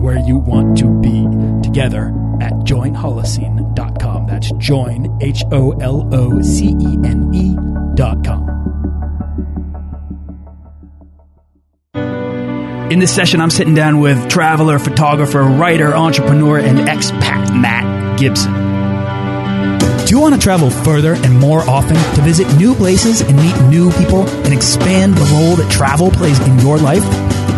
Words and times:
where 0.00 0.18
you 0.18 0.38
want 0.38 0.78
to 0.78 0.88
be 1.00 1.26
together 1.62 2.08
at 2.40 2.52
joinholocene.com. 2.64 4.26
That's 4.26 4.50
join, 4.52 5.18
H 5.20 5.44
O 5.52 5.72
L 5.72 6.08
O 6.12 6.40
C 6.42 6.68
E 6.68 6.98
N 7.04 7.30
E.com. 7.34 8.60
In 12.90 12.98
this 12.98 13.14
session, 13.14 13.40
I'm 13.40 13.50
sitting 13.50 13.74
down 13.74 14.00
with 14.00 14.28
traveler, 14.28 14.80
photographer, 14.80 15.42
writer, 15.42 15.94
entrepreneur, 15.94 16.58
and 16.58 16.78
expat 16.88 17.54
Matt 17.60 18.18
Gibson. 18.18 18.52
Do 20.06 20.16
you 20.16 20.20
want 20.20 20.34
to 20.34 20.40
travel 20.40 20.70
further 20.70 21.14
and 21.14 21.38
more 21.38 21.60
often 21.60 21.94
to 22.16 22.22
visit 22.22 22.52
new 22.56 22.74
places 22.74 23.20
and 23.20 23.36
meet 23.36 23.56
new 23.68 23.92
people 23.92 24.28
and 24.28 24.52
expand 24.52 25.14
the 25.14 25.24
role 25.36 25.54
that 25.54 25.70
travel 25.70 26.10
plays 26.10 26.40
in 26.40 26.58
your 26.58 26.78
life? 26.78 27.04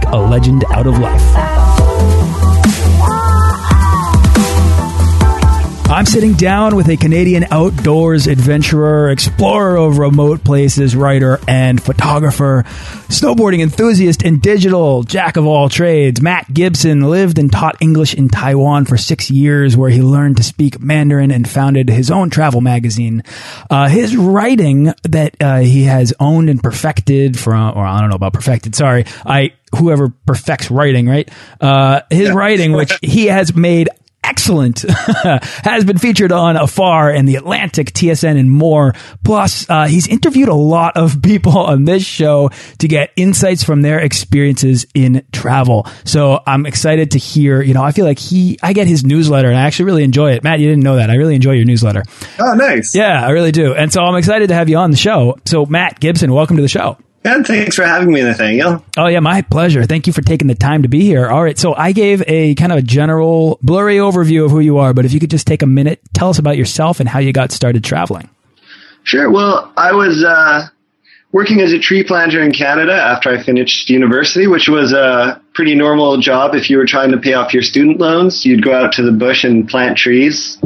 make 0.00 0.12
a 0.12 0.16
legend 0.16 0.64
out 0.72 0.86
of 0.86 0.98
life. 0.98 2.39
I'm 5.90 6.06
sitting 6.06 6.34
down 6.34 6.76
with 6.76 6.88
a 6.88 6.96
Canadian 6.96 7.46
outdoors 7.50 8.28
adventurer, 8.28 9.10
explorer 9.10 9.76
of 9.76 9.98
remote 9.98 10.44
places, 10.44 10.94
writer, 10.94 11.40
and 11.48 11.82
photographer, 11.82 12.62
snowboarding 13.08 13.60
enthusiast 13.60 14.22
and 14.22 14.40
digital 14.40 15.02
jack 15.02 15.36
of 15.36 15.46
all 15.46 15.68
trades. 15.68 16.22
Matt 16.22 16.54
Gibson 16.54 17.00
lived 17.10 17.40
and 17.40 17.50
taught 17.50 17.82
English 17.82 18.14
in 18.14 18.28
Taiwan 18.28 18.84
for 18.84 18.96
six 18.96 19.32
years, 19.32 19.76
where 19.76 19.90
he 19.90 20.00
learned 20.00 20.36
to 20.36 20.44
speak 20.44 20.80
Mandarin 20.80 21.32
and 21.32 21.50
founded 21.50 21.88
his 21.90 22.08
own 22.08 22.30
travel 22.30 22.60
magazine. 22.60 23.24
Uh, 23.68 23.88
his 23.88 24.16
writing 24.16 24.94
that 25.02 25.34
uh, 25.40 25.58
he 25.58 25.82
has 25.82 26.14
owned 26.20 26.48
and 26.48 26.62
perfected 26.62 27.36
from, 27.36 27.76
or 27.76 27.84
I 27.84 27.98
don't 27.98 28.10
know 28.10 28.16
about 28.16 28.32
perfected, 28.32 28.76
sorry, 28.76 29.06
I 29.26 29.54
whoever 29.76 30.08
perfects 30.26 30.70
writing, 30.70 31.08
right? 31.08 31.28
Uh, 31.60 32.02
his 32.10 32.28
yeah. 32.28 32.34
writing, 32.34 32.72
which 32.72 32.92
he 33.02 33.26
has 33.26 33.54
made 33.54 33.88
excellent. 34.30 34.82
Has 35.64 35.84
been 35.84 35.98
featured 35.98 36.30
on 36.30 36.56
afar 36.56 37.10
and 37.10 37.28
the 37.28 37.34
atlantic 37.36 37.92
tsn 37.92 38.38
and 38.38 38.50
more. 38.50 38.94
Plus 39.24 39.68
uh, 39.68 39.86
he's 39.86 40.06
interviewed 40.06 40.48
a 40.48 40.54
lot 40.54 40.96
of 40.96 41.20
people 41.20 41.58
on 41.72 41.84
this 41.84 42.04
show 42.04 42.50
to 42.78 42.88
get 42.88 43.10
insights 43.16 43.64
from 43.64 43.82
their 43.82 43.98
experiences 43.98 44.86
in 44.94 45.26
travel. 45.32 45.86
So 46.04 46.40
i'm 46.46 46.64
excited 46.64 47.10
to 47.12 47.18
hear 47.18 47.60
you 47.60 47.74
know 47.74 47.82
i 47.82 47.90
feel 47.92 48.06
like 48.06 48.18
he 48.18 48.58
i 48.62 48.72
get 48.72 48.86
his 48.86 49.04
newsletter 49.04 49.48
and 49.48 49.58
i 49.58 49.62
actually 49.62 49.86
really 49.86 50.04
enjoy 50.04 50.32
it. 50.32 50.44
Matt 50.44 50.60
you 50.60 50.68
didn't 50.68 50.84
know 50.84 50.96
that. 50.96 51.10
I 51.10 51.14
really 51.14 51.34
enjoy 51.34 51.52
your 51.52 51.64
newsletter. 51.64 52.04
Oh 52.38 52.54
nice. 52.54 52.94
Yeah 52.94 53.26
i 53.26 53.30
really 53.30 53.52
do. 53.52 53.74
And 53.74 53.92
so 53.92 54.02
i'm 54.02 54.14
excited 54.14 54.48
to 54.48 54.54
have 54.54 54.68
you 54.68 54.76
on 54.76 54.92
the 54.92 54.96
show. 54.96 55.36
So 55.44 55.66
matt 55.66 55.98
gibson 55.98 56.32
welcome 56.32 56.56
to 56.56 56.62
the 56.62 56.68
show 56.68 56.96
and 57.24 57.46
thanks 57.46 57.76
for 57.76 57.84
having 57.84 58.12
me, 58.12 58.22
Nathaniel. 58.22 58.84
Oh, 58.96 59.06
yeah, 59.06 59.20
my 59.20 59.42
pleasure. 59.42 59.84
Thank 59.84 60.06
you 60.06 60.12
for 60.12 60.22
taking 60.22 60.48
the 60.48 60.54
time 60.54 60.82
to 60.82 60.88
be 60.88 61.02
here. 61.02 61.28
All 61.28 61.42
right, 61.42 61.58
so 61.58 61.74
I 61.74 61.92
gave 61.92 62.22
a 62.26 62.54
kind 62.54 62.72
of 62.72 62.78
a 62.78 62.82
general, 62.82 63.58
blurry 63.62 63.96
overview 63.96 64.44
of 64.44 64.50
who 64.50 64.60
you 64.60 64.78
are, 64.78 64.94
but 64.94 65.04
if 65.04 65.12
you 65.12 65.20
could 65.20 65.30
just 65.30 65.46
take 65.46 65.62
a 65.62 65.66
minute, 65.66 66.00
tell 66.14 66.30
us 66.30 66.38
about 66.38 66.56
yourself 66.56 67.00
and 67.00 67.08
how 67.08 67.18
you 67.18 67.32
got 67.32 67.52
started 67.52 67.84
traveling. 67.84 68.28
Sure. 69.04 69.30
Well, 69.30 69.72
I 69.76 69.92
was 69.92 70.24
uh, 70.24 70.68
working 71.32 71.60
as 71.60 71.72
a 71.72 71.78
tree 71.78 72.04
planter 72.04 72.42
in 72.42 72.52
Canada 72.52 72.92
after 72.92 73.30
I 73.30 73.42
finished 73.42 73.88
university, 73.88 74.46
which 74.46 74.68
was 74.68 74.92
a 74.92 75.40
pretty 75.54 75.74
normal 75.74 76.18
job 76.18 76.54
if 76.54 76.70
you 76.70 76.76
were 76.76 76.86
trying 76.86 77.10
to 77.12 77.18
pay 77.18 77.34
off 77.34 77.54
your 77.54 77.62
student 77.62 77.98
loans. 77.98 78.44
You'd 78.44 78.64
go 78.64 78.74
out 78.74 78.92
to 78.94 79.02
the 79.02 79.12
bush 79.12 79.44
and 79.44 79.68
plant 79.68 79.96
trees. 79.96 80.58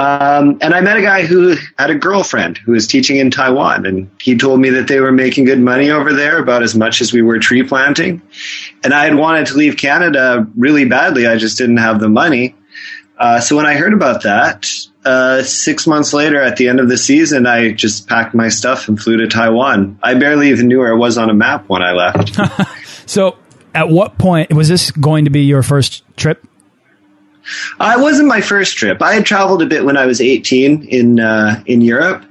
Um, 0.00 0.56
and 0.62 0.72
I 0.72 0.80
met 0.80 0.96
a 0.96 1.02
guy 1.02 1.26
who 1.26 1.56
had 1.78 1.90
a 1.90 1.94
girlfriend 1.94 2.56
who 2.56 2.72
was 2.72 2.86
teaching 2.86 3.18
in 3.18 3.30
Taiwan, 3.30 3.84
and 3.84 4.10
he 4.18 4.34
told 4.34 4.58
me 4.58 4.70
that 4.70 4.88
they 4.88 4.98
were 4.98 5.12
making 5.12 5.44
good 5.44 5.60
money 5.60 5.90
over 5.90 6.14
there, 6.14 6.38
about 6.38 6.62
as 6.62 6.74
much 6.74 7.02
as 7.02 7.12
we 7.12 7.20
were 7.20 7.38
tree 7.38 7.62
planting. 7.62 8.22
And 8.82 8.94
I 8.94 9.04
had 9.04 9.16
wanted 9.16 9.48
to 9.48 9.56
leave 9.56 9.76
Canada 9.76 10.46
really 10.56 10.86
badly. 10.86 11.26
I 11.26 11.36
just 11.36 11.58
didn't 11.58 11.76
have 11.76 12.00
the 12.00 12.08
money. 12.08 12.54
Uh, 13.18 13.40
so 13.40 13.54
when 13.56 13.66
I 13.66 13.74
heard 13.74 13.92
about 13.92 14.22
that, 14.22 14.66
uh, 15.04 15.42
six 15.42 15.86
months 15.86 16.14
later, 16.14 16.40
at 16.40 16.56
the 16.56 16.68
end 16.68 16.80
of 16.80 16.88
the 16.88 16.96
season, 16.96 17.46
I 17.46 17.72
just 17.72 18.08
packed 18.08 18.34
my 18.34 18.48
stuff 18.48 18.88
and 18.88 18.98
flew 18.98 19.18
to 19.18 19.28
Taiwan. 19.28 19.98
I 20.02 20.14
barely 20.14 20.48
even 20.48 20.68
knew 20.68 20.78
where 20.78 20.92
it 20.92 20.98
was 20.98 21.18
on 21.18 21.28
a 21.28 21.34
map 21.34 21.68
when 21.68 21.82
I 21.82 21.92
left. 21.92 22.38
so, 23.06 23.36
at 23.74 23.90
what 23.90 24.16
point 24.16 24.50
was 24.54 24.70
this 24.70 24.92
going 24.92 25.26
to 25.26 25.30
be 25.30 25.42
your 25.42 25.62
first 25.62 26.04
trip? 26.16 26.46
Uh, 27.78 27.96
it 27.98 28.00
wasn't 28.00 28.28
my 28.28 28.40
first 28.40 28.76
trip. 28.76 29.02
I 29.02 29.14
had 29.14 29.26
traveled 29.26 29.62
a 29.62 29.66
bit 29.66 29.84
when 29.84 29.96
I 29.96 30.06
was 30.06 30.20
18 30.20 30.84
in 30.84 31.20
uh, 31.20 31.62
in 31.66 31.80
Europe, 31.80 32.24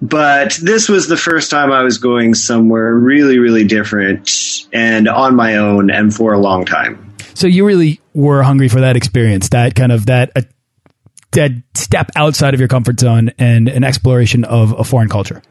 but 0.00 0.58
this 0.62 0.88
was 0.88 1.08
the 1.08 1.16
first 1.16 1.50
time 1.50 1.70
I 1.70 1.82
was 1.82 1.98
going 1.98 2.34
somewhere 2.34 2.94
really, 2.94 3.38
really 3.38 3.64
different 3.64 4.30
and 4.72 5.08
on 5.08 5.36
my 5.36 5.56
own 5.56 5.90
and 5.90 6.14
for 6.14 6.32
a 6.32 6.38
long 6.38 6.64
time. 6.64 7.14
So 7.34 7.46
you 7.46 7.66
really 7.66 8.00
were 8.14 8.42
hungry 8.42 8.68
for 8.68 8.80
that 8.80 8.96
experience, 8.96 9.50
that 9.50 9.74
kind 9.74 9.92
of 9.92 10.06
that 10.06 10.32
uh, 10.36 10.42
that 11.32 11.52
step 11.74 12.10
outside 12.16 12.54
of 12.54 12.60
your 12.60 12.68
comfort 12.68 13.00
zone 13.00 13.30
and 13.38 13.68
an 13.68 13.84
exploration 13.84 14.44
of 14.44 14.78
a 14.78 14.84
foreign 14.84 15.08
culture. 15.08 15.42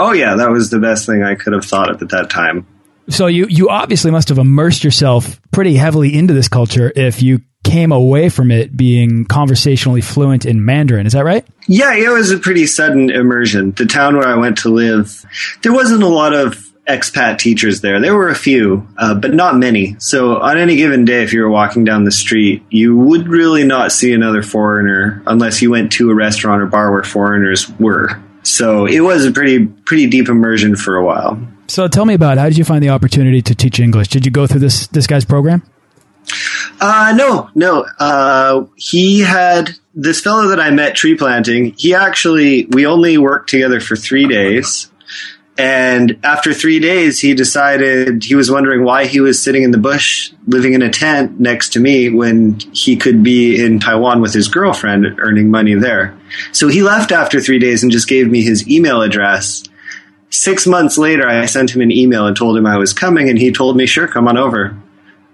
Oh 0.00 0.12
yeah, 0.12 0.36
that 0.36 0.50
was 0.50 0.70
the 0.70 0.78
best 0.78 1.06
thing 1.06 1.22
I 1.22 1.34
could 1.34 1.52
have 1.52 1.64
thought 1.64 1.90
of 1.90 2.00
at 2.00 2.10
that 2.10 2.30
time. 2.30 2.66
So 3.08 3.26
you 3.26 3.46
you 3.48 3.68
obviously 3.68 4.10
must 4.10 4.28
have 4.28 4.38
immersed 4.38 4.84
yourself 4.84 5.40
pretty 5.50 5.74
heavily 5.74 6.14
into 6.14 6.34
this 6.34 6.48
culture 6.48 6.92
if 6.94 7.22
you 7.22 7.40
came 7.68 7.92
away 7.92 8.28
from 8.28 8.50
it 8.50 8.76
being 8.76 9.24
conversationally 9.24 10.00
fluent 10.00 10.46
in 10.46 10.64
Mandarin. 10.64 11.06
Is 11.06 11.12
that 11.12 11.24
right? 11.24 11.46
Yeah, 11.66 11.94
it 11.94 12.08
was 12.08 12.30
a 12.30 12.38
pretty 12.38 12.66
sudden 12.66 13.10
immersion. 13.10 13.72
The 13.72 13.86
town 13.86 14.16
where 14.16 14.26
I 14.26 14.36
went 14.36 14.58
to 14.58 14.70
live, 14.70 15.24
there 15.62 15.72
wasn't 15.72 16.02
a 16.02 16.08
lot 16.08 16.34
of 16.34 16.64
expat 16.86 17.38
teachers 17.38 17.82
there. 17.82 18.00
There 18.00 18.14
were 18.14 18.30
a 18.30 18.34
few, 18.34 18.88
uh, 18.96 19.14
but 19.14 19.34
not 19.34 19.56
many. 19.56 19.96
So 19.98 20.40
on 20.40 20.56
any 20.56 20.76
given 20.76 21.04
day, 21.04 21.22
if 21.22 21.32
you 21.34 21.42
were 21.42 21.50
walking 21.50 21.84
down 21.84 22.04
the 22.04 22.10
street, 22.10 22.64
you 22.70 22.96
would 22.96 23.28
really 23.28 23.64
not 23.64 23.92
see 23.92 24.12
another 24.14 24.42
foreigner 24.42 25.22
unless 25.26 25.60
you 25.60 25.70
went 25.70 25.92
to 25.92 26.10
a 26.10 26.14
restaurant 26.14 26.62
or 26.62 26.66
bar 26.66 26.90
where 26.90 27.02
foreigners 27.02 27.68
were. 27.78 28.20
So 28.42 28.86
it 28.86 29.00
was 29.00 29.26
a 29.26 29.30
pretty 29.30 29.66
pretty 29.66 30.06
deep 30.06 30.28
immersion 30.28 30.74
for 30.74 30.96
a 30.96 31.04
while. 31.04 31.38
So 31.66 31.86
tell 31.86 32.06
me 32.06 32.14
about 32.14 32.38
how 32.38 32.48
did 32.48 32.56
you 32.56 32.64
find 32.64 32.82
the 32.82 32.88
opportunity 32.88 33.42
to 33.42 33.54
teach 33.54 33.78
English? 33.78 34.08
Did 34.08 34.24
you 34.24 34.32
go 34.32 34.46
through 34.46 34.60
this 34.60 34.86
this 34.86 35.06
guy's 35.06 35.26
program? 35.26 35.62
Uh, 36.80 37.12
no, 37.16 37.50
no. 37.54 37.84
Uh, 37.98 38.66
he 38.76 39.20
had 39.20 39.70
this 39.94 40.20
fellow 40.20 40.48
that 40.48 40.60
I 40.60 40.70
met 40.70 40.94
tree 40.94 41.16
planting. 41.16 41.74
He 41.76 41.94
actually, 41.94 42.66
we 42.66 42.86
only 42.86 43.18
worked 43.18 43.50
together 43.50 43.80
for 43.80 43.96
three 43.96 44.28
days. 44.28 44.90
And 45.58 46.20
after 46.22 46.54
three 46.54 46.78
days, 46.78 47.18
he 47.18 47.34
decided 47.34 48.22
he 48.22 48.36
was 48.36 48.48
wondering 48.48 48.84
why 48.84 49.06
he 49.06 49.18
was 49.18 49.42
sitting 49.42 49.64
in 49.64 49.72
the 49.72 49.78
bush, 49.78 50.32
living 50.46 50.72
in 50.72 50.82
a 50.82 50.90
tent 50.90 51.40
next 51.40 51.70
to 51.70 51.80
me 51.80 52.10
when 52.10 52.60
he 52.72 52.96
could 52.96 53.24
be 53.24 53.60
in 53.60 53.80
Taiwan 53.80 54.20
with 54.20 54.32
his 54.32 54.46
girlfriend 54.46 55.04
earning 55.18 55.50
money 55.50 55.74
there. 55.74 56.16
So 56.52 56.68
he 56.68 56.82
left 56.82 57.10
after 57.10 57.40
three 57.40 57.58
days 57.58 57.82
and 57.82 57.90
just 57.90 58.06
gave 58.06 58.30
me 58.30 58.42
his 58.42 58.68
email 58.68 59.02
address. 59.02 59.64
Six 60.30 60.64
months 60.64 60.96
later, 60.96 61.26
I 61.26 61.46
sent 61.46 61.74
him 61.74 61.80
an 61.80 61.90
email 61.90 62.26
and 62.26 62.36
told 62.36 62.56
him 62.56 62.66
I 62.66 62.76
was 62.76 62.92
coming, 62.92 63.28
and 63.28 63.38
he 63.38 63.50
told 63.50 63.76
me, 63.76 63.86
sure, 63.86 64.06
come 64.06 64.28
on 64.28 64.36
over. 64.36 64.76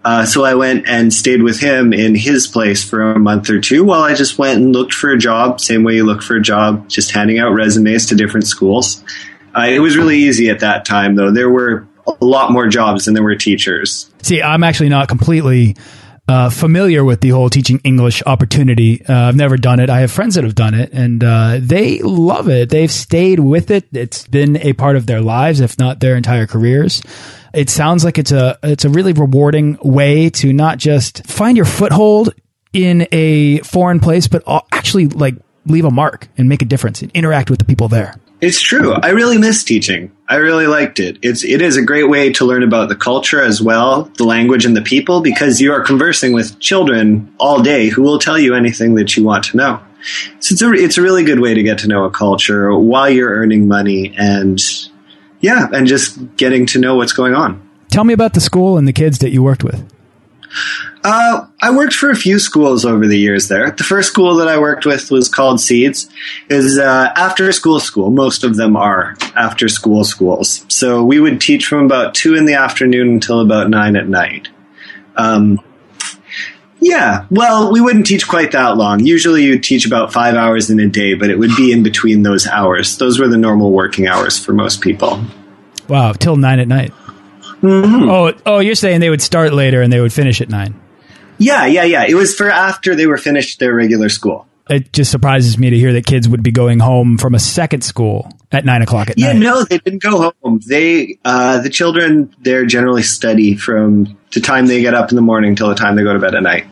Uh, 0.04 0.26
so 0.26 0.44
I 0.44 0.54
went 0.54 0.86
and 0.86 1.12
stayed 1.12 1.42
with 1.42 1.58
him 1.58 1.94
in 1.94 2.14
his 2.14 2.46
place 2.46 2.84
for 2.84 3.12
a 3.12 3.18
month 3.18 3.48
or 3.48 3.60
two 3.60 3.84
while 3.84 4.02
I 4.02 4.14
just 4.14 4.38
went 4.38 4.60
and 4.60 4.72
looked 4.72 4.92
for 4.92 5.10
a 5.10 5.18
job, 5.18 5.60
same 5.60 5.82
way 5.82 5.94
you 5.94 6.04
look 6.04 6.22
for 6.22 6.36
a 6.36 6.42
job, 6.42 6.88
just 6.88 7.10
handing 7.12 7.38
out 7.38 7.50
resumes 7.52 8.06
to 8.06 8.14
different 8.14 8.46
schools. 8.46 9.02
Uh, 9.56 9.66
it 9.68 9.78
was 9.78 9.96
really 9.96 10.18
easy 10.18 10.50
at 10.50 10.60
that 10.60 10.84
time, 10.84 11.14
though. 11.14 11.30
There 11.30 11.48
were 11.48 11.88
a 12.06 12.24
lot 12.24 12.52
more 12.52 12.68
jobs 12.68 13.06
than 13.06 13.14
there 13.14 13.22
were 13.22 13.36
teachers. 13.36 14.10
See, 14.22 14.42
I'm 14.42 14.62
actually 14.62 14.90
not 14.90 15.08
completely 15.08 15.76
uh, 16.28 16.50
familiar 16.50 17.04
with 17.04 17.20
the 17.20 17.30
whole 17.30 17.48
teaching 17.48 17.80
English 17.84 18.22
opportunity. 18.26 19.04
Uh, 19.06 19.28
I've 19.28 19.36
never 19.36 19.56
done 19.56 19.80
it. 19.80 19.90
I 19.90 20.00
have 20.00 20.10
friends 20.10 20.34
that 20.34 20.44
have 20.44 20.54
done 20.54 20.74
it, 20.74 20.92
and 20.92 21.22
uh, 21.22 21.58
they 21.60 22.00
love 22.00 22.48
it. 22.48 22.70
They've 22.70 22.90
stayed 22.90 23.40
with 23.40 23.70
it. 23.70 23.86
It's 23.92 24.26
been 24.26 24.56
a 24.58 24.72
part 24.72 24.96
of 24.96 25.06
their 25.06 25.20
lives, 25.20 25.60
if 25.60 25.78
not 25.78 26.00
their 26.00 26.16
entire 26.16 26.46
careers. 26.46 27.02
It 27.54 27.70
sounds 27.70 28.04
like 28.04 28.18
it's 28.18 28.32
a 28.32 28.58
it's 28.62 28.84
a 28.84 28.90
really 28.90 29.12
rewarding 29.12 29.78
way 29.82 30.30
to 30.30 30.52
not 30.52 30.78
just 30.78 31.26
find 31.26 31.56
your 31.56 31.66
foothold 31.66 32.34
in 32.72 33.06
a 33.12 33.60
foreign 33.60 34.00
place, 34.00 34.26
but 34.28 34.42
actually 34.72 35.06
like 35.06 35.36
leave 35.66 35.84
a 35.84 35.90
mark 35.90 36.28
and 36.36 36.48
make 36.48 36.62
a 36.62 36.64
difference 36.64 37.02
and 37.02 37.10
interact 37.12 37.50
with 37.50 37.58
the 37.58 37.64
people 37.64 37.88
there. 37.88 38.16
It's 38.40 38.60
true. 38.60 38.92
I 38.92 39.10
really 39.10 39.38
miss 39.38 39.64
teaching. 39.64 40.12
I 40.28 40.36
really 40.36 40.66
liked 40.66 41.00
it. 41.00 41.18
It's 41.22 41.44
it 41.44 41.62
is 41.62 41.76
a 41.76 41.82
great 41.82 42.10
way 42.10 42.32
to 42.34 42.44
learn 42.44 42.62
about 42.62 42.88
the 42.88 42.96
culture 42.96 43.40
as 43.40 43.62
well, 43.62 44.10
the 44.18 44.24
language 44.24 44.66
and 44.66 44.76
the 44.76 44.82
people, 44.82 45.22
because 45.22 45.60
you 45.60 45.72
are 45.72 45.82
conversing 45.82 46.32
with 46.32 46.58
children 46.58 47.32
all 47.38 47.62
day 47.62 47.88
who 47.88 48.02
will 48.02 48.18
tell 48.18 48.38
you 48.38 48.54
anything 48.54 48.96
that 48.96 49.16
you 49.16 49.24
want 49.24 49.44
to 49.44 49.56
know. 49.56 49.80
So 50.40 50.52
it's 50.52 50.62
a 50.62 50.72
it's 50.72 50.98
a 50.98 51.02
really 51.02 51.24
good 51.24 51.40
way 51.40 51.54
to 51.54 51.62
get 51.62 51.78
to 51.78 51.88
know 51.88 52.04
a 52.04 52.10
culture 52.10 52.76
while 52.76 53.08
you're 53.08 53.30
earning 53.30 53.68
money 53.68 54.14
and 54.18 54.60
yeah, 55.44 55.68
and 55.72 55.86
just 55.86 56.36
getting 56.36 56.64
to 56.66 56.78
know 56.78 56.96
what's 56.96 57.12
going 57.12 57.34
on. 57.34 57.60
Tell 57.90 58.04
me 58.04 58.14
about 58.14 58.32
the 58.32 58.40
school 58.40 58.78
and 58.78 58.88
the 58.88 58.92
kids 58.92 59.18
that 59.18 59.30
you 59.30 59.42
worked 59.42 59.62
with. 59.62 59.86
Uh, 61.04 61.46
I 61.60 61.76
worked 61.76 61.92
for 61.92 62.10
a 62.10 62.16
few 62.16 62.38
schools 62.38 62.86
over 62.86 63.06
the 63.06 63.18
years 63.18 63.48
there. 63.48 63.70
The 63.70 63.84
first 63.84 64.08
school 64.08 64.36
that 64.36 64.48
I 64.48 64.58
worked 64.58 64.86
with 64.86 65.10
was 65.10 65.28
called 65.28 65.60
Seeds. 65.60 66.08
is 66.48 66.78
uh, 66.78 67.12
after 67.14 67.52
school 67.52 67.78
school. 67.78 68.10
Most 68.10 68.42
of 68.42 68.56
them 68.56 68.74
are 68.74 69.16
after 69.36 69.68
school 69.68 70.04
schools. 70.04 70.64
So 70.68 71.04
we 71.04 71.20
would 71.20 71.42
teach 71.42 71.66
from 71.66 71.84
about 71.84 72.14
two 72.14 72.34
in 72.36 72.46
the 72.46 72.54
afternoon 72.54 73.08
until 73.08 73.40
about 73.40 73.68
nine 73.68 73.96
at 73.96 74.08
night. 74.08 74.48
Um, 75.16 75.60
yeah, 76.84 77.26
well, 77.30 77.72
we 77.72 77.80
wouldn't 77.80 78.06
teach 78.06 78.28
quite 78.28 78.52
that 78.52 78.76
long. 78.76 79.00
Usually 79.00 79.44
you'd 79.44 79.62
teach 79.62 79.86
about 79.86 80.12
five 80.12 80.34
hours 80.34 80.70
in 80.70 80.78
a 80.78 80.86
day, 80.86 81.14
but 81.14 81.30
it 81.30 81.38
would 81.38 81.56
be 81.56 81.72
in 81.72 81.82
between 81.82 82.22
those 82.22 82.46
hours. 82.46 82.98
Those 82.98 83.18
were 83.18 83.28
the 83.28 83.38
normal 83.38 83.72
working 83.72 84.06
hours 84.06 84.38
for 84.38 84.52
most 84.52 84.80
people. 84.80 85.24
Wow, 85.88 86.12
till 86.12 86.36
nine 86.36 86.60
at 86.60 86.68
night. 86.68 86.92
Mm 87.62 87.82
-hmm. 87.82 88.10
Oh, 88.10 88.32
oh, 88.44 88.60
you're 88.60 88.74
saying 88.74 89.00
they 89.00 89.08
would 89.08 89.22
start 89.22 89.52
later 89.54 89.82
and 89.82 89.90
they 89.92 90.00
would 90.00 90.12
finish 90.12 90.40
at 90.40 90.50
nine. 90.50 90.74
Yeah, 91.38 91.66
yeah, 91.66 91.86
yeah. 91.86 92.08
It 92.08 92.14
was 92.14 92.34
for 92.34 92.50
after 92.50 92.94
they 92.94 93.06
were 93.06 93.18
finished 93.18 93.58
their 93.58 93.74
regular 93.74 94.10
school. 94.10 94.46
It 94.70 94.92
just 94.92 95.10
surprises 95.10 95.58
me 95.58 95.70
to 95.70 95.76
hear 95.76 95.92
that 95.92 96.06
kids 96.06 96.26
would 96.26 96.42
be 96.42 96.50
going 96.50 96.80
home 96.80 97.18
from 97.18 97.34
a 97.34 97.38
second 97.38 97.82
school 97.82 98.32
at 98.50 98.64
nine 98.64 98.82
o'clock 98.82 99.10
at 99.10 99.18
yeah, 99.18 99.32
night. 99.32 99.42
Yeah, 99.42 99.50
no, 99.50 99.64
they 99.64 99.78
didn't 99.78 100.02
go 100.02 100.32
home. 100.42 100.60
They, 100.66 101.18
uh, 101.24 101.60
the 101.60 101.68
children, 101.68 102.34
they're 102.40 102.64
generally 102.64 103.02
study 103.02 103.56
from 103.56 104.16
the 104.32 104.40
time 104.40 104.66
they 104.66 104.80
get 104.80 104.94
up 104.94 105.10
in 105.10 105.16
the 105.16 105.22
morning 105.22 105.54
till 105.54 105.68
the 105.68 105.74
time 105.74 105.96
they 105.96 106.02
go 106.02 106.14
to 106.14 106.18
bed 106.18 106.34
at 106.34 106.42
night, 106.42 106.66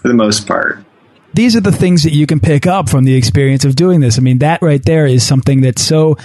for 0.00 0.08
the 0.08 0.14
most 0.14 0.46
part. 0.46 0.84
These 1.32 1.54
are 1.54 1.60
the 1.60 1.72
things 1.72 2.02
that 2.02 2.12
you 2.12 2.26
can 2.26 2.40
pick 2.40 2.66
up 2.66 2.88
from 2.88 3.04
the 3.04 3.14
experience 3.14 3.64
of 3.64 3.76
doing 3.76 4.00
this. 4.00 4.18
I 4.18 4.20
mean, 4.20 4.38
that 4.38 4.62
right 4.62 4.84
there 4.84 5.06
is 5.06 5.24
something 5.24 5.60
that's 5.60 5.82
so, 5.82 6.16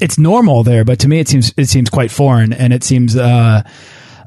it's 0.00 0.18
normal 0.18 0.62
there, 0.62 0.84
but 0.84 0.98
to 1.00 1.08
me 1.08 1.20
it 1.20 1.28
seems, 1.28 1.54
it 1.56 1.66
seems 1.66 1.88
quite 1.88 2.10
foreign 2.10 2.52
and 2.52 2.72
it 2.72 2.84
seems, 2.84 3.16
uh, 3.16 3.62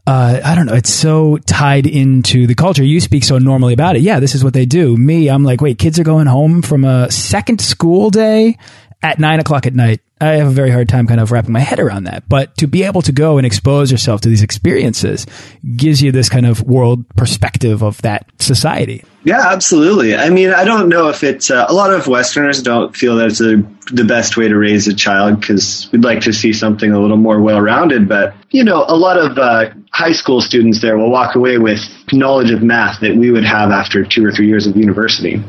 uh, 0.07 0.39
I 0.43 0.55
don't 0.55 0.67
know. 0.67 0.73
It's 0.73 0.91
so 0.91 1.37
tied 1.37 1.87
into 1.87 2.47
the 2.47 2.55
culture. 2.55 2.83
You 2.83 2.99
speak 2.99 3.23
so 3.23 3.37
normally 3.37 3.73
about 3.73 3.95
it. 3.95 4.01
Yeah, 4.01 4.19
this 4.19 4.35
is 4.35 4.43
what 4.43 4.53
they 4.53 4.65
do. 4.65 4.95
Me, 4.95 5.29
I'm 5.29 5.43
like, 5.43 5.61
wait, 5.61 5.79
kids 5.79 5.99
are 5.99 6.03
going 6.03 6.27
home 6.27 6.61
from 6.61 6.85
a 6.85 7.09
second 7.11 7.59
school 7.59 8.09
day 8.09 8.57
at 9.01 9.19
nine 9.19 9.39
o'clock 9.39 9.65
at 9.65 9.73
night. 9.73 10.01
I 10.21 10.37
have 10.37 10.47
a 10.47 10.51
very 10.51 10.71
hard 10.71 10.87
time 10.87 11.07
kind 11.07 11.19
of 11.19 11.31
wrapping 11.31 11.51
my 11.51 11.59
head 11.59 11.79
around 11.79 12.05
that. 12.05 12.27
But 12.29 12.55
to 12.57 12.67
be 12.67 12.83
able 12.83 13.01
to 13.01 13.11
go 13.11 13.37
and 13.37 13.45
expose 13.45 13.91
yourself 13.91 14.21
to 14.21 14.29
these 14.29 14.41
experiences 14.41 15.25
gives 15.75 16.01
you 16.01 16.13
this 16.13 16.29
kind 16.29 16.45
of 16.45 16.61
world 16.61 17.07
perspective 17.17 17.83
of 17.83 18.01
that 18.03 18.29
society. 18.39 19.03
Yeah, 19.25 19.41
absolutely. 19.41 20.15
I 20.15 20.29
mean, 20.29 20.51
I 20.51 20.63
don't 20.63 20.87
know 20.87 21.09
if 21.09 21.23
it's 21.23 21.51
uh, 21.51 21.65
a 21.67 21.73
lot 21.73 21.91
of 21.91 22.07
Westerners 22.07 22.61
don't 22.61 22.95
feel 22.95 23.17
that 23.17 23.27
it's 23.27 23.41
a, 23.41 23.57
the 23.93 24.05
best 24.05 24.37
way 24.37 24.47
to 24.47 24.55
raise 24.55 24.87
a 24.87 24.93
child 24.93 25.41
because 25.41 25.89
we'd 25.91 26.03
like 26.03 26.21
to 26.21 26.31
see 26.31 26.53
something 26.53 26.91
a 26.91 26.99
little 26.99 27.17
more 27.17 27.41
well 27.41 27.59
rounded. 27.59 28.07
But, 28.07 28.35
you 28.51 28.63
know, 28.63 28.85
a 28.87 28.95
lot 28.95 29.17
of 29.17 29.37
uh, 29.37 29.71
high 29.91 30.13
school 30.13 30.39
students 30.39 30.81
there 30.81 30.97
will 30.97 31.11
walk 31.11 31.35
away 31.35 31.57
with 31.57 31.79
knowledge 32.13 32.51
of 32.51 32.61
math 32.61 33.01
that 33.01 33.17
we 33.17 33.31
would 33.31 33.45
have 33.45 33.71
after 33.71 34.05
two 34.05 34.25
or 34.25 34.31
three 34.31 34.47
years 34.47 34.65
of 34.65 34.77
university. 34.77 35.43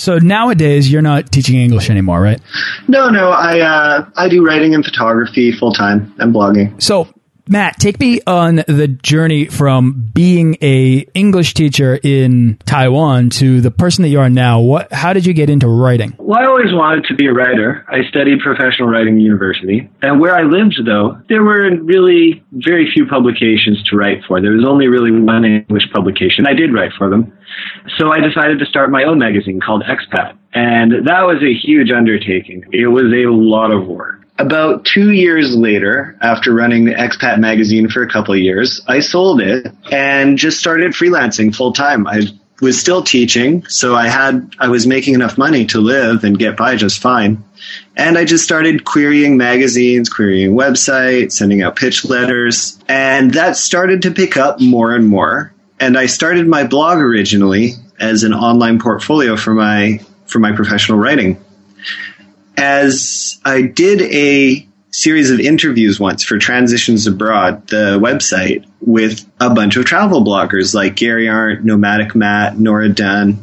So 0.00 0.16
nowadays, 0.16 0.90
you're 0.90 1.02
not 1.02 1.30
teaching 1.30 1.60
English 1.60 1.90
anymore, 1.90 2.22
right? 2.22 2.40
No, 2.88 3.10
no. 3.10 3.32
I 3.32 3.60
uh, 3.60 4.06
I 4.16 4.30
do 4.30 4.42
writing 4.42 4.74
and 4.74 4.82
photography 4.82 5.52
full 5.52 5.74
time 5.74 6.14
and 6.18 6.34
blogging. 6.34 6.82
So 6.82 7.06
Matt, 7.52 7.80
take 7.80 7.98
me 7.98 8.20
on 8.28 8.62
the 8.68 8.86
journey 8.86 9.46
from 9.46 10.08
being 10.14 10.56
a 10.62 11.04
English 11.14 11.54
teacher 11.54 11.98
in 12.00 12.58
Taiwan 12.64 13.30
to 13.30 13.60
the 13.60 13.72
person 13.72 14.02
that 14.02 14.08
you 14.08 14.20
are 14.20 14.30
now. 14.30 14.60
What? 14.60 14.92
How 14.92 15.12
did 15.12 15.26
you 15.26 15.32
get 15.32 15.50
into 15.50 15.66
writing? 15.66 16.14
Well, 16.20 16.38
I 16.38 16.44
always 16.46 16.72
wanted 16.72 17.06
to 17.06 17.16
be 17.16 17.26
a 17.26 17.32
writer. 17.32 17.84
I 17.88 18.08
studied 18.08 18.38
professional 18.38 18.88
writing 18.88 19.16
at 19.16 19.22
university, 19.22 19.90
and 20.00 20.20
where 20.20 20.36
I 20.36 20.44
lived, 20.44 20.78
though, 20.86 21.20
there 21.28 21.42
were 21.42 21.68
really 21.82 22.40
very 22.52 22.88
few 22.94 23.04
publications 23.06 23.82
to 23.90 23.96
write 23.96 24.22
for. 24.28 24.40
There 24.40 24.52
was 24.52 24.64
only 24.64 24.86
really 24.86 25.10
one 25.10 25.44
English 25.44 25.90
publication. 25.92 26.46
I 26.46 26.54
did 26.54 26.72
write 26.72 26.92
for 26.96 27.10
them, 27.10 27.36
so 27.98 28.12
I 28.12 28.20
decided 28.20 28.60
to 28.60 28.66
start 28.66 28.92
my 28.92 29.02
own 29.02 29.18
magazine 29.18 29.58
called 29.58 29.82
Expat, 29.82 30.38
and 30.54 31.04
that 31.04 31.26
was 31.26 31.42
a 31.42 31.52
huge 31.52 31.90
undertaking. 31.90 32.62
It 32.70 32.86
was 32.86 33.10
a 33.10 33.26
lot 33.26 33.72
of 33.72 33.88
work 33.88 34.19
about 34.40 34.84
two 34.84 35.12
years 35.12 35.54
later, 35.54 36.16
after 36.20 36.52
running 36.52 36.86
the 36.86 36.94
Expat 36.94 37.38
magazine 37.38 37.88
for 37.88 38.02
a 38.02 38.08
couple 38.08 38.34
of 38.34 38.40
years, 38.40 38.80
I 38.88 39.00
sold 39.00 39.40
it 39.40 39.72
and 39.92 40.38
just 40.38 40.58
started 40.58 40.92
freelancing 40.92 41.54
full 41.54 41.72
time. 41.72 42.06
I 42.06 42.22
was 42.60 42.78
still 42.78 43.02
teaching, 43.02 43.66
so 43.66 43.94
I 43.94 44.08
had 44.08 44.54
I 44.58 44.68
was 44.68 44.86
making 44.86 45.14
enough 45.14 45.38
money 45.38 45.66
to 45.66 45.80
live 45.80 46.24
and 46.24 46.38
get 46.38 46.56
by 46.56 46.76
just 46.76 47.00
fine. 47.00 47.44
And 47.96 48.16
I 48.16 48.24
just 48.24 48.44
started 48.44 48.84
querying 48.84 49.36
magazines, 49.36 50.08
querying 50.08 50.52
websites, 50.52 51.32
sending 51.32 51.62
out 51.62 51.76
pitch 51.76 52.04
letters, 52.04 52.78
and 52.88 53.34
that 53.34 53.56
started 53.56 54.02
to 54.02 54.10
pick 54.10 54.36
up 54.36 54.60
more 54.60 54.94
and 54.94 55.06
more. 55.06 55.52
And 55.78 55.96
I 55.96 56.06
started 56.06 56.46
my 56.46 56.66
blog 56.66 56.98
originally 56.98 57.72
as 57.98 58.24
an 58.24 58.34
online 58.34 58.78
portfolio 58.78 59.36
for 59.36 59.54
my 59.54 60.00
for 60.26 60.38
my 60.38 60.52
professional 60.52 60.98
writing 60.98 61.38
as 62.60 63.40
I 63.42 63.62
did 63.62 64.02
a 64.02 64.66
series 64.90 65.30
of 65.30 65.40
interviews 65.40 65.98
once 65.98 66.22
for 66.22 66.38
Transitions 66.38 67.06
Abroad, 67.06 67.66
the 67.68 67.98
website, 67.98 68.66
with 68.80 69.26
a 69.40 69.48
bunch 69.48 69.76
of 69.76 69.86
travel 69.86 70.22
bloggers 70.22 70.74
like 70.74 70.96
Gary 70.96 71.26
Arndt, 71.26 71.64
Nomadic 71.64 72.14
Matt, 72.14 72.58
Nora 72.58 72.90
Dunn. 72.90 73.42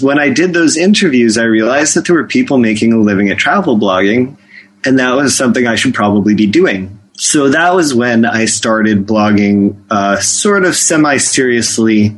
When 0.00 0.20
I 0.20 0.28
did 0.28 0.52
those 0.52 0.76
interviews, 0.76 1.36
I 1.36 1.44
realized 1.44 1.96
that 1.96 2.06
there 2.06 2.14
were 2.14 2.26
people 2.26 2.58
making 2.58 2.92
a 2.92 2.98
living 2.98 3.28
at 3.28 3.38
travel 3.38 3.76
blogging, 3.76 4.36
and 4.84 4.98
that 5.00 5.16
was 5.16 5.36
something 5.36 5.66
I 5.66 5.74
should 5.74 5.94
probably 5.94 6.34
be 6.34 6.46
doing. 6.46 7.00
So 7.14 7.48
that 7.48 7.74
was 7.74 7.92
when 7.92 8.24
I 8.24 8.44
started 8.44 9.06
blogging 9.06 9.82
uh, 9.90 10.20
sort 10.20 10.64
of 10.64 10.76
semi 10.76 11.16
seriously 11.16 12.16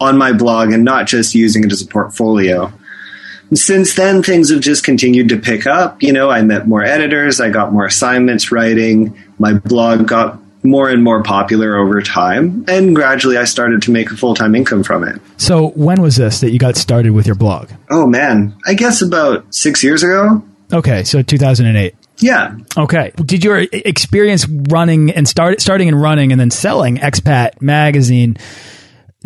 on 0.00 0.18
my 0.18 0.32
blog 0.32 0.72
and 0.72 0.84
not 0.84 1.06
just 1.06 1.34
using 1.34 1.64
it 1.64 1.72
as 1.72 1.82
a 1.82 1.86
portfolio 1.86 2.72
since 3.54 3.94
then, 3.94 4.22
things 4.22 4.50
have 4.50 4.60
just 4.60 4.84
continued 4.84 5.28
to 5.30 5.38
pick 5.38 5.66
up. 5.66 6.02
You 6.02 6.12
know, 6.12 6.30
I 6.30 6.42
met 6.42 6.66
more 6.66 6.82
editors, 6.82 7.40
I 7.40 7.50
got 7.50 7.72
more 7.72 7.86
assignments 7.86 8.52
writing, 8.52 9.18
my 9.38 9.54
blog 9.54 10.06
got 10.06 10.40
more 10.62 10.88
and 10.88 11.02
more 11.02 11.22
popular 11.22 11.76
over 11.76 12.02
time, 12.02 12.64
and 12.68 12.94
gradually 12.94 13.36
I 13.36 13.44
started 13.44 13.82
to 13.82 13.90
make 13.90 14.10
a 14.10 14.16
full 14.16 14.34
time 14.34 14.54
income 14.54 14.82
from 14.82 15.04
it. 15.04 15.20
So, 15.36 15.68
when 15.70 16.02
was 16.02 16.16
this 16.16 16.40
that 16.40 16.50
you 16.50 16.58
got 16.58 16.76
started 16.76 17.12
with 17.12 17.26
your 17.26 17.36
blog? 17.36 17.70
Oh, 17.90 18.06
man, 18.06 18.54
I 18.66 18.74
guess 18.74 19.00
about 19.00 19.54
six 19.54 19.82
years 19.82 20.02
ago. 20.02 20.42
Okay, 20.72 21.04
so 21.04 21.22
2008. 21.22 21.94
Yeah. 22.20 22.56
Okay. 22.76 23.12
Did 23.16 23.44
your 23.44 23.64
experience 23.72 24.46
running 24.48 25.10
and 25.10 25.26
start 25.26 25.60
starting 25.60 25.88
and 25.88 26.00
running 26.00 26.32
and 26.32 26.40
then 26.40 26.50
selling 26.50 26.96
Expat 26.96 27.62
magazine 27.62 28.36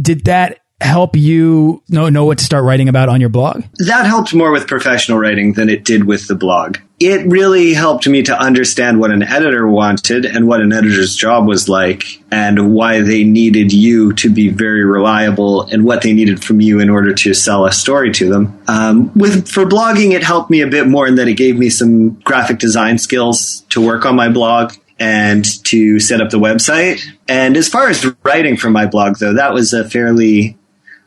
did 0.01 0.25
that 0.25 0.59
help 0.83 1.17
you 1.17 1.83
know 1.89 2.09
know 2.09 2.25
what 2.25 2.39
to 2.39 2.45
start 2.45 2.65
writing 2.65 2.89
about 2.89 3.09
on 3.09 3.21
your 3.21 3.31
blog? 3.31 3.65
That 3.79 4.07
helped 4.07 4.35
more 4.35 4.53
with 4.53 4.67
professional 4.67 5.19
writing 5.19 5.55
than 5.55 5.69
it 5.69 5.85
did 5.85 6.05
with 6.05 6.29
the 6.29 6.35
blog. 6.35 6.79
It 7.01 7.27
really 7.27 7.75
helped 7.75 8.07
me 8.07 8.23
to 8.25 8.39
understand 8.39 9.01
what 9.01 9.11
an 9.11 9.23
editor 9.23 9.67
wanted 9.67 10.25
and 10.25 10.47
what 10.47 10.61
an 10.61 10.73
editor's 10.73 11.17
job 11.17 11.49
was 11.49 11.69
like 11.69 12.05
and 12.31 12.73
why 12.73 13.01
they 13.01 13.25
needed 13.25 13.73
you 13.73 14.13
to 14.15 14.31
be 14.31 14.51
very 14.51 14.85
reliable 14.85 15.63
and 15.63 15.85
what 15.85 16.03
they 16.03 16.13
needed 16.13 16.45
from 16.45 16.61
you 16.61 16.79
in 16.79 16.89
order 16.89 17.13
to 17.13 17.35
sell 17.35 17.67
a 17.67 17.73
story 17.73 18.13
to 18.13 18.29
them. 18.29 18.63
Um, 18.69 19.13
with 19.15 19.49
for 19.49 19.65
blogging, 19.65 20.13
it 20.13 20.23
helped 20.23 20.49
me 20.51 20.61
a 20.61 20.69
bit 20.69 20.87
more 20.87 21.09
in 21.09 21.17
that 21.17 21.27
it 21.27 21.35
gave 21.35 21.57
me 21.57 21.71
some 21.71 22.11
graphic 22.21 22.59
design 22.59 22.99
skills 22.99 23.65
to 23.71 23.85
work 23.85 24.07
on 24.07 24.15
my 24.15 24.29
blog 24.29 24.75
and 25.03 25.45
to 25.65 25.99
set 25.99 26.21
up 26.21 26.31
the 26.31 26.39
website. 26.39 27.03
And 27.27 27.57
as 27.57 27.69
far 27.69 27.89
as 27.89 28.07
writing 28.23 28.57
for 28.57 28.71
my 28.71 28.87
blog, 28.87 29.19
though, 29.19 29.35
that 29.35 29.53
was 29.53 29.73
a 29.73 29.89
fairly 29.89 30.57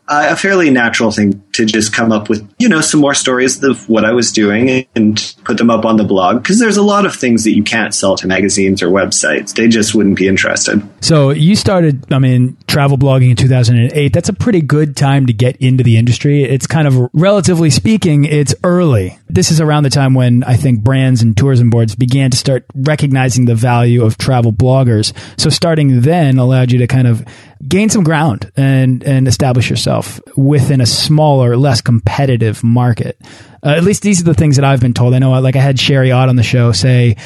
a 0.08 0.36
fairly 0.36 0.70
natural 0.70 1.10
thing 1.10 1.42
to 1.52 1.64
just 1.64 1.92
come 1.92 2.12
up 2.12 2.28
with, 2.28 2.48
you 2.58 2.68
know, 2.68 2.80
some 2.80 3.00
more 3.00 3.14
stories 3.14 3.62
of 3.62 3.88
what 3.88 4.04
I 4.04 4.12
was 4.12 4.32
doing 4.32 4.86
and 4.94 5.34
put 5.44 5.58
them 5.58 5.70
up 5.70 5.84
on 5.84 5.96
the 5.96 6.04
blog 6.04 6.42
because 6.42 6.58
there's 6.58 6.76
a 6.76 6.82
lot 6.82 7.06
of 7.06 7.14
things 7.14 7.44
that 7.44 7.52
you 7.52 7.62
can't 7.62 7.94
sell 7.94 8.16
to 8.16 8.26
magazines 8.26 8.82
or 8.82 8.88
websites. 8.88 9.54
They 9.54 9.68
just 9.68 9.94
wouldn't 9.94 10.16
be 10.16 10.28
interested. 10.28 10.82
So 11.00 11.30
you 11.30 11.56
started, 11.56 12.12
I 12.12 12.18
mean, 12.18 12.56
travel 12.66 12.98
blogging 12.98 13.30
in 13.30 13.36
2008. 13.36 14.12
That's 14.12 14.28
a 14.28 14.32
pretty 14.32 14.60
good 14.60 14.96
time 14.96 15.26
to 15.26 15.32
get 15.32 15.56
into 15.56 15.82
the 15.82 15.96
industry. 15.96 16.44
It's 16.44 16.66
kind 16.66 16.86
of, 16.86 17.10
relatively 17.12 17.70
speaking, 17.70 18.24
it's 18.24 18.54
early. 18.62 19.18
This 19.28 19.50
is 19.50 19.60
around 19.60 19.82
the 19.82 19.90
time 19.90 20.14
when 20.14 20.44
I 20.44 20.54
think 20.54 20.82
brands 20.82 21.22
and 21.22 21.36
tourism 21.36 21.70
boards 21.70 21.96
began 21.96 22.30
to 22.30 22.36
start 22.36 22.64
recognizing 22.74 23.46
the 23.46 23.54
value 23.54 24.04
of 24.04 24.18
travel 24.18 24.52
bloggers. 24.52 25.12
So 25.38 25.50
starting 25.50 26.02
then 26.02 26.38
allowed 26.38 26.70
you 26.70 26.78
to 26.78 26.86
kind 26.86 27.08
of 27.08 27.24
gain 27.66 27.88
some 27.88 28.04
ground 28.04 28.50
and 28.56 29.02
and 29.02 29.28
establish 29.28 29.70
yourself 29.70 30.20
within 30.36 30.80
a 30.80 30.86
smaller, 30.86 31.56
less 31.56 31.80
competitive 31.80 32.62
market. 32.62 33.20
Uh, 33.64 33.70
at 33.70 33.82
least 33.82 34.02
these 34.02 34.20
are 34.20 34.24
the 34.24 34.34
things 34.34 34.56
that 34.56 34.64
I've 34.64 34.80
been 34.80 34.94
told. 34.94 35.14
I 35.14 35.18
know, 35.18 35.32
like 35.40 35.56
I 35.56 35.60
had 35.60 35.78
Sherry 35.78 36.12
Ott 36.12 36.28
on 36.28 36.36
the 36.36 36.42
show 36.42 36.72
say, 36.72 37.16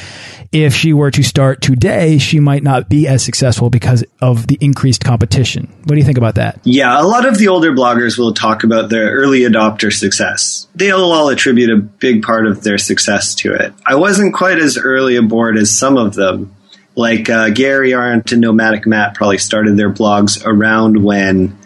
if 0.51 0.73
she 0.73 0.91
were 0.91 1.11
to 1.11 1.23
start 1.23 1.61
today, 1.61 2.17
she 2.17 2.39
might 2.39 2.63
not 2.63 2.89
be 2.89 3.07
as 3.07 3.23
successful 3.23 3.69
because 3.69 4.03
of 4.21 4.47
the 4.47 4.57
increased 4.59 5.03
competition. 5.03 5.67
What 5.83 5.89
do 5.89 5.97
you 5.97 6.03
think 6.03 6.17
about 6.17 6.35
that? 6.35 6.59
Yeah, 6.63 6.99
a 6.99 7.03
lot 7.03 7.25
of 7.25 7.37
the 7.37 7.47
older 7.47 7.71
bloggers 7.71 8.17
will 8.17 8.33
talk 8.33 8.63
about 8.63 8.89
their 8.89 9.11
early 9.11 9.41
adopter 9.41 9.93
success. 9.93 10.67
They'll 10.75 11.11
all 11.11 11.29
attribute 11.29 11.69
a 11.69 11.77
big 11.77 12.23
part 12.23 12.47
of 12.47 12.63
their 12.63 12.77
success 12.77 13.35
to 13.35 13.53
it. 13.53 13.73
I 13.85 13.95
wasn't 13.95 14.33
quite 14.33 14.57
as 14.57 14.77
early 14.77 15.15
aboard 15.15 15.57
as 15.57 15.77
some 15.77 15.97
of 15.97 16.15
them 16.15 16.55
like 16.95 17.29
uh, 17.29 17.49
Gary 17.49 17.93
Arndt 17.93 18.31
and 18.31 18.41
Nomadic 18.41 18.85
Matt 18.85 19.15
probably 19.15 19.37
started 19.37 19.77
their 19.77 19.91
blogs 19.91 20.41
around 20.45 21.03
when 21.03 21.57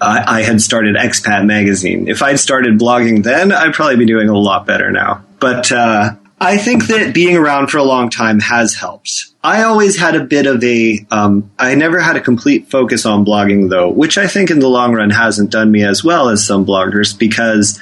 I 0.00 0.42
had 0.42 0.60
started 0.60 0.96
Expat 0.96 1.46
Magazine. 1.46 2.08
If 2.08 2.22
I'd 2.22 2.38
started 2.38 2.78
blogging 2.78 3.22
then, 3.22 3.52
I'd 3.52 3.74
probably 3.74 3.96
be 3.96 4.06
doing 4.06 4.28
a 4.28 4.36
lot 4.36 4.66
better 4.66 4.90
now. 4.90 5.24
But 5.40 5.72
uh, 5.72 6.14
I 6.40 6.58
think 6.58 6.88
that 6.88 7.14
being 7.14 7.36
around 7.36 7.68
for 7.68 7.78
a 7.78 7.84
long 7.84 8.10
time 8.10 8.40
has 8.40 8.74
helped. 8.74 9.26
I 9.42 9.62
always 9.62 9.96
had 9.96 10.14
a 10.14 10.24
bit 10.24 10.46
of 10.46 10.62
a. 10.64 11.06
Um, 11.10 11.50
I 11.58 11.74
never 11.74 12.00
had 12.00 12.16
a 12.16 12.20
complete 12.20 12.70
focus 12.70 13.06
on 13.06 13.24
blogging 13.24 13.70
though, 13.70 13.90
which 13.90 14.18
I 14.18 14.26
think 14.26 14.50
in 14.50 14.58
the 14.58 14.68
long 14.68 14.94
run 14.94 15.10
hasn't 15.10 15.50
done 15.50 15.70
me 15.70 15.84
as 15.84 16.02
well 16.02 16.28
as 16.28 16.46
some 16.46 16.66
bloggers 16.66 17.16
because 17.16 17.78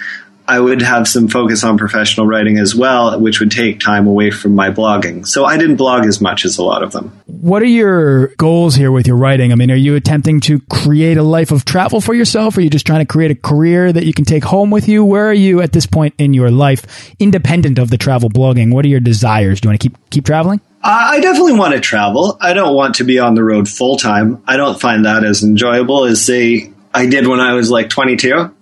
I 0.53 0.61
would 0.61 0.83
have 0.83 1.09
some 1.09 1.29
focus 1.29 1.65
on 1.65 1.79
professional 1.79 2.27
writing 2.27 2.59
as 2.59 2.75
well, 2.75 3.19
which 3.19 3.41
would 3.41 3.51
take 3.51 3.81
time 3.81 4.07
away 4.07 4.31
from 4.31 4.55
my 4.55 4.71
blogging. 4.71 5.27
So 5.27 5.47
I 5.47 5.57
didn't 5.57 5.77
blog 5.77 6.05
as 6.05 6.21
much 6.21 6.45
as 6.45 6.59
a 6.59 6.63
lot 6.63 6.83
of 6.83 6.93
them. 6.93 7.09
What 7.25 7.63
are 7.63 7.65
your 7.65 8.27
goals 8.37 8.75
here 8.75 8.93
with 8.93 9.07
your 9.07 9.17
writing? 9.17 9.51
I 9.51 9.55
mean, 9.55 9.71
are 9.71 9.75
you 9.75 9.97
attempting 9.97 10.41
to 10.43 10.61
create 10.69 11.17
a 11.17 11.23
life 11.23 11.53
of 11.53 11.65
travel 11.65 12.03
for 12.03 12.13
yourself? 12.13 12.59
Or 12.59 12.61
Are 12.61 12.65
you 12.65 12.69
just 12.69 12.87
trying 12.87 13.01
to 13.01 13.11
create 13.11 13.31
a 13.31 13.35
career 13.35 13.95
that 13.95 14.05
you 14.05 14.13
can 14.13 14.27
take 14.27 14.45
home 14.45 14.71
with 14.71 14.89
you? 14.89 15.07
Where 15.07 15.27
are 15.27 15.33
you 15.33 15.63
at 15.63 15.73
this 15.73 15.87
point 15.87 16.13
in 16.19 16.35
your 16.35 16.51
life, 16.51 17.15
independent 17.19 17.79
of 17.79 17.89
the 17.89 17.97
travel 17.97 18.29
blogging? 18.29 18.75
What 18.75 18.85
are 18.85 18.89
your 18.89 19.01
desires? 19.01 19.59
Do 19.59 19.69
you 19.69 19.71
want 19.71 19.81
to 19.81 19.89
keep 19.89 20.11
keep 20.11 20.27
traveling? 20.27 20.61
I 20.83 21.21
definitely 21.21 21.55
want 21.55 21.73
to 21.73 21.81
travel. 21.81 22.37
I 22.43 22.53
don't 22.53 22.75
want 22.75 22.97
to 22.97 23.05
be 23.05 23.19
on 23.19 23.35
the 23.37 23.43
road 23.43 23.71
full 23.71 23.97
time. 23.97 24.43
I 24.47 24.59
don't 24.59 24.79
find 24.79 25.07
that 25.07 25.25
as 25.25 25.43
enjoyable 25.43 26.05
as 26.05 26.23
say 26.23 26.73
I 26.93 27.07
did 27.07 27.27
when 27.27 27.41
I 27.41 27.55
was 27.55 27.71
like 27.71 27.89
22. 27.89 28.55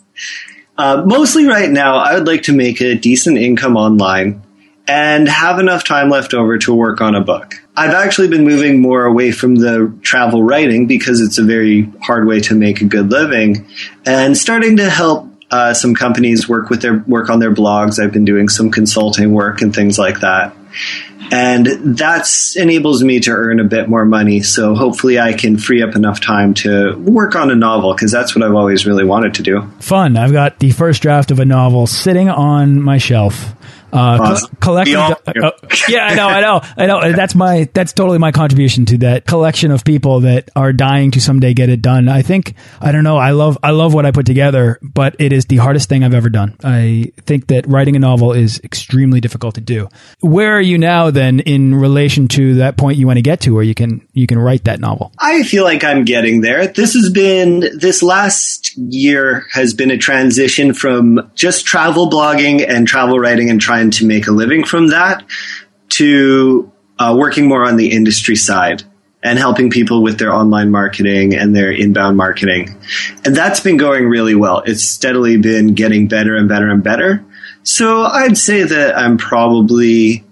Uh, 0.81 1.03
mostly 1.05 1.47
right 1.47 1.69
now, 1.69 1.99
I 1.99 2.15
would 2.15 2.27
like 2.27 2.45
to 2.45 2.55
make 2.55 2.81
a 2.81 2.95
decent 2.95 3.37
income 3.37 3.77
online 3.77 4.43
and 4.89 5.29
have 5.29 5.59
enough 5.59 5.85
time 5.85 6.09
left 6.09 6.33
over 6.33 6.57
to 6.57 6.75
work 6.75 7.03
on 7.03 7.15
a 7.15 7.21
book. 7.21 7.53
I've 7.77 7.93
actually 7.93 8.29
been 8.29 8.45
moving 8.45 8.81
more 8.81 9.05
away 9.05 9.31
from 9.31 9.57
the 9.57 9.95
travel 10.01 10.43
writing 10.43 10.87
because 10.87 11.21
it's 11.21 11.37
a 11.37 11.45
very 11.45 11.83
hard 12.01 12.27
way 12.27 12.41
to 12.41 12.55
make 12.55 12.81
a 12.81 12.87
good 12.87 13.11
living 13.11 13.69
and 14.07 14.35
starting 14.35 14.79
to 14.79 14.89
help 14.89 15.29
uh, 15.51 15.75
some 15.75 15.95
companies 15.95 16.49
work 16.49 16.71
with 16.71 16.81
their 16.81 17.05
work 17.07 17.29
on 17.29 17.41
their 17.41 17.53
blogs. 17.53 18.03
I've 18.03 18.13
been 18.13 18.25
doing 18.25 18.49
some 18.49 18.71
consulting 18.71 19.35
work 19.35 19.61
and 19.61 19.75
things 19.75 19.99
like 19.99 20.21
that 20.21 20.57
and 21.31 21.67
that 21.99 22.29
enables 22.57 23.03
me 23.03 23.21
to 23.21 23.31
earn 23.31 23.61
a 23.61 23.65
bit 23.65 23.89
more 23.89 24.05
money. 24.05 24.43
So 24.43 24.75
hopefully, 24.75 25.19
I 25.19 25.33
can 25.33 25.57
free 25.57 25.83
up 25.83 25.95
enough 25.95 26.21
time 26.21 26.55
to 26.55 26.97
work 26.99 27.37
on 27.37 27.51
a 27.51 27.57
novel 27.57 27.95
because 27.95 28.11
that's 28.11 28.35
what 28.35 28.45
I've 28.45 28.55
always 28.55 28.87
really 28.87 29.05
wanted 29.05 29.35
to 29.35 29.43
do. 29.43 29.71
Fun! 29.81 30.17
I've 30.17 30.33
got 30.33 30.59
the 30.59 30.71
first 30.71 31.03
draft 31.03 31.31
of 31.31 31.39
a 31.39 31.45
novel 31.45 31.87
sitting 31.87 32.29
on 32.29 32.81
my 32.81 32.99
shelf. 32.99 33.55
Uh, 33.93 34.19
awesome. 34.21 34.57
collecting. 34.61 34.97
Uh, 34.97 35.15
yeah, 35.89 36.07
I 36.07 36.15
know, 36.15 36.29
I 36.29 36.41
know, 36.41 36.61
I 36.77 36.87
know. 36.87 37.13
That's 37.13 37.35
my 37.35 37.69
that's 37.73 37.93
totally 37.93 38.19
my 38.19 38.33
contribution 38.33 38.87
to 38.87 38.99
that 38.99 39.27
collection 39.27 39.71
of 39.71 39.85
people 39.85 40.21
that 40.21 40.51
are 40.55 40.73
dying 40.73 41.11
to 41.13 41.21
someday 41.21 41.55
get 41.55 41.69
it 41.69 41.83
done. 41.83 42.09
I 42.09 42.23
think 42.23 42.55
I 42.81 42.93
don't 42.93 43.05
know. 43.05 43.17
I 43.17 43.31
love 43.31 43.59
I 43.63 43.71
love 43.71 43.95
what 43.95 44.07
I 44.07 44.11
put 44.11 44.27
together, 44.27 44.79
but 44.83 45.17
it 45.19 45.33
is 45.33 45.47
the 45.47 45.57
hardest 45.57 45.89
thing 45.89 46.05
I've 46.05 46.15
ever 46.15 46.31
done. 46.31 46.57
I 46.63 47.13
think 47.23 47.49
that 47.49 47.67
writing 47.67 47.97
a 47.97 47.99
novel 47.99 48.33
is 48.33 48.61
extremely 48.63 49.21
difficult 49.21 49.55
to 49.57 49.61
do. 49.61 49.89
Where 50.21 50.57
are 50.57 50.61
you 50.61 50.79
now 50.79 51.11
then 51.11 51.41
in 51.41 51.75
relation 51.75 52.29
to 52.29 52.57
that 52.57 52.77
point 52.77 52.99
you 52.99 53.07
want 53.07 53.19
to 53.19 53.23
get 53.23 53.41
to, 53.43 53.55
where 53.55 53.65
you 53.65 53.75
can 53.75 54.07
you 54.13 54.27
can 54.27 54.39
write 54.39 54.65
that 54.65 54.81
novel? 54.81 55.13
I 55.19 55.43
feel 55.43 55.65
like 55.65 55.85
I'm 55.85 56.05
getting 56.05 56.41
there. 56.41 56.67
This 56.67 56.95
has 56.95 57.11
been 57.11 57.61
this 57.79 58.03
last 58.03 58.77
year 58.77 59.47
has 59.53 59.75
been 59.75 59.91
a 59.91 59.99
transition 59.99 60.75
from 60.75 61.31
just 61.35 61.65
travel 61.67 62.09
blogging 62.09 62.67
and 62.67 62.87
travel 62.87 63.19
writing 63.19 63.51
and 63.51 63.61
trying 63.61 63.80
to 63.89 64.07
make 64.07 64.27
a 64.27 64.31
living 64.31 64.65
from 64.65 64.89
that 64.89 65.25
to 65.91 66.71
uh, 66.99 67.17
working 67.19 67.49
more 67.49 67.65
on 67.65 67.77
the 67.77 67.93
industry 67.93 68.37
side 68.37 68.83
and 69.23 69.39
helping 69.39 69.71
people 69.71 70.03
with 70.03 70.19
their 70.19 70.33
online 70.33 70.71
marketing 70.71 71.35
and 71.35 71.57
their 71.57 71.73
inbound 71.73 72.17
marketing. 72.17 72.77
And 73.25 73.35
that's 73.35 73.61
been 73.61 73.77
going 73.77 74.07
really 74.07 74.35
well. 74.35 74.63
It's 74.67 74.83
steadily 74.83 75.37
been 75.37 75.75
getting 75.75 76.09
better 76.09 76.37
and 76.37 76.49
better 76.49 76.69
and 76.69 76.83
better. 76.83 77.25
So 77.63 78.03
I'd 78.03 78.39
say 78.39 78.63
that 78.63 78.97
I'm 78.97 79.19
probably 79.19 80.25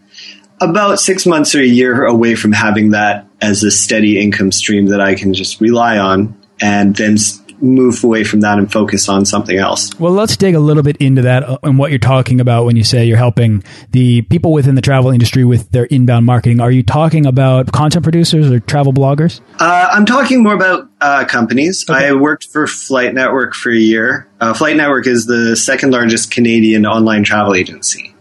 about 0.61 1.01
six 1.01 1.27
months 1.27 1.55
or 1.55 1.61
a 1.61 1.67
year 1.67 2.05
away 2.05 2.35
from 2.35 2.53
having 2.53 2.91
that 2.91 3.27
as 3.41 3.63
a 3.63 3.71
steady 3.71 4.21
income 4.21 4.53
stream 4.53 4.87
that 4.87 5.01
I 5.01 5.15
can 5.15 5.35
just 5.35 5.61
rely 5.61 5.99
on 5.99 6.37
and 6.61 6.97
then 6.97 7.17
move 7.61 8.03
away 8.05 8.25
from 8.25 8.41
that 8.41 8.59
and 8.59 8.71
focus 8.71 9.09
on 9.09 9.25
something 9.25 9.57
else. 9.57 9.99
Well, 9.99 10.13
let's 10.13 10.37
dig 10.37 10.55
a 10.55 10.61
little 10.61 10.83
bit 10.83 10.97
into 10.99 11.23
that 11.23 11.43
uh, 11.43 11.59
and 11.63 11.79
what 11.79 11.91
you're 11.91 11.99
talking 11.99 12.41
about 12.41 12.65
when 12.65 12.77
you 12.77 12.85
say 12.85 13.05
you're 13.05 13.17
helping 13.17 13.65
the 13.91 14.23
people 14.23 14.53
within 14.53 14.75
the 14.75 14.81
travel 14.81 15.11
industry 15.11 15.45
with 15.45 15.71
their 15.71 15.85
inbound 15.85 16.27
marketing. 16.27 16.61
Are 16.61 16.71
you 16.71 16.83
talking 16.83 17.27
about 17.27 17.73
content 17.73 18.03
producers 18.03 18.51
or 18.51 18.61
travel 18.61 18.93
bloggers? 18.93 19.41
Uh, 19.59 19.89
I'm 19.93 20.07
talking 20.07 20.43
more 20.43 20.55
about 20.55 20.89
uh, 21.01 21.25
companies. 21.25 21.85
Okay. 21.89 22.09
I 22.09 22.13
worked 22.13 22.45
for 22.45 22.67
Flight 22.67 23.15
Network 23.15 23.55
for 23.55 23.71
a 23.71 23.77
year. 23.77 24.29
Uh, 24.41 24.55
Flight 24.55 24.77
Network 24.77 25.07
is 25.07 25.27
the 25.27 25.57
second 25.57 25.93
largest 25.93 26.31
Canadian 26.31 26.87
online 26.87 27.25
travel 27.25 27.55
agency 27.55 28.15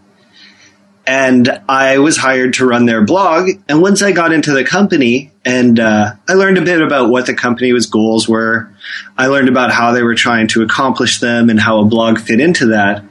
and 1.07 1.61
I 1.69 1.99
was 1.99 2.17
hired 2.17 2.55
to 2.55 2.67
run 2.67 2.85
their 2.85 3.05
blog. 3.05 3.49
And 3.69 3.81
once 3.81 4.01
I 4.01 4.11
got 4.11 4.33
into 4.33 4.51
the 4.51 4.65
company 4.65 5.31
and 5.45 5.79
uh, 5.79 6.15
I 6.27 6.33
learned 6.33 6.57
a 6.57 6.61
bit 6.61 6.81
about 6.81 7.09
what 7.09 7.25
the 7.25 7.33
company's 7.33 7.85
goals 7.85 8.27
were, 8.27 8.69
I 9.17 9.27
learned 9.27 9.47
about 9.47 9.71
how 9.71 9.93
they 9.93 10.03
were 10.03 10.15
trying 10.15 10.47
to 10.49 10.63
accomplish 10.63 11.21
them 11.21 11.49
and 11.49 11.59
how 11.59 11.79
a 11.79 11.85
blog 11.85 12.19
fit 12.19 12.41
into 12.41 12.67
that. 12.67 13.05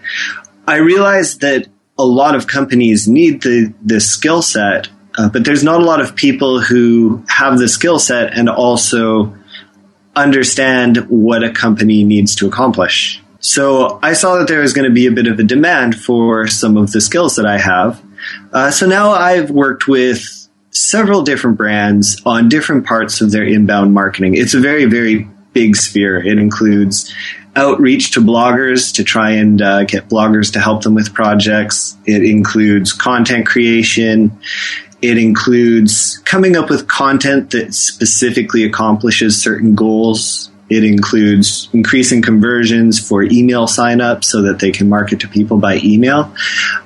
I 0.69 0.77
realized 0.77 1.41
that 1.41 1.69
a 1.99 2.05
lot 2.05 2.35
of 2.35 2.47
companies 2.47 3.09
need 3.09 3.41
the 3.41 3.73
this 3.81 4.07
skill 4.07 4.43
set, 4.43 4.89
uh, 5.17 5.31
but 5.31 5.47
there's 5.47 5.65
not 5.65 5.81
a 5.81 5.85
lot 5.85 6.03
of 6.03 6.15
people 6.15 6.61
who 6.61 7.25
have 7.29 7.59
the 7.59 7.69
skill 7.69 7.99
set 7.99 8.37
and 8.37 8.51
also 8.51 9.35
understand 10.15 11.09
what 11.09 11.43
a 11.43 11.51
company 11.51 12.05
needs 12.05 12.35
to 12.37 12.47
accomplish. 12.47 13.23
So 13.47 14.01
I 14.03 14.15
saw 14.15 14.39
that 14.39 14.49
there 14.49 14.59
was 14.59 14.73
going 14.73 14.89
to 14.89 14.93
be 14.93 15.07
a 15.07 15.13
bit 15.13 15.29
of 15.29 15.39
a 15.39 15.45
demand 15.45 15.95
for 15.95 16.49
some 16.49 16.77
of 16.77 16.91
the 16.91 17.01
skills 17.01 17.37
that 17.37 17.47
I 17.47 17.59
have. 17.59 18.03
Uh, 18.53 18.73
so 18.73 18.89
now 18.89 19.13
I've 19.13 19.53
worked 19.53 19.87
with 19.87 20.49
several 20.73 21.23
different 21.23 21.57
brands 21.57 22.21
on 22.27 22.49
different 22.49 22.87
parts 22.87 23.21
of 23.21 23.31
their 23.31 23.45
inbound 23.45 23.95
marketing. 23.95 24.35
It's 24.35 24.55
a 24.55 24.59
very, 24.59 24.87
very 24.87 25.29
big 25.53 25.77
sphere. 25.77 26.17
It 26.17 26.41
includes 26.41 27.15
outreach 27.55 28.11
to 28.15 28.21
bloggers 28.21 28.93
to 28.97 29.05
try 29.05 29.31
and 29.31 29.63
uh, 29.63 29.85
get 29.85 30.09
bloggers 30.09 30.53
to 30.55 30.61
help 30.61 30.83
them 30.83 30.97
with 30.97 31.15
projects. 31.15 31.97
It 32.05 32.25
includes 32.25 32.93
content 32.93 33.47
creation. 33.47 34.37
It 35.01 35.19
includes 35.19 36.19
coming 36.25 36.57
up 36.57 36.69
with 36.69 36.89
content 36.89 37.53
that 37.53 37.75
specifically 37.75 38.65
accomplishes 38.65 39.41
certain 39.41 39.77
goals 39.77 40.51
it 40.69 40.85
includes 40.85 41.69
increasing 41.73 42.23
conversions 42.23 42.99
for 42.99 43.23
email 43.23 43.67
signups 43.67 44.25
so 44.25 44.43
that 44.43 44.59
they 44.59 44.73
can 44.73 44.89
market 44.89 45.21
to 45.21 45.29
people 45.29 45.59
by 45.59 45.81
email. 45.85 46.35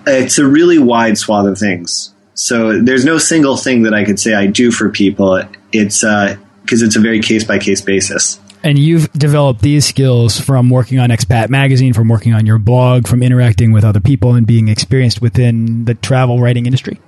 It's 0.07 0.39
a 0.39 0.47
really 0.47 0.79
wide 0.79 1.17
swath 1.17 1.47
of 1.47 1.59
things. 1.59 2.13
So 2.35 2.81
there's 2.81 3.05
no 3.05 3.19
single 3.19 3.57
thing 3.57 3.83
that 3.83 3.95
I 3.95 4.05
could 4.05 4.19
say 4.19 4.35
I 4.35 4.47
do 4.47 4.71
for 4.71 4.91
people. 4.91 5.43
It's 5.73 6.01
because 6.01 6.83
uh, 6.83 6.87
it's 6.87 6.97
a 6.97 7.01
very 7.01 7.21
case 7.21 7.45
by 7.45 7.59
case 7.59 7.81
basis. 7.81 8.39
And 8.63 8.79
you've 8.79 9.11
developed 9.13 9.63
these 9.63 9.87
skills 9.87 10.39
from 10.39 10.69
working 10.69 10.99
on 10.99 11.09
Expat 11.09 11.49
Magazine, 11.49 11.95
from 11.95 12.09
working 12.09 12.35
on 12.35 12.45
your 12.45 12.59
blog, 12.59 13.09
from 13.09 13.23
interacting 13.23 13.73
with 13.73 13.85
other 13.85 14.01
people 14.01 14.35
and 14.35 14.47
being 14.47 14.69
experienced 14.69 15.23
within 15.23 15.87
the 15.87 15.95
travel 15.95 16.41
writing 16.41 16.67
industry? 16.67 17.01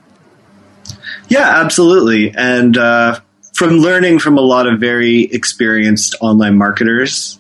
Yeah, 1.29 1.61
absolutely. 1.61 2.35
And 2.35 2.77
uh, 2.79 3.21
from 3.53 3.79
learning 3.79 4.19
from 4.19 4.39
a 4.39 4.41
lot 4.41 4.67
of 4.67 4.81
very 4.81 5.23
experienced 5.25 6.17
online 6.21 6.57
marketers 6.57 7.39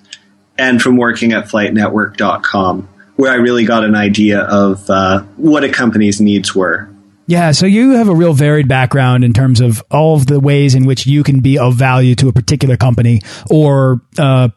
and 0.58 0.80
from 0.80 0.96
working 0.96 1.32
at 1.32 1.46
flightnetwork.com, 1.46 2.88
where 3.16 3.32
I 3.32 3.36
really 3.36 3.64
got 3.64 3.84
an 3.84 3.94
idea 3.94 4.40
of 4.40 4.88
uh, 4.90 5.22
what 5.36 5.64
a 5.64 5.68
company's 5.68 6.20
needs 6.20 6.54
were. 6.54 6.88
Yeah, 7.26 7.52
so 7.52 7.66
you 7.66 7.92
have 7.92 8.08
a 8.08 8.14
real 8.14 8.34
varied 8.34 8.68
background 8.68 9.24
in 9.24 9.32
terms 9.32 9.60
of 9.60 9.82
all 9.90 10.16
of 10.16 10.26
the 10.26 10.40
ways 10.40 10.74
in 10.74 10.84
which 10.84 11.06
you 11.06 11.22
can 11.22 11.40
be 11.40 11.58
of 11.58 11.74
value 11.76 12.14
to 12.16 12.28
a 12.28 12.32
particular 12.32 12.76
company 12.76 13.22
or 13.48 14.02
uh, 14.18 14.48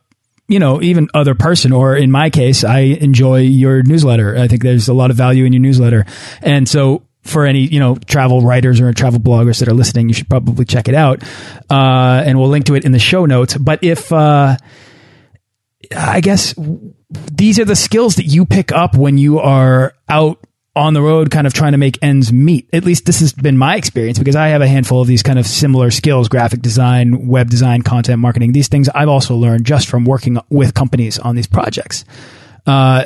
you 0.48 0.60
know, 0.60 0.82
even 0.82 1.10
other 1.14 1.34
person, 1.34 1.72
or 1.72 1.96
in 1.96 2.12
my 2.12 2.30
case, 2.30 2.64
I 2.64 2.80
enjoy 2.80 3.40
your 3.40 3.82
newsletter. 3.82 4.38
I 4.38 4.48
think 4.48 4.62
there's 4.62 4.88
a 4.88 4.94
lot 4.94 5.10
of 5.10 5.18
value 5.18 5.46
in 5.46 5.54
your 5.54 5.62
newsletter. 5.62 6.06
And 6.42 6.70
so 6.70 7.02
for 7.25 7.46
any, 7.46 7.62
you 7.62 7.79
know, 7.79 7.96
travel 7.96 8.41
writers 8.41 8.79
or 8.79 8.94
travel 8.94 9.20
bloggers 9.20 9.60
that 9.60 9.67
are 9.67 9.74
listening, 9.74 10.08
you 10.08 10.13
should 10.13 10.29
probably 10.29 10.63
check 10.63 10.88
it 10.88 10.96
out. 10.96 11.24
Uh, 11.70 12.24
and 12.25 12.39
we'll 12.39 12.50
link 12.50 12.65
to 12.65 12.75
it 12.75 12.86
in 12.86 12.91
the 12.91 13.00
show 13.00 13.25
notes. 13.25 13.58
But 13.58 13.84
if, 13.84 14.13
uh, 14.13 14.58
I 15.96 16.22
guess 16.22 16.53
these 17.10 17.60
are 17.60 17.65
the 17.65 17.75
skills 17.75 18.15
that 18.15 18.25
you 18.25 18.46
pick 18.46 18.72
up 18.72 18.96
when 18.96 19.17
you 19.17 19.39
are 19.39 19.94
out 20.08 20.39
on 20.75 20.94
the 20.94 21.01
road 21.01 21.32
kind 21.32 21.48
of 21.48 21.53
trying 21.53 21.72
to 21.72 21.77
make 21.77 21.98
ends 22.01 22.34
meet. 22.34 22.70
At 22.74 22.84
least 22.84 23.05
this 23.05 23.22
has 23.22 23.32
been 23.32 23.58
my 23.58 23.77
experience 23.77 24.20
because 24.20 24.36
I 24.36 24.50
have 24.50 24.62
a 24.62 24.67
handful 24.67 25.01
of 25.01 25.08
these 25.08 25.24
kind 25.24 25.39
of 25.39 25.48
similar 25.48 25.89
skills, 25.89 26.27
graphic 26.27 26.62
design, 26.62 27.27
web 27.27 27.50
design, 27.50 27.82
content 27.82 28.20
marketing. 28.20 28.51
These 28.51 28.67
things 28.67 28.89
I've 28.89 29.08
also 29.08 29.36
learned 29.36 29.65
just 29.65 29.88
from 29.88 30.03
working 30.03 30.38
with 30.50 30.74
companies 30.74 31.17
on 31.17 31.36
these 31.36 31.48
projects. 31.48 32.03
Uh, 32.67 33.05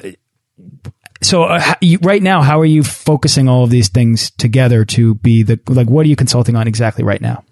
so 1.21 1.43
uh, 1.43 1.73
you, 1.81 1.99
right 2.01 2.21
now, 2.21 2.41
how 2.41 2.59
are 2.59 2.65
you 2.65 2.83
focusing 2.83 3.49
all 3.49 3.63
of 3.63 3.69
these 3.69 3.89
things 3.89 4.31
together 4.31 4.85
to 4.85 5.15
be 5.15 5.43
the, 5.43 5.59
like, 5.67 5.87
what 5.87 6.05
are 6.05 6.09
you 6.09 6.15
consulting 6.15 6.55
on 6.55 6.67
exactly 6.67 7.03
right 7.03 7.21
now? 7.21 7.43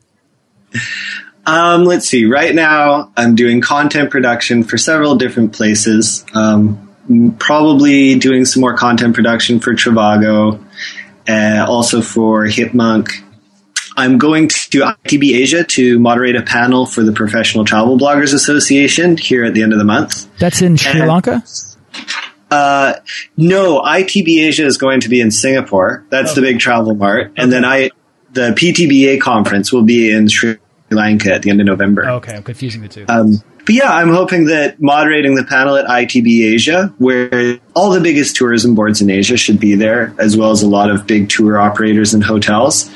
Um, 1.46 1.86
let's 1.86 2.08
see. 2.08 2.26
Right 2.26 2.54
now, 2.54 3.12
I'm 3.16 3.36
doing 3.36 3.62
content 3.62 4.12
production 4.12 4.64
for 4.64 4.78
several 4.78 5.16
different 5.16 5.54
places. 5.54 6.26
Um, 6.34 7.36
probably 7.40 8.20
doing 8.20 8.46
some 8.46 8.62
more 8.62 8.76
content 8.76 9.16
production 9.16 9.60
for 9.60 9.74
Trivago, 9.74 10.64
uh, 11.28 11.66
also 11.68 12.02
for 12.02 12.46
Hipmunk. 12.46 13.24
I'm 13.96 14.18
going 14.18 14.50
to 14.50 14.82
ITB 14.82 15.36
Asia 15.36 15.64
to 15.64 16.00
moderate 16.00 16.36
a 16.36 16.44
panel 16.44 16.86
for 16.86 17.02
the 17.02 17.12
Professional 17.12 17.66
Travel 17.66 17.98
Bloggers 17.98 18.34
Association 18.34 19.18
here 19.18 19.44
at 19.44 19.54
the 19.54 19.64
end 19.64 19.74
of 19.74 19.80
the 19.80 19.86
month. 19.86 20.28
That's 20.38 20.62
in 20.62 20.78
Sri 20.78 21.00
and, 21.00 21.10
Lanka? 21.10 21.44
Uh, 22.50 22.94
no, 23.36 23.82
ITB 23.82 24.46
Asia 24.46 24.66
is 24.66 24.78
going 24.78 25.02
to 25.02 25.10
be 25.10 25.20
in 25.20 25.32
Singapore. 25.32 26.06
That's 26.10 26.32
okay. 26.32 26.42
the 26.42 26.48
big 26.48 26.60
travel 26.60 26.96
mart. 26.96 27.34
And 27.36 27.52
then 27.52 27.66
I, 27.66 27.92
the 28.32 28.52
PTBA 28.52 29.20
conference 29.20 29.72
will 29.72 29.84
be 29.84 30.12
in 30.12 30.30
Sri 30.30 30.58
Lanka 30.90 31.34
at 31.34 31.42
the 31.42 31.50
end 31.50 31.60
of 31.60 31.66
November. 31.66 32.10
Okay, 32.10 32.36
I'm 32.36 32.44
confusing 32.44 32.82
the 32.82 32.88
two. 32.88 33.06
Um, 33.10 33.44
but 33.66 33.76
yeah, 33.76 33.94
I'm 33.94 34.12
hoping 34.12 34.46
that 34.46 34.82
moderating 34.82 35.36
the 35.36 35.44
panel 35.44 35.76
at 35.76 35.86
ITB 35.86 36.54
Asia, 36.54 36.94
where 37.00 37.60
all 37.76 37.90
the 37.90 38.00
biggest 38.00 38.38
tourism 38.38 38.76
boards 38.76 39.02
in 39.02 39.10
Asia 39.10 39.36
should 39.36 39.60
be 39.60 39.76
there, 39.76 40.16
as 40.18 40.38
well 40.38 40.52
as 40.52 40.64
a 40.64 40.70
lot 40.70 40.90
of 40.90 41.06
big 41.06 41.28
tour 41.28 41.60
operators 41.60 42.14
and 42.14 42.24
hotels. 42.24 42.90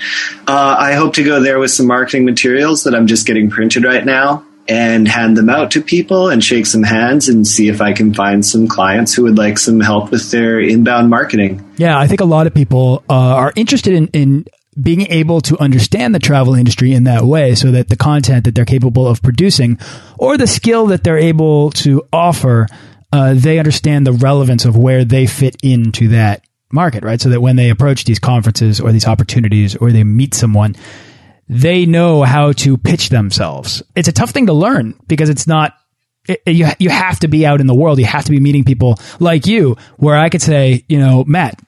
Uh, 0.47 0.77
I 0.79 0.93
hope 0.93 1.15
to 1.15 1.23
go 1.25 1.41
there 1.41 1.59
with 1.59 1.71
some 1.71 1.87
marketing 1.87 2.23
materials 2.23 2.85
that 2.85 2.95
I'm 2.95 3.07
just 3.07 3.27
getting 3.27 3.49
printed 3.49 3.83
right 3.83 4.05
now 4.05 4.45
and 4.71 5.05
hand 5.05 5.35
them 5.35 5.49
out 5.49 5.69
to 5.71 5.81
people 5.81 6.29
and 6.29 6.41
shake 6.41 6.65
some 6.65 6.81
hands 6.81 7.27
and 7.27 7.45
see 7.45 7.67
if 7.67 7.81
I 7.81 7.91
can 7.91 8.13
find 8.13 8.45
some 8.45 8.69
clients 8.69 9.13
who 9.13 9.23
would 9.23 9.37
like 9.37 9.59
some 9.59 9.81
help 9.81 10.11
with 10.11 10.31
their 10.31 10.61
inbound 10.61 11.09
marketing. 11.09 11.69
Yeah, 11.75 11.99
I 11.99 12.07
think 12.07 12.21
a 12.21 12.25
lot 12.25 12.47
of 12.47 12.53
people 12.53 13.03
uh, 13.09 13.13
are 13.13 13.51
interested 13.57 13.93
in, 13.93 14.07
in 14.13 14.45
being 14.81 15.01
able 15.07 15.41
to 15.41 15.59
understand 15.59 16.15
the 16.15 16.19
travel 16.19 16.55
industry 16.55 16.93
in 16.93 17.03
that 17.03 17.23
way 17.23 17.53
so 17.53 17.71
that 17.71 17.89
the 17.89 17.97
content 17.97 18.45
that 18.45 18.55
they're 18.55 18.63
capable 18.63 19.05
of 19.05 19.21
producing 19.21 19.77
or 20.17 20.37
the 20.37 20.47
skill 20.47 20.87
that 20.87 21.03
they're 21.03 21.17
able 21.17 21.71
to 21.71 22.07
offer, 22.13 22.65
uh, 23.11 23.33
they 23.35 23.59
understand 23.59 24.07
the 24.07 24.13
relevance 24.13 24.63
of 24.63 24.77
where 24.77 25.03
they 25.03 25.27
fit 25.27 25.57
into 25.61 26.07
that 26.07 26.45
market, 26.71 27.03
right? 27.03 27.19
So 27.19 27.27
that 27.27 27.41
when 27.41 27.57
they 27.57 27.71
approach 27.71 28.05
these 28.05 28.19
conferences 28.19 28.79
or 28.79 28.93
these 28.93 29.05
opportunities 29.05 29.75
or 29.75 29.91
they 29.91 30.05
meet 30.05 30.33
someone, 30.33 30.77
they 31.51 31.85
know 31.85 32.23
how 32.23 32.53
to 32.53 32.77
pitch 32.77 33.09
themselves. 33.09 33.83
It's 33.93 34.07
a 34.07 34.13
tough 34.13 34.31
thing 34.31 34.45
to 34.45 34.53
learn 34.53 34.97
because 35.07 35.29
it's 35.29 35.45
not 35.45 35.73
it, 36.27 36.41
you 36.47 36.65
you 36.79 36.89
have 36.89 37.19
to 37.19 37.27
be 37.27 37.45
out 37.45 37.59
in 37.59 37.67
the 37.67 37.75
world. 37.75 37.99
You 37.99 38.05
have 38.05 38.25
to 38.25 38.31
be 38.31 38.39
meeting 38.39 38.63
people 38.63 38.97
like 39.19 39.45
you, 39.45 39.75
where 39.97 40.17
I 40.17 40.29
could 40.29 40.41
say, 40.41 40.85
you 40.87 40.97
know, 40.97 41.25
Matt, 41.25 41.59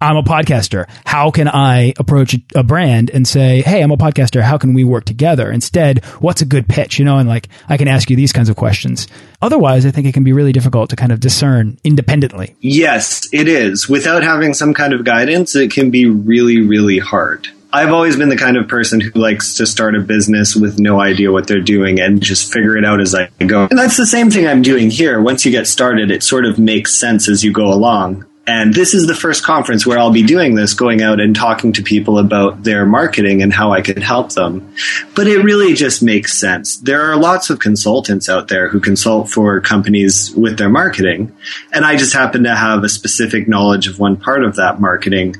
I'm 0.00 0.16
a 0.16 0.22
podcaster. 0.22 0.88
How 1.04 1.30
can 1.30 1.46
I 1.46 1.92
approach 1.98 2.36
a 2.54 2.62
brand 2.62 3.10
and 3.10 3.28
say, 3.28 3.60
Hey, 3.60 3.82
I'm 3.82 3.90
a 3.90 3.98
podcaster. 3.98 4.40
How 4.40 4.56
can 4.56 4.72
we 4.72 4.82
work 4.82 5.04
together? 5.04 5.52
Instead, 5.52 6.04
what's 6.20 6.40
a 6.40 6.46
good 6.46 6.66
pitch? 6.66 6.98
You 6.98 7.04
know, 7.04 7.18
and 7.18 7.28
like, 7.28 7.48
I 7.68 7.76
can 7.76 7.88
ask 7.88 8.08
you 8.08 8.16
these 8.16 8.32
kinds 8.32 8.48
of 8.48 8.56
questions. 8.56 9.08
Otherwise, 9.42 9.84
I 9.84 9.90
think 9.90 10.06
it 10.06 10.14
can 10.14 10.24
be 10.24 10.32
really 10.32 10.52
difficult 10.52 10.90
to 10.90 10.96
kind 10.96 11.12
of 11.12 11.20
discern 11.20 11.78
independently. 11.84 12.56
Yes, 12.60 13.28
it 13.32 13.46
is. 13.46 13.88
Without 13.88 14.22
having 14.22 14.54
some 14.54 14.72
kind 14.72 14.94
of 14.94 15.04
guidance, 15.04 15.54
it 15.54 15.70
can 15.70 15.90
be 15.90 16.06
really, 16.06 16.60
really 16.62 16.98
hard. 16.98 17.48
I've 17.72 17.92
always 17.92 18.16
been 18.16 18.28
the 18.28 18.36
kind 18.36 18.58
of 18.58 18.68
person 18.68 19.00
who 19.00 19.18
likes 19.18 19.54
to 19.54 19.66
start 19.66 19.96
a 19.96 20.00
business 20.00 20.54
with 20.54 20.78
no 20.78 21.00
idea 21.00 21.32
what 21.32 21.46
they're 21.46 21.60
doing 21.60 22.00
and 22.00 22.20
just 22.22 22.52
figure 22.52 22.76
it 22.76 22.84
out 22.84 23.00
as 23.00 23.14
I 23.14 23.28
go. 23.46 23.66
And 23.70 23.78
that's 23.78 23.96
the 23.96 24.06
same 24.06 24.30
thing 24.30 24.46
I'm 24.46 24.60
doing 24.60 24.90
here. 24.90 25.22
Once 25.22 25.46
you 25.46 25.50
get 25.50 25.66
started, 25.66 26.10
it 26.10 26.22
sort 26.22 26.44
of 26.44 26.58
makes 26.58 26.94
sense 26.94 27.30
as 27.30 27.42
you 27.42 27.50
go 27.50 27.72
along. 27.72 28.26
And 28.46 28.74
this 28.74 28.92
is 28.92 29.06
the 29.06 29.14
first 29.14 29.44
conference 29.44 29.86
where 29.86 29.98
I'll 29.98 30.12
be 30.12 30.24
doing 30.24 30.56
this, 30.56 30.74
going 30.74 31.00
out 31.00 31.20
and 31.20 31.34
talking 31.34 31.72
to 31.74 31.82
people 31.82 32.18
about 32.18 32.64
their 32.64 32.84
marketing 32.84 33.40
and 33.40 33.52
how 33.52 33.72
I 33.72 33.82
could 33.82 34.02
help 34.02 34.32
them. 34.32 34.74
But 35.14 35.28
it 35.28 35.38
really 35.38 35.74
just 35.74 36.02
makes 36.02 36.36
sense. 36.36 36.76
There 36.76 37.02
are 37.02 37.16
lots 37.16 37.50
of 37.50 37.60
consultants 37.60 38.28
out 38.28 38.48
there 38.48 38.68
who 38.68 38.80
consult 38.80 39.30
for 39.30 39.60
companies 39.60 40.32
with 40.36 40.58
their 40.58 40.68
marketing. 40.68 41.34
And 41.72 41.84
I 41.84 41.96
just 41.96 42.14
happen 42.14 42.42
to 42.42 42.54
have 42.54 42.82
a 42.82 42.88
specific 42.88 43.46
knowledge 43.46 43.86
of 43.86 44.00
one 44.00 44.16
part 44.16 44.44
of 44.44 44.56
that 44.56 44.80
marketing 44.80 45.36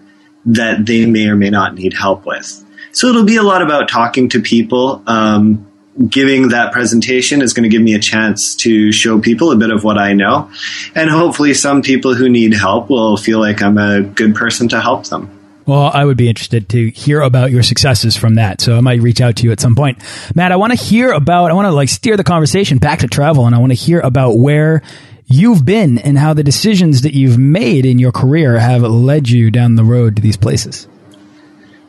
that 0.47 0.87
they 0.87 1.07
may 1.07 1.29
or 1.29 1.37
may 1.37 1.51
not 1.51 1.75
need 1.75 1.93
help 1.93 2.27
with. 2.27 2.65
So 2.93 3.09
it'll 3.09 3.25
be 3.25 3.37
a 3.37 3.43
lot 3.43 3.63
about 3.63 3.89
talking 3.89 4.29
to 4.31 4.41
people. 4.41 5.03
Um, 5.07 5.67
giving 6.09 6.49
that 6.49 6.73
presentation 6.73 7.43
is 7.43 7.53
going 7.53 7.65
to 7.65 7.69
give 7.69 7.83
me 7.83 7.95
a 7.95 7.99
chance 7.99 8.57
to 8.57 8.93
show 8.93 9.19
people 9.19 9.53
a 9.53 9.57
bit 9.57 9.71
of 9.71 9.85
what 9.85 9.99
I 9.99 10.15
know. 10.15 10.51
And 10.95 11.11
hopefully, 11.11 11.55
some 11.55 11.83
people 11.83 12.15
who 12.15 12.29
need 12.29 12.55
help 12.55 12.89
will 12.89 13.17
feel 13.17 13.39
like 13.39 13.63
I'm 13.63 13.79
a 13.79 14.03
good 14.03 14.35
person 14.35 14.69
to 14.71 14.81
help 14.81 15.07
them. 15.07 15.39
Well, 15.67 15.91
I 15.93 16.05
would 16.05 16.17
be 16.17 16.29
interested 16.29 16.69
to 16.71 16.91
hear 16.91 17.21
about 17.21 17.53
your 17.53 17.63
successes 17.63 18.17
from 18.17 18.35
that. 18.35 18.61
So 18.61 18.77
I 18.77 18.81
might 18.81 19.01
reach 19.01 19.21
out 19.21 19.37
to 19.37 19.45
you 19.45 19.53
at 19.53 19.61
some 19.61 19.77
point. 19.77 19.99
Matt, 20.35 20.51
I 20.51 20.57
want 20.57 20.73
to 20.73 20.79
hear 20.79 21.13
about, 21.13 21.51
I 21.51 21.55
want 21.55 21.67
to 21.67 21.73
like 21.73 21.89
steer 21.89 22.17
the 22.17 22.25
conversation 22.25 22.79
back 22.79 23.01
to 23.01 23.07
travel 23.07 23.47
and 23.47 23.55
I 23.55 23.59
want 23.59 23.71
to 23.71 23.77
hear 23.77 24.01
about 24.01 24.37
where 24.37 24.83
you've 25.33 25.65
been 25.65 25.99
and 25.99 26.19
how 26.19 26.35
the 26.35 26.45
decisions 26.45 27.03
that 27.03 27.15
you've 27.15 27.39
made 27.39 27.87
in 27.87 27.99
your 27.99 28.13
career 28.13 28.59
have 28.59 28.83
led 28.83 29.29
you 29.29 29.51
down 29.51 29.77
the 29.77 29.85
road 29.85 30.17
to 30.17 30.23
these 30.23 30.37
places. 30.37 30.87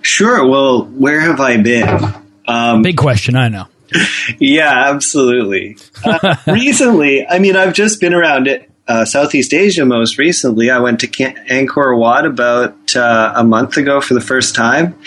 Sure. 0.01 0.47
Well, 0.47 0.85
where 0.85 1.19
have 1.21 1.39
I 1.39 1.57
been? 1.57 2.13
Um, 2.47 2.81
Big 2.81 2.97
question, 2.97 3.35
I 3.35 3.49
know 3.49 3.67
yeah, 4.39 4.89
absolutely. 4.89 5.77
Uh, 6.03 6.35
recently, 6.47 7.27
I 7.27 7.39
mean, 7.39 7.55
I've 7.55 7.73
just 7.73 7.99
been 7.99 8.13
around 8.13 8.47
it. 8.47 8.69
Uh, 8.85 9.05
Southeast 9.05 9.53
Asia 9.53 9.85
most 9.85 10.17
recently. 10.17 10.69
I 10.69 10.79
went 10.79 10.99
to 11.01 11.07
Angkor 11.07 11.97
Wat 11.97 12.25
about 12.25 12.95
uh, 12.95 13.33
a 13.35 13.43
month 13.43 13.77
ago 13.77 14.01
for 14.01 14.13
the 14.13 14.21
first 14.21 14.55
time, 14.55 14.99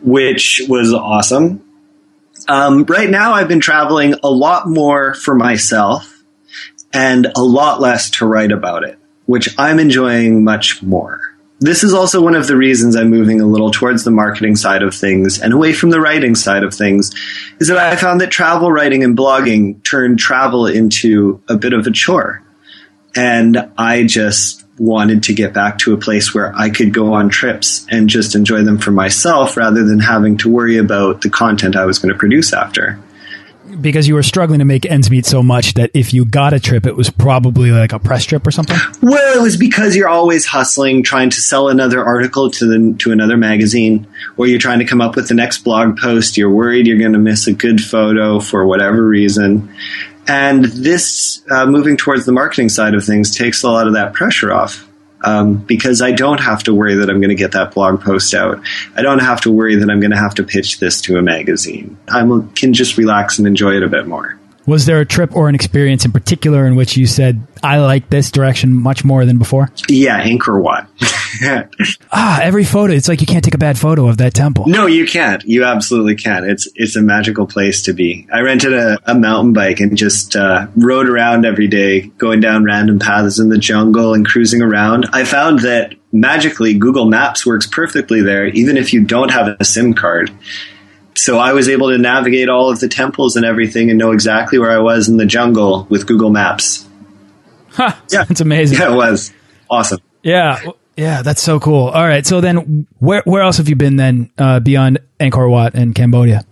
which 0.00 0.62
was 0.68 0.92
awesome. 0.92 1.62
Um, 2.46 2.84
right 2.84 3.10
now, 3.10 3.32
I've 3.32 3.48
been 3.48 3.60
traveling 3.60 4.14
a 4.22 4.30
lot 4.30 4.68
more 4.68 5.14
for 5.14 5.34
myself 5.34 6.15
and 6.96 7.26
a 7.36 7.42
lot 7.42 7.80
less 7.80 8.10
to 8.10 8.26
write 8.26 8.52
about 8.52 8.82
it, 8.82 8.98
which 9.26 9.54
I'm 9.58 9.78
enjoying 9.78 10.42
much 10.42 10.82
more 10.82 11.36
this 11.58 11.82
is 11.82 11.94
also 11.94 12.22
one 12.22 12.34
of 12.34 12.46
the 12.46 12.56
reasons 12.56 12.96
I'm 12.96 13.08
moving 13.08 13.40
a 13.40 13.46
little 13.46 13.70
towards 13.70 14.04
the 14.04 14.10
marketing 14.10 14.56
side 14.56 14.82
of 14.82 14.94
things 14.94 15.40
and 15.40 15.52
away 15.52 15.72
from 15.72 15.90
the 15.90 16.00
writing 16.00 16.34
side 16.34 16.62
of 16.62 16.74
things 16.74 17.12
is 17.58 17.68
that 17.68 17.78
I 17.78 17.96
found 17.96 18.20
that 18.20 18.30
travel 18.30 18.70
writing 18.70 19.02
and 19.02 19.16
blogging 19.16 19.82
turned 19.82 20.18
travel 20.18 20.66
into 20.66 21.42
a 21.48 21.56
bit 21.56 21.72
of 21.72 21.86
a 21.86 21.90
chore. 21.90 22.42
And 23.14 23.70
I 23.78 24.04
just 24.04 24.66
wanted 24.78 25.22
to 25.24 25.32
get 25.32 25.54
back 25.54 25.78
to 25.78 25.94
a 25.94 25.96
place 25.96 26.34
where 26.34 26.54
I 26.54 26.68
could 26.68 26.92
go 26.92 27.14
on 27.14 27.30
trips 27.30 27.86
and 27.90 28.10
just 28.10 28.34
enjoy 28.34 28.62
them 28.62 28.76
for 28.76 28.90
myself 28.90 29.56
rather 29.56 29.82
than 29.84 30.00
having 30.00 30.36
to 30.38 30.50
worry 30.50 30.76
about 30.76 31.22
the 31.22 31.30
content 31.30 31.76
I 31.76 31.86
was 31.86 31.98
going 31.98 32.12
to 32.12 32.18
produce 32.18 32.52
after 32.52 32.98
because 33.80 34.08
you 34.08 34.14
were 34.14 34.22
struggling 34.22 34.58
to 34.60 34.64
make 34.64 34.86
ends 34.86 35.10
meet 35.10 35.26
so 35.26 35.42
much 35.42 35.74
that 35.74 35.90
if 35.94 36.14
you 36.14 36.24
got 36.24 36.52
a 36.52 36.60
trip, 36.60 36.86
it 36.86 36.96
was 36.96 37.10
probably 37.10 37.70
like 37.70 37.92
a 37.92 37.98
press 37.98 38.24
trip 38.24 38.46
or 38.46 38.50
something. 38.50 38.76
Well, 39.02 39.38
it 39.38 39.42
was 39.42 39.56
because 39.56 39.94
you're 39.94 40.08
always 40.08 40.46
hustling, 40.46 41.02
trying 41.02 41.30
to 41.30 41.40
sell 41.40 41.68
another 41.68 42.04
article 42.04 42.50
to 42.50 42.66
the 42.66 42.96
to 42.98 43.12
another 43.12 43.36
magazine, 43.36 44.06
or 44.36 44.46
you're 44.46 44.58
trying 44.58 44.78
to 44.78 44.84
come 44.84 45.00
up 45.00 45.16
with 45.16 45.28
the 45.28 45.34
next 45.34 45.58
blog 45.58 45.98
post. 45.98 46.36
You're 46.36 46.50
worried 46.50 46.86
you're 46.86 46.98
going 46.98 47.12
to 47.12 47.18
miss 47.18 47.46
a 47.46 47.52
good 47.52 47.80
photo 47.80 48.40
for 48.40 48.66
whatever 48.66 49.06
reason, 49.06 49.74
and 50.26 50.64
this 50.64 51.42
uh, 51.50 51.66
moving 51.66 51.96
towards 51.96 52.26
the 52.26 52.32
marketing 52.32 52.68
side 52.68 52.94
of 52.94 53.04
things 53.04 53.34
takes 53.34 53.62
a 53.62 53.70
lot 53.70 53.86
of 53.86 53.94
that 53.94 54.12
pressure 54.14 54.52
off. 54.52 54.85
Um, 55.26 55.56
because 55.56 56.00
I 56.00 56.12
don't 56.12 56.40
have 56.40 56.62
to 56.62 56.74
worry 56.74 56.94
that 56.94 57.10
I'm 57.10 57.20
going 57.20 57.30
to 57.30 57.34
get 57.34 57.52
that 57.52 57.74
blog 57.74 58.00
post 58.00 58.32
out. 58.32 58.60
I 58.94 59.02
don't 59.02 59.18
have 59.18 59.40
to 59.42 59.50
worry 59.50 59.74
that 59.74 59.90
I'm 59.90 60.00
going 60.00 60.12
to 60.12 60.16
have 60.16 60.34
to 60.36 60.44
pitch 60.44 60.78
this 60.78 61.00
to 61.02 61.18
a 61.18 61.22
magazine. 61.22 61.98
I 62.08 62.22
can 62.54 62.72
just 62.72 62.96
relax 62.96 63.38
and 63.38 63.46
enjoy 63.46 63.76
it 63.76 63.82
a 63.82 63.88
bit 63.88 64.06
more. 64.06 64.38
Was 64.66 64.86
there 64.86 65.00
a 65.00 65.06
trip 65.06 65.34
or 65.34 65.48
an 65.48 65.54
experience 65.54 66.04
in 66.04 66.12
particular 66.12 66.66
in 66.66 66.74
which 66.74 66.96
you 66.96 67.06
said, 67.06 67.46
I 67.62 67.78
like 67.78 68.10
this 68.10 68.30
direction 68.30 68.72
much 68.72 69.04
more 69.04 69.24
than 69.24 69.38
before? 69.38 69.70
Yeah, 69.88 70.22
Angkor 70.22 70.60
Wat. 70.60 70.88
ah, 72.12 72.40
every 72.42 72.64
photo. 72.64 72.92
It's 72.92 73.08
like 73.08 73.20
you 73.20 73.26
can't 73.26 73.44
take 73.44 73.54
a 73.54 73.58
bad 73.58 73.78
photo 73.78 74.08
of 74.08 74.16
that 74.18 74.34
temple. 74.34 74.66
No, 74.66 74.86
you 74.86 75.06
can't. 75.06 75.44
You 75.44 75.64
absolutely 75.64 76.16
can. 76.16 76.48
It's 76.48 76.68
it's 76.74 76.96
a 76.96 77.02
magical 77.02 77.46
place 77.46 77.82
to 77.82 77.92
be. 77.92 78.26
I 78.32 78.40
rented 78.40 78.72
a, 78.72 78.98
a 79.04 79.14
mountain 79.14 79.52
bike 79.52 79.80
and 79.80 79.96
just 79.96 80.34
uh, 80.34 80.66
rode 80.76 81.08
around 81.08 81.46
every 81.46 81.68
day, 81.68 82.02
going 82.18 82.40
down 82.40 82.64
random 82.64 82.98
paths 82.98 83.38
in 83.38 83.48
the 83.48 83.58
jungle 83.58 84.14
and 84.14 84.26
cruising 84.26 84.62
around. 84.62 85.06
I 85.12 85.24
found 85.24 85.60
that 85.60 85.94
magically 86.12 86.74
Google 86.74 87.06
Maps 87.06 87.46
works 87.46 87.66
perfectly 87.66 88.22
there, 88.22 88.46
even 88.46 88.76
if 88.76 88.92
you 88.92 89.04
don't 89.04 89.30
have 89.30 89.56
a 89.60 89.64
SIM 89.64 89.94
card 89.94 90.30
so 91.16 91.38
I 91.38 91.52
was 91.52 91.68
able 91.68 91.90
to 91.90 91.98
navigate 91.98 92.48
all 92.48 92.70
of 92.70 92.80
the 92.80 92.88
temples 92.88 93.36
and 93.36 93.44
everything 93.44 93.90
and 93.90 93.98
know 93.98 94.12
exactly 94.12 94.58
where 94.58 94.70
I 94.70 94.78
was 94.78 95.08
in 95.08 95.16
the 95.16 95.26
jungle 95.26 95.86
with 95.88 96.06
Google 96.06 96.30
Maps. 96.30 96.86
Huh, 97.70 97.94
yeah, 98.10 98.24
it's 98.28 98.40
amazing. 98.40 98.78
Yeah, 98.78 98.92
it 98.92 98.96
was 98.96 99.32
awesome. 99.70 100.00
Yeah, 100.22 100.60
yeah, 100.96 101.22
that's 101.22 101.42
so 101.42 101.60
cool. 101.60 101.88
All 101.88 102.06
right, 102.06 102.26
so 102.26 102.40
then 102.40 102.86
where 102.98 103.22
where 103.24 103.42
else 103.42 103.58
have 103.58 103.68
you 103.68 103.76
been 103.76 103.96
then 103.96 104.30
uh, 104.38 104.60
beyond 104.60 104.98
Angkor 105.18 105.50
Wat 105.50 105.74
and 105.74 105.94
Cambodia? 105.94 106.44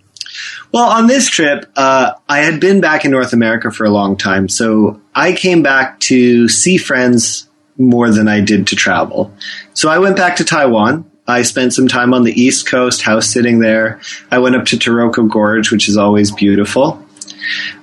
Well, 0.71 0.89
on 0.89 1.07
this 1.07 1.29
trip, 1.29 1.71
uh, 1.75 2.13
I 2.27 2.39
had 2.39 2.59
been 2.59 2.81
back 2.81 3.05
in 3.05 3.11
North 3.11 3.33
America 3.33 3.71
for 3.71 3.85
a 3.85 3.89
long 3.89 4.17
time, 4.17 4.49
so 4.49 4.99
I 5.13 5.33
came 5.33 5.63
back 5.63 5.99
to 6.01 6.49
see 6.49 6.77
friends 6.77 7.47
more 7.77 8.09
than 8.09 8.27
I 8.27 8.41
did 8.41 8.67
to 8.67 8.75
travel. 8.75 9.33
So 9.73 9.89
I 9.89 9.99
went 9.99 10.15
back 10.15 10.37
to 10.37 10.43
Taiwan 10.43 11.09
I 11.27 11.41
spent 11.41 11.73
some 11.73 11.87
time 11.87 12.13
on 12.13 12.23
the 12.23 12.39
East 12.39 12.67
Coast, 12.67 13.01
house 13.01 13.27
sitting 13.27 13.59
there. 13.59 13.99
I 14.29 14.39
went 14.39 14.55
up 14.55 14.65
to 14.65 14.77
Taroko 14.77 15.29
Gorge, 15.29 15.71
which 15.71 15.89
is 15.89 15.97
always 15.97 16.31
beautiful. 16.31 17.03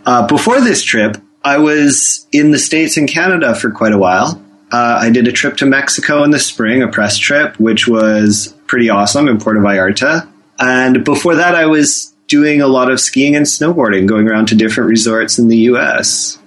Uh, 0.07 0.27
before 0.27 0.61
this 0.61 0.83
trip, 0.83 1.17
I 1.45 1.59
was 1.59 2.27
in 2.33 2.53
the 2.53 2.59
States 2.59 2.97
and 2.97 3.09
Canada 3.09 3.55
for 3.55 3.71
quite 3.71 3.93
a 3.93 3.99
while. 3.99 4.41
Uh, 4.71 4.99
I 5.03 5.11
did 5.11 5.29
a 5.29 5.33
trip 5.33 5.57
to 5.59 5.67
Mexico 5.67 6.23
in 6.23 6.31
the 6.31 6.39
spring, 6.39 6.83
a 6.83 6.89
press 6.89 7.19
trip, 7.19 7.59
which 7.59 7.87
was 7.87 8.55
pretty 8.67 8.89
awesome 8.89 9.29
in 9.29 9.39
Puerto 9.39 9.61
Vallarta. 9.61 10.29
And 10.59 11.05
before 11.05 11.35
that, 11.37 11.55
I 11.55 11.67
was 11.67 12.15
doing 12.29 12.63
a 12.63 12.69
lot 12.69 12.91
of 12.91 13.01
skiing 13.01 13.37
and 13.37 13.45
snowboarding, 13.45 14.07
going 14.07 14.29
around 14.29 14.47
to 14.49 14.55
different 14.55 14.89
resorts 14.89 15.39
in 15.39 15.49
the 15.49 15.57
U.S. 15.59 16.39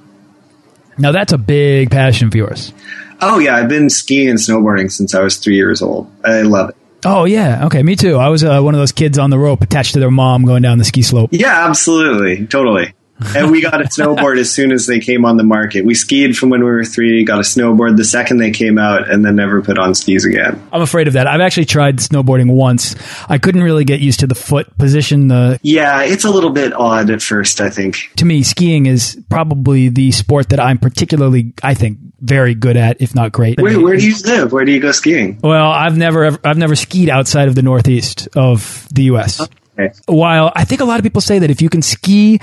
Now, 0.97 1.11
that's 1.11 1.33
a 1.33 1.37
big 1.37 1.91
passion 1.91 2.27
of 2.27 2.35
yours. 2.35 2.73
Oh, 3.21 3.39
yeah. 3.39 3.55
I've 3.55 3.69
been 3.69 3.89
skiing 3.89 4.29
and 4.29 4.39
snowboarding 4.39 4.91
since 4.91 5.13
I 5.13 5.21
was 5.21 5.37
three 5.37 5.55
years 5.55 5.81
old. 5.81 6.09
I 6.23 6.41
love 6.41 6.69
it. 6.69 6.77
Oh 7.05 7.25
yeah, 7.25 7.67
okay, 7.67 7.83
me 7.83 7.95
too. 7.95 8.17
I 8.17 8.29
was 8.29 8.43
uh, 8.43 8.59
one 8.61 8.73
of 8.73 8.79
those 8.79 8.91
kids 8.91 9.19
on 9.19 9.29
the 9.29 9.37
rope 9.37 9.61
attached 9.61 9.93
to 9.93 9.99
their 9.99 10.09
mom 10.09 10.43
going 10.43 10.63
down 10.63 10.79
the 10.79 10.83
ski 10.83 11.03
slope. 11.03 11.29
Yeah, 11.31 11.67
absolutely, 11.67 12.47
totally. 12.47 12.94
and 13.35 13.49
we 13.49 13.61
got 13.61 13.79
a 13.79 13.85
snowboard 13.85 14.37
as 14.37 14.51
soon 14.51 14.73
as 14.73 14.87
they 14.87 14.99
came 14.99 15.23
on 15.23 15.37
the 15.37 15.43
market. 15.43 15.85
We 15.85 15.93
skied 15.93 16.37
from 16.37 16.49
when 16.49 16.59
we 16.59 16.69
were 16.69 16.83
three, 16.83 17.23
got 17.23 17.39
a 17.39 17.43
snowboard 17.43 17.95
the 17.95 18.03
second 18.03 18.37
they 18.37 18.51
came 18.51 18.77
out, 18.77 19.09
and 19.09 19.23
then 19.23 19.37
never 19.37 19.61
put 19.61 19.77
on 19.77 19.95
skis 19.95 20.25
again. 20.25 20.61
I'm 20.73 20.81
afraid 20.81 21.07
of 21.07 21.13
that. 21.13 21.25
I've 21.25 21.39
actually 21.39 21.65
tried 21.65 21.99
snowboarding 21.99 22.53
once. 22.53 22.95
I 23.29 23.37
couldn't 23.37 23.63
really 23.63 23.85
get 23.85 24.01
used 24.01 24.19
to 24.19 24.27
the 24.27 24.35
foot 24.35 24.77
position. 24.77 25.29
The 25.29 25.59
yeah, 25.63 26.03
it's 26.03 26.25
a 26.25 26.29
little 26.29 26.49
bit 26.49 26.73
odd 26.73 27.09
at 27.09 27.21
first. 27.21 27.61
I 27.61 27.69
think 27.69 28.11
to 28.17 28.25
me, 28.25 28.43
skiing 28.43 28.85
is 28.85 29.21
probably 29.29 29.87
the 29.87 30.11
sport 30.11 30.49
that 30.49 30.59
I'm 30.59 30.77
particularly, 30.77 31.53
I 31.63 31.73
think, 31.73 31.99
very 32.19 32.53
good 32.53 32.75
at, 32.75 33.01
if 33.01 33.15
not 33.15 33.31
great. 33.31 33.61
Where, 33.61 33.79
where 33.79 33.95
do 33.95 34.05
you 34.05 34.15
live? 34.25 34.51
Where 34.51 34.65
do 34.65 34.73
you 34.73 34.81
go 34.81 34.91
skiing? 34.91 35.39
Well, 35.41 35.71
I've 35.71 35.97
never 35.97 36.25
ever, 36.25 36.39
I've 36.43 36.57
never 36.57 36.75
skied 36.75 37.09
outside 37.09 37.47
of 37.47 37.55
the 37.55 37.61
Northeast 37.61 38.27
of 38.35 38.89
the 38.91 39.03
U.S. 39.03 39.39
Okay. 39.79 39.93
While 40.05 40.51
I 40.53 40.65
think 40.65 40.81
a 40.81 40.85
lot 40.85 40.99
of 40.99 41.03
people 41.03 41.21
say 41.21 41.39
that 41.39 41.49
if 41.49 41.61
you 41.61 41.69
can 41.69 41.81
ski 41.81 42.39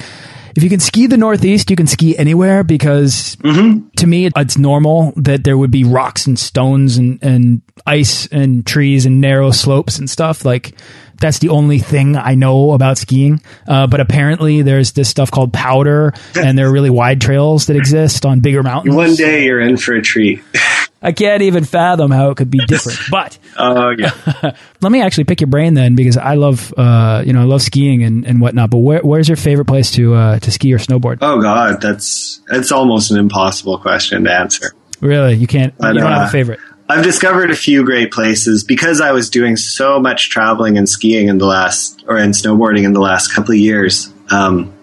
if 0.56 0.62
you 0.62 0.68
can 0.68 0.80
ski 0.80 1.06
the 1.06 1.16
Northeast, 1.16 1.70
you 1.70 1.76
can 1.76 1.86
ski 1.86 2.16
anywhere 2.16 2.64
because 2.64 3.36
mm 3.42 3.54
-hmm. 3.54 3.82
to 3.96 4.06
me, 4.06 4.30
it's 4.36 4.58
normal 4.58 5.12
that 5.16 5.44
there 5.44 5.56
would 5.56 5.70
be 5.70 5.84
rocks 5.84 6.26
and 6.26 6.38
stones 6.38 6.98
and, 6.98 7.22
and 7.22 7.62
ice 7.86 8.28
and 8.32 8.64
trees 8.66 9.06
and 9.06 9.20
narrow 9.20 9.52
slopes 9.52 9.98
and 9.98 10.10
stuff. 10.10 10.44
Like 10.44 10.72
that's 11.20 11.38
the 11.38 11.48
only 11.48 11.78
thing 11.78 12.16
I 12.16 12.34
know 12.34 12.72
about 12.72 12.98
skiing. 12.98 13.40
Uh, 13.68 13.86
but 13.86 14.00
apparently, 14.00 14.62
there's 14.62 14.92
this 14.92 15.08
stuff 15.08 15.30
called 15.30 15.52
powder, 15.52 16.12
and 16.34 16.58
there 16.58 16.66
are 16.66 16.72
really 16.72 16.90
wide 16.90 17.20
trails 17.20 17.66
that 17.66 17.76
exist 17.76 18.24
on 18.24 18.40
bigger 18.40 18.62
mountains. 18.62 18.94
One 18.96 19.14
day 19.14 19.44
you're 19.44 19.60
in 19.60 19.76
for 19.76 19.94
a 19.94 20.02
treat. 20.02 20.42
I 21.02 21.12
can't 21.12 21.42
even 21.42 21.64
fathom 21.64 22.10
how 22.10 22.30
it 22.30 22.36
could 22.36 22.50
be 22.50 22.58
different. 22.66 22.98
But 23.10 23.38
oh 23.58 23.90
yeah, 23.90 24.12
let 24.80 24.92
me 24.92 25.02
actually 25.02 25.24
pick 25.24 25.40
your 25.40 25.48
brain 25.48 25.74
then, 25.74 25.94
because 25.94 26.16
I 26.16 26.34
love 26.34 26.72
uh, 26.76 27.22
you 27.26 27.32
know 27.32 27.40
I 27.40 27.44
love 27.44 27.62
skiing 27.62 28.02
and, 28.02 28.24
and 28.24 28.40
whatnot. 28.40 28.70
But 28.70 28.78
where, 28.78 29.00
where's 29.00 29.28
your 29.28 29.36
favorite 29.36 29.66
place 29.66 29.90
to 29.92 30.14
uh, 30.14 30.38
to 30.38 30.50
ski 30.50 30.72
or 30.72 30.78
snowboard? 30.78 31.18
Oh 31.20 31.40
God, 31.40 31.80
that's 31.80 32.40
it's 32.50 32.72
almost 32.72 33.10
an 33.10 33.18
impossible 33.18 33.78
question 33.78 34.24
to 34.24 34.32
answer. 34.32 34.72
Really, 35.00 35.34
you 35.34 35.46
can't. 35.46 35.76
But, 35.76 35.94
you 35.94 36.00
don't 36.00 36.12
have 36.12 36.22
a 36.22 36.24
uh, 36.26 36.30
favorite. 36.30 36.60
I've 36.88 37.02
discovered 37.02 37.50
a 37.50 37.56
few 37.56 37.84
great 37.84 38.12
places 38.12 38.64
because 38.64 39.00
I 39.00 39.12
was 39.12 39.30
doing 39.30 39.56
so 39.56 39.98
much 39.98 40.30
traveling 40.30 40.76
and 40.76 40.88
skiing 40.88 41.28
in 41.28 41.38
the 41.38 41.46
last, 41.46 42.04
or 42.06 42.18
in 42.18 42.30
snowboarding 42.30 42.84
in 42.84 42.92
the 42.92 43.00
last 43.00 43.34
couple 43.34 43.52
of 43.52 43.58
years. 43.58 44.12
Um, 44.30 44.74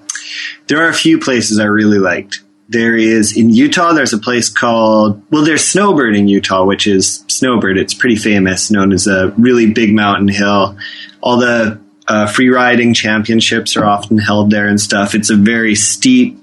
there 0.68 0.84
are 0.84 0.90
a 0.90 0.94
few 0.94 1.20
places 1.20 1.60
I 1.60 1.66
really 1.66 2.00
liked. 2.00 2.42
There 2.70 2.96
is 2.96 3.36
in 3.36 3.50
Utah, 3.50 3.94
there's 3.94 4.14
a 4.14 4.20
place 4.20 4.48
called, 4.50 5.22
well, 5.32 5.44
there's 5.44 5.68
Snowbird 5.68 6.16
in 6.16 6.28
Utah, 6.28 6.66
which 6.66 6.86
is 6.86 7.26
Snowbird. 7.28 7.78
It's 7.78 7.94
pretty 7.96 8.16
famous, 8.16 8.70
known 8.70 8.94
as 8.94 9.08
a 9.08 9.30
really 9.38 9.74
big 9.74 9.94
mountain 9.94 10.28
hill. 10.28 10.78
All 11.22 11.38
the 11.38 11.82
uh, 12.08 12.28
free 12.28 12.50
riding 12.50 12.94
championships 12.94 13.76
are 13.76 13.86
often 13.86 14.20
held 14.20 14.52
there 14.52 14.68
and 14.68 14.80
stuff. 14.80 15.16
It's 15.16 15.32
a 15.32 15.36
very 15.36 15.74
steep, 15.76 16.40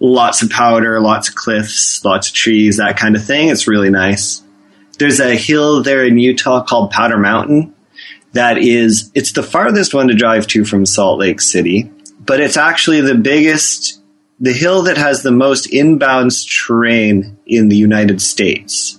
lots 0.00 0.42
of 0.42 0.50
powder, 0.50 1.00
lots 1.00 1.28
of 1.28 1.34
cliffs, 1.34 2.02
lots 2.04 2.28
of 2.28 2.34
trees, 2.34 2.78
that 2.78 2.96
kind 2.96 3.14
of 3.14 3.24
thing. 3.24 3.48
It's 3.48 3.68
really 3.68 3.90
nice 3.90 4.42
there's 4.98 5.20
a 5.20 5.34
hill 5.34 5.82
there 5.82 6.04
in 6.04 6.18
Utah 6.18 6.62
called 6.62 6.90
Powder 6.90 7.18
Mountain 7.18 7.74
that 8.32 8.58
is 8.58 9.10
it's 9.14 9.32
the 9.32 9.42
farthest 9.42 9.94
one 9.94 10.08
to 10.08 10.14
drive 10.14 10.46
to 10.48 10.64
from 10.64 10.86
Salt 10.86 11.18
Lake 11.18 11.40
City, 11.40 11.90
but 12.20 12.40
it's 12.40 12.56
actually 12.56 13.00
the 13.00 13.14
biggest 13.14 14.01
the 14.42 14.52
hill 14.52 14.82
that 14.82 14.96
has 14.96 15.22
the 15.22 15.30
most 15.30 15.70
inbounds 15.70 16.44
terrain 16.44 17.38
in 17.46 17.68
the 17.68 17.76
United 17.76 18.20
States. 18.20 18.98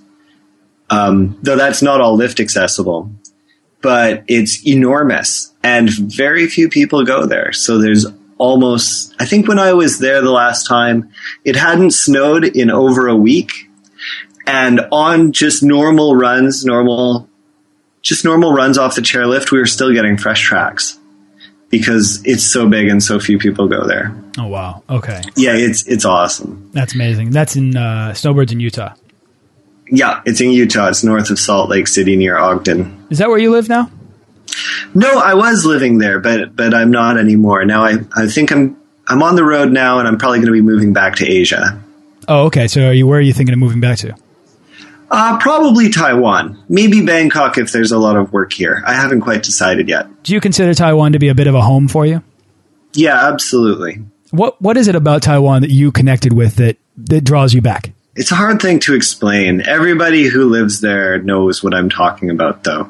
Um, 0.89 1.38
though 1.43 1.58
that's 1.58 1.82
not 1.82 1.99
all 1.99 2.15
lift 2.15 2.39
accessible, 2.39 3.12
but 3.82 4.23
it's 4.27 4.65
enormous 4.65 5.53
and 5.62 5.89
very 5.89 6.47
few 6.47 6.69
people 6.69 7.03
go 7.03 7.25
there. 7.25 7.51
So 7.51 7.77
there's 7.77 8.06
almost, 8.38 9.13
I 9.19 9.25
think 9.25 9.49
when 9.49 9.60
I 9.60 9.73
was 9.73 9.99
there 9.99 10.21
the 10.21 10.32
last 10.32 10.65
time, 10.65 11.12
it 11.43 11.58
hadn't 11.58 11.91
snowed 11.91 12.45
in 12.45 12.71
over 12.71 13.10
a 13.10 13.15
week 13.15 13.51
and 14.47 14.79
on 14.93 15.34
just 15.34 15.62
normal 15.62 16.15
runs, 16.15 16.63
normal, 16.63 17.27
just 18.01 18.23
normal 18.23 18.53
runs 18.53 18.77
off 18.77 18.95
the 18.95 19.01
chairlift, 19.01 19.51
we 19.51 19.60
were 19.60 19.65
still 19.65 19.91
getting 19.91 20.17
fresh 20.17 20.41
tracks 20.41 20.97
because 21.74 22.22
it's 22.24 22.44
so 22.44 22.70
big 22.70 22.88
and 22.88 23.02
so 23.02 23.20
few 23.20 23.40
people 23.40 23.68
go 23.68 23.88
there. 23.88 24.16
Oh 24.38 24.46
wow! 24.46 24.84
Okay. 24.88 25.24
Yeah, 25.36 25.56
it's 25.56 25.88
it's 25.88 26.06
awesome. 26.06 26.70
That's 26.72 26.94
amazing. 26.94 27.32
That's 27.32 27.56
in 27.56 27.76
uh, 27.76 28.14
Snowbirds 28.14 28.52
in 28.52 28.60
Utah. 28.60 28.94
Yeah, 29.90 30.22
it's 30.24 30.40
in 30.40 30.52
Utah. 30.52 30.90
It's 30.90 31.04
north 31.04 31.32
of 31.32 31.40
Salt 31.40 31.72
Lake 31.72 31.88
City, 31.88 32.16
near 32.16 32.38
Ogden. 32.38 33.08
Is 33.10 33.18
that 33.18 33.30
where 33.30 33.40
you 33.40 33.50
live 33.50 33.70
now? 33.70 33.90
No, 34.94 35.18
I 35.18 35.34
was 35.34 35.66
living 35.66 35.98
there, 35.98 36.20
but 36.20 36.56
but 36.56 36.76
I'm 36.76 36.92
not 36.92 37.18
anymore. 37.18 37.66
Now 37.66 37.84
I 37.84 37.96
I 38.16 38.28
think 38.28 38.52
I'm 38.52 38.78
I'm 39.08 39.24
on 39.24 39.36
the 39.36 39.44
road 39.44 39.72
now, 39.72 39.98
and 39.98 40.08
I'm 40.08 40.20
probably 40.20 40.38
going 40.38 40.54
to 40.54 40.54
be 40.54 40.62
moving 40.62 40.94
back 40.94 41.16
to 41.18 41.28
Asia. 41.28 41.82
Oh, 42.28 42.46
okay. 42.46 42.68
So, 42.68 42.88
are 42.88 42.94
you 42.94 43.08
where 43.08 43.18
are 43.18 43.22
you 43.22 43.34
thinking 43.34 43.54
of 43.54 43.60
moving 43.60 43.80
back 43.80 43.98
to? 44.00 44.16
Uh, 45.15 45.38
probably 45.38 45.89
Taiwan. 45.89 46.63
Maybe 46.67 47.06
Bangkok 47.06 47.60
if 47.60 47.71
there's 47.71 47.91
a 47.91 47.99
lot 47.99 48.17
of 48.17 48.34
work 48.34 48.52
here. 48.52 48.82
I 48.84 48.95
haven't 48.95 49.21
quite 49.21 49.43
decided 49.43 49.88
yet. 49.88 50.08
Do 50.23 50.34
you 50.34 50.41
consider 50.41 50.73
Taiwan 50.73 51.12
to 51.13 51.19
be 51.19 51.28
a 51.28 51.36
bit 51.36 51.45
of 51.45 51.54
a 51.54 51.62
home 51.62 51.88
for 51.88 52.04
you? 52.04 52.23
Yeah, 52.93 53.28
absolutely. 53.28 54.04
What 54.32 54.60
What 54.60 54.76
is 54.76 54.88
it 54.88 54.95
about 54.95 55.21
Taiwan 55.21 55.62
that 55.62 55.69
you 55.69 55.91
connected 55.91 56.34
with 56.34 56.56
that 56.56 56.78
that 56.97 57.23
draws 57.23 57.54
you 57.54 57.62
back? 57.62 57.93
It's 58.15 58.32
a 58.32 58.36
hard 58.36 58.60
thing 58.60 58.80
to 58.82 58.95
explain. 58.95 59.62
Everybody 59.62 60.23
who 60.23 60.49
lives 60.49 60.82
there 60.82 61.19
knows 61.21 61.63
what 61.63 61.76
I'm 61.76 61.89
talking 61.89 62.32
about, 62.32 62.63
though. 62.63 62.89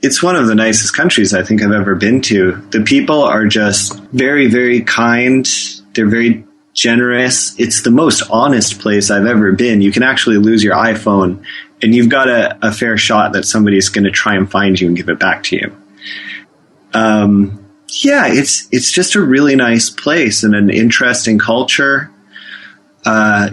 It's 0.00 0.22
one 0.22 0.36
of 0.36 0.46
the 0.46 0.54
nicest 0.54 0.96
countries 0.96 1.34
I 1.34 1.42
think 1.42 1.60
I've 1.60 1.72
ever 1.72 1.96
been 1.96 2.20
to. 2.22 2.52
The 2.70 2.82
people 2.82 3.22
are 3.22 3.46
just 3.46 4.00
very, 4.12 4.46
very 4.46 4.82
kind. 4.82 5.48
They're 5.94 6.08
very 6.08 6.44
generous. 6.74 7.58
It's 7.58 7.82
the 7.82 7.90
most 7.90 8.22
honest 8.30 8.80
place 8.80 9.10
I've 9.10 9.26
ever 9.26 9.52
been. 9.52 9.80
You 9.80 9.92
can 9.92 10.02
actually 10.02 10.36
lose 10.36 10.62
your 10.62 10.74
iPhone 10.74 11.44
and 11.82 11.94
you've 11.94 12.08
got 12.08 12.28
a, 12.28 12.58
a 12.66 12.72
fair 12.72 12.96
shot 12.96 13.32
that 13.34 13.44
somebody's 13.44 13.88
going 13.88 14.04
to 14.04 14.10
try 14.10 14.34
and 14.34 14.50
find 14.50 14.80
you 14.80 14.88
and 14.88 14.96
give 14.96 15.08
it 15.08 15.18
back 15.18 15.42
to 15.44 15.56
you. 15.56 15.76
Um, 16.94 17.64
yeah, 18.02 18.26
it's 18.26 18.68
it's 18.72 18.90
just 18.90 19.14
a 19.14 19.20
really 19.20 19.54
nice 19.54 19.90
place 19.90 20.42
and 20.42 20.54
an 20.54 20.70
interesting 20.70 21.38
culture. 21.38 22.10
Uh, 23.04 23.50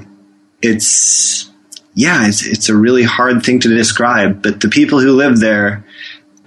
it's 0.61 1.51
yeah, 1.93 2.27
it's 2.27 2.45
it's 2.45 2.69
a 2.69 2.75
really 2.75 3.03
hard 3.03 3.43
thing 3.43 3.59
to 3.59 3.67
describe. 3.67 4.41
But 4.41 4.61
the 4.61 4.69
people 4.69 4.99
who 4.99 5.11
live 5.11 5.39
there, 5.39 5.85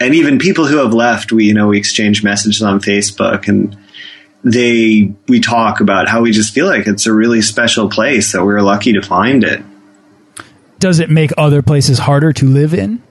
and 0.00 0.14
even 0.14 0.38
people 0.38 0.66
who 0.66 0.78
have 0.78 0.94
left, 0.94 1.32
we 1.32 1.44
you 1.44 1.54
know 1.54 1.68
we 1.68 1.78
exchange 1.78 2.24
messages 2.24 2.62
on 2.62 2.80
Facebook, 2.80 3.46
and 3.46 3.76
they 4.44 5.12
we 5.26 5.40
talk 5.40 5.80
about 5.80 6.08
how 6.08 6.20
we 6.20 6.30
just 6.30 6.54
feel 6.54 6.66
like 6.66 6.86
it's 6.86 7.06
a 7.06 7.12
really 7.12 7.42
special 7.42 7.88
place 7.88 8.32
that 8.32 8.44
we're 8.44 8.60
lucky 8.60 8.92
to 8.92 9.02
find 9.02 9.42
it. 9.42 9.62
Does 10.78 11.00
it 11.00 11.08
make 11.10 11.32
other 11.38 11.62
places 11.62 11.98
harder 11.98 12.32
to 12.34 12.46
live 12.46 12.74
in? 12.74 13.02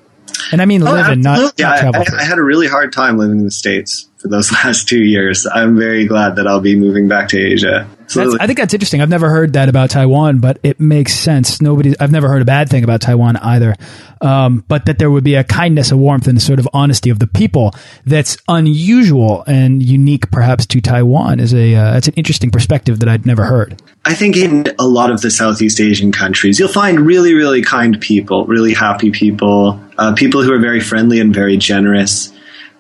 And 0.52 0.62
I 0.62 0.66
mean 0.66 0.84
Oh, 0.84 0.92
live 0.92 1.10
in, 1.10 1.22
not, 1.22 1.58
not 1.60 1.80
travel. 1.80 2.04
I, 2.08 2.22
I 2.22 2.24
had 2.24 2.38
a 2.38 2.44
really 2.44 2.68
hard 2.68 2.94
time 2.94 3.18
living 3.18 3.40
in 3.40 3.46
the 3.46 3.52
states 3.52 4.10
for 4.24 4.30
those 4.30 4.52
last 4.64 4.88
two 4.88 5.04
years. 5.04 5.46
I'm 5.46 5.78
very 5.78 6.08
glad 6.08 6.38
that 6.38 6.48
I'll 6.48 6.62
be 6.62 6.76
moving 6.76 7.08
back 7.08 7.28
to 7.30 7.40
Asia. 7.40 7.88
I 8.16 8.48
think 8.48 8.60
that's 8.60 8.74
interesting. 8.74 9.02
I've 9.02 9.10
never 9.10 9.30
heard 9.30 9.54
that 9.54 9.70
about 9.70 9.90
Taiwan, 9.90 10.40
but 10.40 10.60
it 10.62 10.80
makes 10.80 11.14
sense. 11.14 11.62
Nobody, 11.62 11.96
I've 12.00 12.12
never 12.12 12.28
heard 12.28 12.42
a 12.42 12.46
bad 12.46 12.70
thing 12.70 12.84
about 12.84 13.02
Taiwan 13.02 13.38
either. 13.38 13.76
Um, 14.22 14.64
but 14.68 14.86
that 14.86 15.00
there 15.00 15.10
would 15.10 15.24
be 15.24 15.36
a 15.36 15.44
kindness, 15.44 15.92
a 15.92 15.98
warmth, 15.98 16.28
and 16.28 16.38
a 16.38 16.42
sort 16.42 16.60
of 16.60 16.68
honesty 16.74 17.10
of 17.10 17.20
the 17.20 17.28
people 17.28 17.74
that's 18.06 18.38
unusual 18.48 19.44
and 19.48 19.84
unique, 19.84 20.32
perhaps 20.32 20.66
to 20.68 20.80
Taiwan, 20.80 21.40
is 21.40 21.54
a 21.54 21.76
uh, 21.76 21.94
that's 21.94 22.08
an 22.08 22.14
interesting 22.16 22.52
perspective 22.52 23.00
that 23.00 23.10
I'd 23.10 23.26
never 23.26 23.44
heard. 23.46 23.82
I 24.06 24.14
think 24.14 24.38
in 24.38 24.68
a 24.80 24.88
lot 24.88 25.12
of 25.12 25.22
the 25.22 25.32
Southeast 25.32 25.82
Asian 25.82 26.12
countries, 26.12 26.58
you'll 26.60 26.70
find 26.70 27.02
really, 27.02 27.34
really 27.34 27.64
kind 27.64 28.00
people, 28.00 28.46
really 28.46 28.74
happy 28.74 29.12
people, 29.12 29.82
uh, 29.98 30.14
people 30.14 30.42
who 30.42 30.54
are 30.54 30.60
very 30.60 30.80
friendly 30.80 31.20
and 31.20 31.34
very 31.34 31.58
generous. 31.58 32.33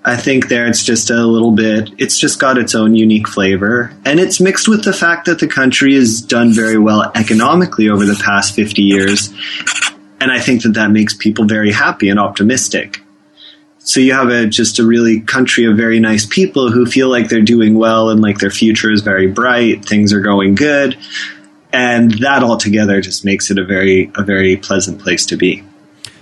I 0.06 0.18
think 0.18 0.50
there 0.50 0.68
it's 0.68 0.84
just 0.84 1.10
a 1.10 1.26
little 1.26 1.52
bit, 1.52 1.90
it's 1.98 2.20
just 2.20 2.40
got 2.40 2.58
its 2.58 2.76
own 2.76 2.94
unique 2.94 3.28
flavor. 3.28 3.94
And 4.04 4.20
it's 4.20 4.42
mixed 4.42 4.68
with 4.68 4.84
the 4.84 4.92
fact 4.92 5.26
that 5.28 5.40
the 5.40 5.48
country 5.48 5.96
has 5.96 6.20
done 6.20 6.52
very 6.52 6.78
well 6.78 7.10
economically 7.16 7.88
over 7.88 8.06
the 8.06 8.22
past 8.22 8.54
50 8.54 8.82
years. 8.82 9.34
And 10.20 10.32
I 10.32 10.40
think 10.40 10.64
that 10.64 10.74
that 10.74 10.92
makes 10.92 11.14
people 11.14 11.46
very 11.46 11.72
happy 11.72 12.10
and 12.10 12.20
optimistic. 12.20 13.02
So 13.80 14.00
you 14.00 14.14
have 14.14 14.30
a 14.30 14.48
just 14.48 14.80
a 14.80 14.86
really 14.86 15.20
country 15.22 15.66
of 15.66 15.76
very 15.76 16.00
nice 16.00 16.26
people 16.26 16.72
who 16.72 16.86
feel 16.86 17.10
like 17.10 17.28
they're 17.28 17.42
doing 17.42 17.76
well 17.76 18.10
and 18.10 18.22
like 18.22 18.40
their 18.40 18.50
future 18.50 18.92
is 18.92 19.02
very 19.02 19.28
bright, 19.28 19.84
things 19.86 20.14
are 20.14 20.22
going 20.22 20.56
good, 20.56 20.98
and 21.74 22.12
that 22.20 22.44
all 22.44 22.56
together 22.56 23.02
just 23.02 23.26
makes 23.26 23.52
it 23.52 23.60
a 23.60 23.66
very 23.66 24.10
a 24.16 24.24
very 24.24 24.56
pleasant 24.56 25.02
place 25.02 25.26
to 25.28 25.36
be. 25.36 25.64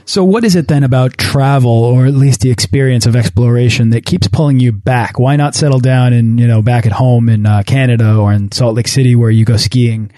So, 0.05 0.23
what 0.23 0.43
is 0.43 0.55
it 0.55 0.67
then 0.67 0.83
about 0.83 1.17
travel, 1.17 1.71
or 1.71 2.05
at 2.05 2.13
least 2.13 2.41
the 2.41 2.51
experience 2.51 3.05
of 3.05 3.15
exploration, 3.15 3.91
that 3.91 4.05
keeps 4.05 4.27
pulling 4.27 4.59
you 4.59 4.71
back? 4.71 5.19
Why 5.19 5.35
not 5.35 5.55
settle 5.55 5.79
down 5.79 6.13
and 6.13 6.39
you 6.39 6.47
know 6.47 6.61
back 6.61 6.85
at 6.85 6.91
home 6.91 7.29
in 7.29 7.45
uh, 7.45 7.63
Canada 7.65 8.15
or 8.15 8.33
in 8.33 8.51
Salt 8.51 8.75
Lake 8.75 8.87
City 8.87 9.15
where 9.15 9.29
you 9.31 9.45
go 9.45 9.57
skiing? 9.57 10.11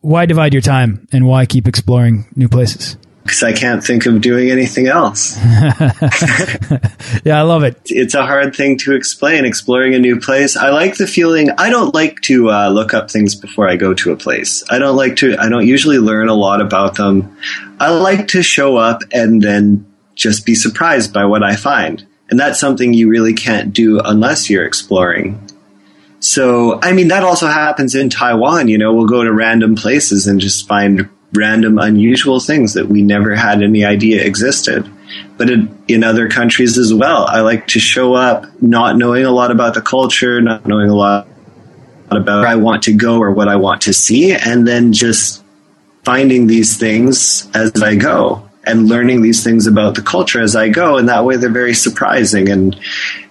Why 0.00 0.26
divide 0.26 0.52
your 0.52 0.62
time, 0.62 1.06
and 1.12 1.26
why 1.26 1.46
keep 1.46 1.66
exploring 1.66 2.26
new 2.36 2.48
places? 2.48 2.96
Because 3.26 3.42
I 3.42 3.52
can't 3.52 3.82
think 3.82 4.06
of 4.06 4.20
doing 4.20 4.50
anything 4.50 4.86
else. 4.86 5.36
Yeah, 7.24 7.40
I 7.40 7.42
love 7.42 7.64
it. 7.64 7.80
It's 7.86 8.14
a 8.14 8.24
hard 8.24 8.54
thing 8.54 8.78
to 8.78 8.94
explain. 8.94 9.44
Exploring 9.44 9.94
a 9.94 9.98
new 9.98 10.20
place. 10.20 10.56
I 10.56 10.70
like 10.70 10.96
the 10.96 11.06
feeling. 11.06 11.50
I 11.58 11.70
don't 11.70 11.92
like 11.94 12.20
to 12.22 12.50
uh, 12.50 12.68
look 12.68 12.94
up 12.94 13.10
things 13.10 13.34
before 13.34 13.68
I 13.68 13.74
go 13.74 13.94
to 13.94 14.12
a 14.12 14.16
place. 14.16 14.62
I 14.70 14.78
don't 14.78 14.96
like 14.96 15.16
to. 15.16 15.36
I 15.36 15.48
don't 15.48 15.66
usually 15.66 15.98
learn 15.98 16.28
a 16.28 16.34
lot 16.34 16.60
about 16.60 16.94
them. 16.94 17.36
I 17.80 17.90
like 17.90 18.28
to 18.28 18.42
show 18.42 18.76
up 18.76 19.02
and 19.12 19.42
then 19.42 19.92
just 20.14 20.46
be 20.46 20.54
surprised 20.54 21.12
by 21.12 21.24
what 21.24 21.42
I 21.42 21.56
find. 21.56 22.06
And 22.30 22.38
that's 22.38 22.60
something 22.60 22.94
you 22.94 23.08
really 23.08 23.34
can't 23.34 23.72
do 23.72 24.00
unless 24.00 24.48
you're 24.48 24.64
exploring. 24.64 25.50
So, 26.20 26.80
I 26.80 26.92
mean, 26.92 27.08
that 27.08 27.22
also 27.22 27.46
happens 27.46 27.94
in 27.94 28.08
Taiwan. 28.08 28.68
You 28.68 28.78
know, 28.78 28.94
we'll 28.94 29.06
go 29.06 29.22
to 29.22 29.32
random 29.32 29.74
places 29.74 30.26
and 30.26 30.40
just 30.40 30.66
find 30.66 31.08
random, 31.36 31.78
unusual 31.78 32.40
things 32.40 32.74
that 32.74 32.88
we 32.88 33.02
never 33.02 33.34
had 33.34 33.62
any 33.62 33.84
idea 33.84 34.24
existed. 34.24 34.90
But 35.36 35.50
in, 35.50 36.04
other 36.04 36.28
countries 36.28 36.78
as 36.78 36.92
well, 36.92 37.26
I 37.26 37.40
like 37.40 37.68
to 37.68 37.78
show 37.78 38.14
up 38.14 38.46
not 38.60 38.96
knowing 38.96 39.24
a 39.24 39.30
lot 39.30 39.50
about 39.50 39.74
the 39.74 39.82
culture, 39.82 40.40
not 40.40 40.66
knowing 40.66 40.88
a 40.88 40.94
lot 40.94 41.28
about 42.10 42.40
where 42.40 42.46
I 42.46 42.56
want 42.56 42.84
to 42.84 42.94
go 42.94 43.18
or 43.18 43.30
what 43.30 43.48
I 43.48 43.56
want 43.56 43.82
to 43.82 43.92
see, 43.92 44.34
and 44.34 44.66
then 44.66 44.92
just 44.92 45.44
finding 46.04 46.46
these 46.46 46.76
things 46.76 47.48
as 47.54 47.82
I 47.82 47.96
go 47.96 48.48
and 48.66 48.88
learning 48.88 49.22
these 49.22 49.44
things 49.44 49.66
about 49.66 49.94
the 49.94 50.02
culture 50.02 50.40
as 50.40 50.56
I 50.56 50.68
go. 50.68 50.96
And 50.96 51.08
that 51.08 51.24
way 51.24 51.36
they're 51.36 51.50
very 51.50 51.74
surprising 51.74 52.48
and 52.48 52.78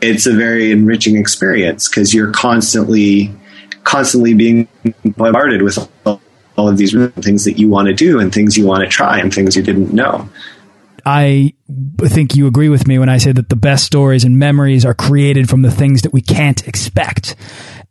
it's 0.02 0.26
a 0.26 0.34
very 0.34 0.72
enriching 0.72 1.18
experience 1.18 1.90
because 1.90 2.14
you're 2.14 2.32
constantly, 2.32 3.34
constantly 3.84 4.34
being 4.34 4.68
bombarded 5.04 5.62
with 5.62 5.78
all 6.06 6.22
of 6.58 6.78
these 6.78 6.94
things 7.22 7.44
that 7.46 7.58
you 7.60 7.68
want 7.68 7.88
to 7.88 7.94
do 7.94 8.20
and 8.20 8.34
things 8.34 8.58
you 8.58 8.66
want 8.66 8.84
to 8.84 8.90
try 8.90 9.20
and 9.20 9.34
things 9.34 9.56
you 9.56 9.64
didn't 9.64 9.94
know. 9.94 10.28
I 11.06 11.54
think 12.00 12.36
you 12.36 12.48
agree 12.48 12.70
with 12.70 12.88
me 12.88 12.98
when 12.98 13.10
I 13.10 13.20
say 13.20 13.32
that 13.32 13.50
the 13.50 13.56
best 13.56 13.86
stories 13.86 14.24
and 14.24 14.40
memories 14.40 14.86
are 14.86 14.96
created 14.96 15.50
from 15.50 15.62
the 15.62 15.70
things 15.70 16.02
that 16.02 16.14
we 16.14 16.22
can't 16.22 16.68
expect. 16.68 17.36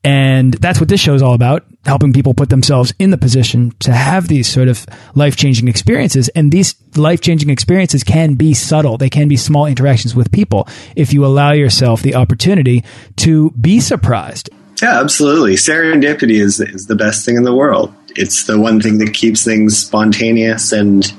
And 0.03 0.53
that's 0.55 0.81
what 0.81 0.89
this 0.89 1.01
show 1.01 1.15
is 1.15 1.23
all 1.23 1.33
about, 1.33 1.65
helping 1.87 2.13
people 2.13 2.35
put 2.35 2.51
themselves 2.51 2.93
in 2.99 3.11
the 3.11 3.17
position 3.17 3.73
to 3.81 3.93
have 3.93 4.29
these 4.29 4.49
sort 4.49 4.69
of 4.69 4.85
life 5.15 5.37
changing 5.37 5.69
experiences. 5.69 6.29
And 6.31 6.51
these 6.51 6.75
life 6.97 7.21
changing 7.21 7.51
experiences 7.51 8.03
can 8.03 8.35
be 8.35 8.53
subtle. 8.53 8.99
They 8.99 9.09
can 9.09 9.29
be 9.29 9.37
small 9.37 9.65
interactions 9.67 10.15
with 10.15 10.33
people 10.33 10.69
if 10.97 11.13
you 11.13 11.25
allow 11.25 11.53
yourself 11.53 12.03
the 12.03 12.17
opportunity 12.17 12.85
to 13.17 13.53
be 13.53 13.81
surprised. 13.81 14.51
Yeah, 14.83 15.01
absolutely. 15.01 15.55
Serendipity 15.55 16.41
is, 16.41 16.61
is 16.61 16.87
the 16.87 16.97
best 16.97 17.25
thing 17.25 17.37
in 17.37 17.45
the 17.45 17.55
world. 17.55 17.95
It's 18.17 18.45
the 18.45 18.59
one 18.59 18.81
thing 18.81 18.99
that 18.99 19.15
keeps 19.15 19.45
things 19.45 19.79
spontaneous 19.79 20.73
and 20.73 21.13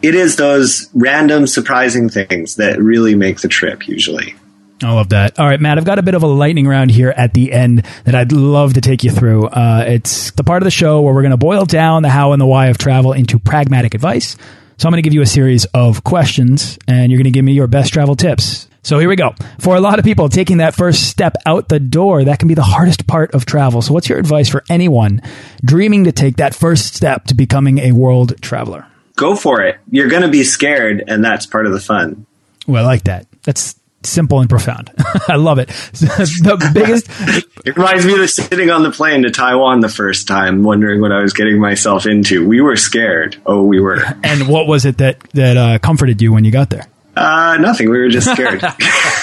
it 0.00 0.14
is 0.14 0.36
those 0.36 0.88
random 0.94 1.46
surprising 1.46 2.08
things 2.08 2.56
that 2.56 2.80
really 2.80 3.14
make 3.14 3.40
the 3.40 3.48
trip 3.48 3.88
usually. 3.88 4.34
I 4.82 4.92
love 4.92 5.08
that. 5.08 5.40
All 5.40 5.46
right, 5.46 5.60
Matt, 5.60 5.76
I've 5.76 5.84
got 5.84 5.98
a 5.98 6.02
bit 6.02 6.14
of 6.14 6.22
a 6.22 6.28
lightning 6.28 6.68
round 6.68 6.92
here 6.92 7.10
at 7.10 7.34
the 7.34 7.52
end 7.52 7.84
that 8.04 8.14
I'd 8.14 8.30
love 8.30 8.74
to 8.74 8.80
take 8.80 9.02
you 9.02 9.10
through. 9.10 9.46
Uh, 9.46 9.84
it's 9.88 10.30
the 10.32 10.44
part 10.44 10.62
of 10.62 10.64
the 10.64 10.70
show 10.70 11.00
where 11.00 11.12
we're 11.12 11.22
going 11.22 11.30
to 11.32 11.36
boil 11.36 11.64
down 11.64 12.02
the 12.02 12.08
how 12.08 12.32
and 12.32 12.40
the 12.40 12.46
why 12.46 12.66
of 12.66 12.78
travel 12.78 13.12
into 13.12 13.40
pragmatic 13.40 13.94
advice. 13.94 14.36
So 14.76 14.86
I'm 14.86 14.92
going 14.92 15.02
to 15.02 15.06
give 15.06 15.14
you 15.14 15.22
a 15.22 15.26
series 15.26 15.64
of 15.74 16.04
questions 16.04 16.78
and 16.86 17.10
you're 17.10 17.18
going 17.18 17.24
to 17.24 17.32
give 17.32 17.44
me 17.44 17.54
your 17.54 17.66
best 17.66 17.92
travel 17.92 18.14
tips. 18.14 18.68
So 18.88 18.98
here 18.98 19.10
we 19.10 19.16
go. 19.16 19.34
For 19.58 19.76
a 19.76 19.82
lot 19.82 19.98
of 19.98 20.04
people, 20.06 20.30
taking 20.30 20.56
that 20.58 20.74
first 20.74 21.10
step 21.10 21.36
out 21.44 21.68
the 21.68 21.78
door, 21.78 22.24
that 22.24 22.38
can 22.38 22.48
be 22.48 22.54
the 22.54 22.62
hardest 22.62 23.06
part 23.06 23.34
of 23.34 23.44
travel. 23.44 23.82
So 23.82 23.92
what's 23.92 24.08
your 24.08 24.18
advice 24.18 24.48
for 24.48 24.64
anyone 24.70 25.20
dreaming 25.62 26.04
to 26.04 26.12
take 26.12 26.36
that 26.36 26.54
first 26.54 26.94
step 26.94 27.26
to 27.26 27.34
becoming 27.34 27.80
a 27.80 27.92
world 27.92 28.40
traveler? 28.40 28.86
Go 29.14 29.36
for 29.36 29.60
it. 29.60 29.76
You're 29.90 30.08
going 30.08 30.22
to 30.22 30.30
be 30.30 30.42
scared, 30.42 31.04
and 31.06 31.22
that's 31.22 31.44
part 31.44 31.66
of 31.66 31.72
the 31.72 31.80
fun. 31.80 32.24
Well, 32.66 32.82
I 32.82 32.86
like 32.86 33.04
that. 33.04 33.26
That's 33.42 33.78
simple 34.04 34.40
and 34.40 34.48
profound. 34.48 34.90
I 35.28 35.36
love 35.36 35.58
it. 35.58 35.68
the 35.92 36.70
biggest. 36.72 37.10
It 37.66 37.76
reminds 37.76 38.06
me 38.06 38.18
of 38.18 38.30
sitting 38.30 38.70
on 38.70 38.82
the 38.82 38.90
plane 38.90 39.24
to 39.24 39.30
Taiwan 39.30 39.80
the 39.80 39.90
first 39.90 40.26
time, 40.26 40.62
wondering 40.62 41.02
what 41.02 41.12
I 41.12 41.20
was 41.20 41.34
getting 41.34 41.60
myself 41.60 42.06
into. 42.06 42.48
We 42.48 42.62
were 42.62 42.76
scared. 42.76 43.36
Oh, 43.44 43.64
we 43.64 43.78
were. 43.80 43.98
And 44.24 44.48
what 44.48 44.66
was 44.66 44.86
it 44.86 44.96
that 44.98 45.20
that 45.34 45.56
uh, 45.58 45.78
comforted 45.80 46.22
you 46.22 46.32
when 46.32 46.46
you 46.46 46.50
got 46.50 46.70
there? 46.70 46.86
Uh, 47.18 47.56
nothing. 47.58 47.90
We 47.90 47.98
were 47.98 48.08
just 48.08 48.30
scared. 48.30 48.62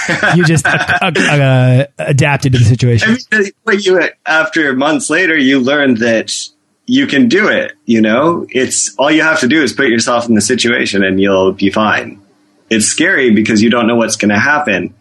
You 0.36 0.44
just 0.46 0.68
uh, 0.68 1.00
uh, 1.02 1.12
uh, 1.18 1.86
adapted 1.98 2.52
to 2.54 2.60
the 2.60 2.66
situation. 2.66 3.18
I 3.32 3.40
mean, 3.40 3.52
when 3.64 3.80
you 3.80 4.08
after 4.26 4.74
months 4.74 5.10
later, 5.10 5.36
you 5.36 5.60
learn 5.60 5.96
that 5.96 6.32
you 6.86 7.08
can 7.08 7.28
do 7.28 7.48
it. 7.48 7.74
You 7.86 8.02
know, 8.02 8.46
it's 8.50 8.96
all 8.98 9.10
you 9.10 9.24
have 9.24 9.40
to 9.40 9.48
do 9.48 9.64
is 9.64 9.74
put 9.74 9.88
yourself 9.88 10.28
in 10.28 10.36
the 10.36 10.42
situation, 10.42 11.04
and 11.04 11.20
you'll 11.20 11.54
be 11.54 11.72
fine. 11.72 12.22
It's 12.70 12.86
scary 12.86 13.32
because 13.34 13.64
you 13.64 13.72
don't 13.72 13.88
know 13.88 13.96
what's 13.96 14.16
going 14.16 14.30
to 14.30 14.40
happen, 14.40 14.94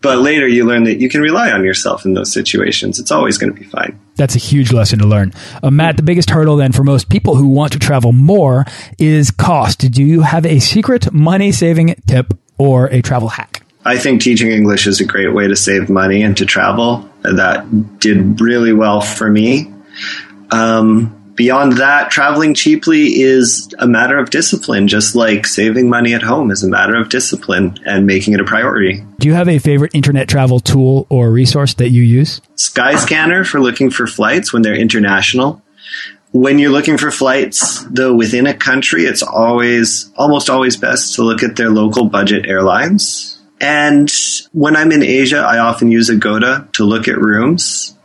but 0.00 0.18
later 0.18 0.46
you 0.46 0.64
learn 0.64 0.84
that 0.84 1.00
you 1.00 1.08
can 1.08 1.20
rely 1.22 1.50
on 1.50 1.64
yourself 1.64 2.04
in 2.04 2.14
those 2.14 2.32
situations. 2.32 3.00
It's 3.00 3.10
always 3.10 3.36
going 3.38 3.52
to 3.52 3.58
be 3.58 3.66
fine. 3.66 3.98
That's 4.20 4.34
a 4.34 4.38
huge 4.38 4.70
lesson 4.70 4.98
to 4.98 5.06
learn. 5.06 5.32
Uh, 5.62 5.70
Matt, 5.70 5.96
the 5.96 6.02
biggest 6.02 6.28
hurdle 6.28 6.56
then 6.56 6.72
for 6.72 6.84
most 6.84 7.08
people 7.08 7.36
who 7.36 7.48
want 7.48 7.72
to 7.72 7.78
travel 7.78 8.12
more 8.12 8.66
is 8.98 9.30
cost. 9.30 9.90
Do 9.90 10.04
you 10.04 10.20
have 10.20 10.44
a 10.44 10.58
secret 10.58 11.10
money 11.10 11.52
saving 11.52 11.94
tip 12.06 12.34
or 12.58 12.88
a 12.88 13.00
travel 13.00 13.28
hack? 13.28 13.64
I 13.82 13.96
think 13.96 14.20
teaching 14.20 14.50
English 14.50 14.86
is 14.86 15.00
a 15.00 15.06
great 15.06 15.32
way 15.32 15.48
to 15.48 15.56
save 15.56 15.88
money 15.88 16.22
and 16.22 16.36
to 16.36 16.44
travel. 16.44 17.08
That 17.22 17.98
did 17.98 18.42
really 18.42 18.74
well 18.74 19.00
for 19.00 19.30
me. 19.30 19.72
Um, 20.50 21.19
beyond 21.40 21.78
that, 21.78 22.10
traveling 22.10 22.52
cheaply 22.52 23.18
is 23.18 23.72
a 23.78 23.86
matter 23.86 24.18
of 24.18 24.28
discipline, 24.28 24.86
just 24.86 25.16
like 25.16 25.46
saving 25.46 25.88
money 25.88 26.12
at 26.12 26.20
home 26.20 26.50
is 26.50 26.62
a 26.62 26.68
matter 26.68 26.94
of 26.94 27.08
discipline 27.08 27.78
and 27.86 28.06
making 28.06 28.34
it 28.34 28.40
a 28.40 28.44
priority. 28.44 29.02
Do 29.20 29.26
you 29.26 29.32
have 29.32 29.48
a 29.48 29.58
favorite 29.58 29.94
internet 29.94 30.28
travel 30.28 30.60
tool 30.60 31.06
or 31.08 31.30
resource 31.30 31.72
that 31.74 31.88
you 31.88 32.02
use? 32.02 32.42
Skyscanner 32.56 33.46
for 33.46 33.58
looking 33.58 33.88
for 33.88 34.06
flights 34.06 34.52
when 34.52 34.60
they're 34.60 34.74
international. 34.74 35.62
When 36.32 36.58
you're 36.58 36.72
looking 36.72 36.98
for 36.98 37.10
flights, 37.10 37.84
though, 37.84 38.14
within 38.14 38.46
a 38.46 38.52
country, 38.52 39.04
it's 39.04 39.22
always, 39.22 40.12
almost 40.16 40.50
always 40.50 40.76
best 40.76 41.14
to 41.14 41.22
look 41.22 41.42
at 41.42 41.56
their 41.56 41.70
local 41.70 42.04
budget 42.04 42.44
airlines. 42.44 43.40
And 43.62 44.12
when 44.52 44.76
I'm 44.76 44.92
in 44.92 45.02
Asia, 45.02 45.38
I 45.38 45.56
often 45.56 45.90
use 45.90 46.10
Agoda 46.10 46.68
to 46.74 46.84
look 46.84 47.08
at 47.08 47.16
rooms. 47.16 47.96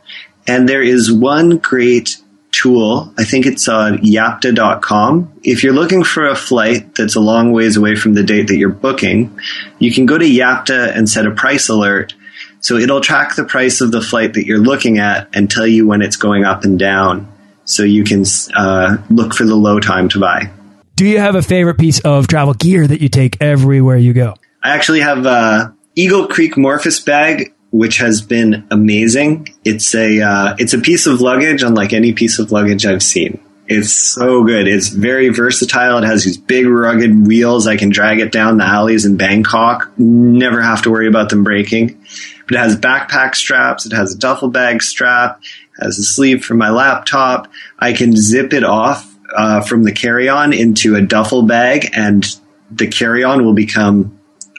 And 0.46 0.66
there 0.66 0.82
is 0.82 1.12
one 1.12 1.58
great 1.58 2.16
tool. 2.56 3.12
I 3.18 3.24
think 3.24 3.46
it's 3.46 3.68
on 3.68 3.98
yapta.com. 3.98 5.40
If 5.42 5.62
you're 5.62 5.72
looking 5.72 6.04
for 6.04 6.26
a 6.26 6.34
flight 6.34 6.94
that's 6.94 7.16
a 7.16 7.20
long 7.20 7.52
ways 7.52 7.76
away 7.76 7.96
from 7.96 8.14
the 8.14 8.22
date 8.22 8.48
that 8.48 8.56
you're 8.56 8.68
booking, 8.68 9.38
you 9.78 9.92
can 9.92 10.06
go 10.06 10.16
to 10.16 10.24
Yapta 10.24 10.96
and 10.96 11.08
set 11.08 11.26
a 11.26 11.30
price 11.30 11.68
alert. 11.68 12.14
So 12.60 12.76
it'll 12.76 13.00
track 13.00 13.36
the 13.36 13.44
price 13.44 13.80
of 13.80 13.92
the 13.92 14.00
flight 14.00 14.34
that 14.34 14.46
you're 14.46 14.58
looking 14.58 14.98
at 14.98 15.28
and 15.34 15.50
tell 15.50 15.66
you 15.66 15.86
when 15.86 16.02
it's 16.02 16.16
going 16.16 16.44
up 16.44 16.64
and 16.64 16.78
down. 16.78 17.32
So 17.64 17.82
you 17.82 18.04
can 18.04 18.24
uh, 18.56 18.98
look 19.10 19.34
for 19.34 19.44
the 19.44 19.56
low 19.56 19.80
time 19.80 20.08
to 20.10 20.20
buy. 20.20 20.50
Do 20.94 21.04
you 21.04 21.18
have 21.18 21.34
a 21.34 21.42
favorite 21.42 21.78
piece 21.78 22.00
of 22.00 22.26
travel 22.26 22.54
gear 22.54 22.86
that 22.86 23.02
you 23.02 23.08
take 23.08 23.36
everywhere 23.40 23.96
you 23.96 24.14
go? 24.14 24.34
I 24.62 24.70
actually 24.70 25.00
have 25.00 25.26
a 25.26 25.74
Eagle 25.94 26.28
Creek 26.28 26.54
Morphus 26.54 27.04
bag 27.04 27.52
which 27.70 27.98
has 27.98 28.22
been 28.22 28.66
amazing. 28.70 29.48
It's 29.64 29.94
a 29.94 30.20
uh, 30.20 30.56
it's 30.58 30.74
a 30.74 30.78
piece 30.78 31.06
of 31.06 31.20
luggage 31.20 31.62
unlike 31.62 31.92
any 31.92 32.12
piece 32.12 32.38
of 32.38 32.52
luggage 32.52 32.86
I've 32.86 33.02
seen. 33.02 33.40
It's 33.68 33.92
so 33.92 34.44
good. 34.44 34.68
It's 34.68 34.88
very 34.88 35.28
versatile. 35.28 35.98
It 35.98 36.04
has 36.04 36.24
these 36.24 36.38
big 36.38 36.66
rugged 36.66 37.26
wheels. 37.26 37.66
I 37.66 37.76
can 37.76 37.90
drag 37.90 38.20
it 38.20 38.30
down 38.30 38.58
the 38.58 38.64
alleys 38.64 39.04
in 39.04 39.16
Bangkok. 39.16 39.90
Never 39.98 40.62
have 40.62 40.82
to 40.82 40.90
worry 40.90 41.08
about 41.08 41.30
them 41.30 41.42
breaking. 41.42 42.00
But 42.46 42.54
it 42.54 42.58
has 42.58 42.76
backpack 42.76 43.34
straps. 43.34 43.84
It 43.84 43.92
has 43.92 44.14
a 44.14 44.18
duffel 44.18 44.50
bag 44.50 44.82
strap. 44.82 45.42
Has 45.80 45.98
a 45.98 46.04
sleeve 46.04 46.44
for 46.44 46.54
my 46.54 46.70
laptop. 46.70 47.50
I 47.78 47.92
can 47.92 48.14
zip 48.16 48.52
it 48.52 48.62
off 48.62 49.12
uh, 49.34 49.60
from 49.62 49.82
the 49.82 49.92
carry-on 49.92 50.52
into 50.52 50.94
a 50.94 51.02
duffel 51.02 51.42
bag, 51.42 51.90
and 51.92 52.24
the 52.70 52.86
carry-on 52.86 53.44
will 53.44 53.52
become. 53.52 54.15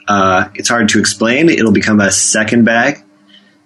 Uh, 0.08 0.48
it's 0.54 0.68
hard 0.68 0.88
to 0.90 0.98
explain. 0.98 1.48
It'll 1.48 1.72
become 1.72 2.00
a 2.00 2.10
second 2.10 2.64
bag 2.64 3.04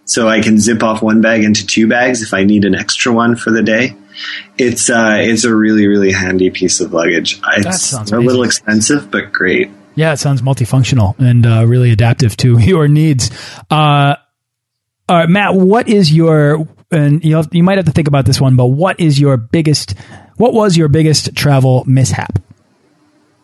so 0.04 0.28
I 0.28 0.40
can 0.40 0.58
zip 0.58 0.82
off 0.82 1.02
one 1.02 1.20
bag 1.20 1.44
into 1.44 1.66
two 1.66 1.88
bags 1.88 2.22
if 2.22 2.34
I 2.34 2.44
need 2.44 2.64
an 2.64 2.74
extra 2.74 3.12
one 3.12 3.36
for 3.36 3.50
the 3.50 3.62
day. 3.62 3.96
It's 4.58 4.90
uh, 4.90 5.18
it's 5.20 5.44
a 5.44 5.54
really 5.54 5.86
really 5.86 6.12
handy 6.12 6.50
piece 6.50 6.80
of 6.80 6.92
luggage. 6.92 7.40
It's 7.56 7.92
a 7.92 8.18
little 8.18 8.42
expensive, 8.42 9.10
but 9.10 9.32
great. 9.32 9.70
Yeah, 9.94 10.12
it 10.12 10.18
sounds 10.18 10.42
multifunctional 10.42 11.18
and 11.18 11.46
uh, 11.46 11.66
really 11.66 11.92
adaptive 11.92 12.36
to 12.38 12.58
your 12.60 12.88
needs. 12.88 13.30
Uh, 13.70 14.16
all 15.08 15.16
right, 15.16 15.28
Matt, 15.28 15.54
what 15.54 15.88
is 15.88 16.12
your 16.12 16.68
and 16.90 17.24
you 17.24 17.42
you 17.52 17.62
might 17.62 17.78
have 17.78 17.86
to 17.86 17.92
think 17.92 18.08
about 18.08 18.26
this 18.26 18.40
one, 18.40 18.56
but 18.56 18.66
what 18.66 19.00
is 19.00 19.18
your 19.18 19.36
biggest? 19.36 19.94
What 20.36 20.52
was 20.52 20.76
your 20.76 20.88
biggest 20.88 21.34
travel 21.34 21.84
mishap? 21.86 22.38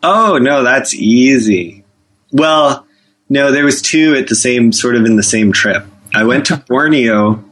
Oh 0.03 0.37
no, 0.37 0.63
that's 0.63 0.93
easy. 0.93 1.83
Well, 2.31 2.85
no, 3.29 3.51
there 3.51 3.63
was 3.63 3.81
two 3.81 4.15
at 4.15 4.27
the 4.27 4.35
same 4.35 4.71
sort 4.71 4.95
of 4.95 5.05
in 5.05 5.15
the 5.15 5.23
same 5.23 5.51
trip. 5.51 5.85
I 6.13 6.23
went 6.23 6.47
to 6.47 6.57
Borneo 6.57 7.43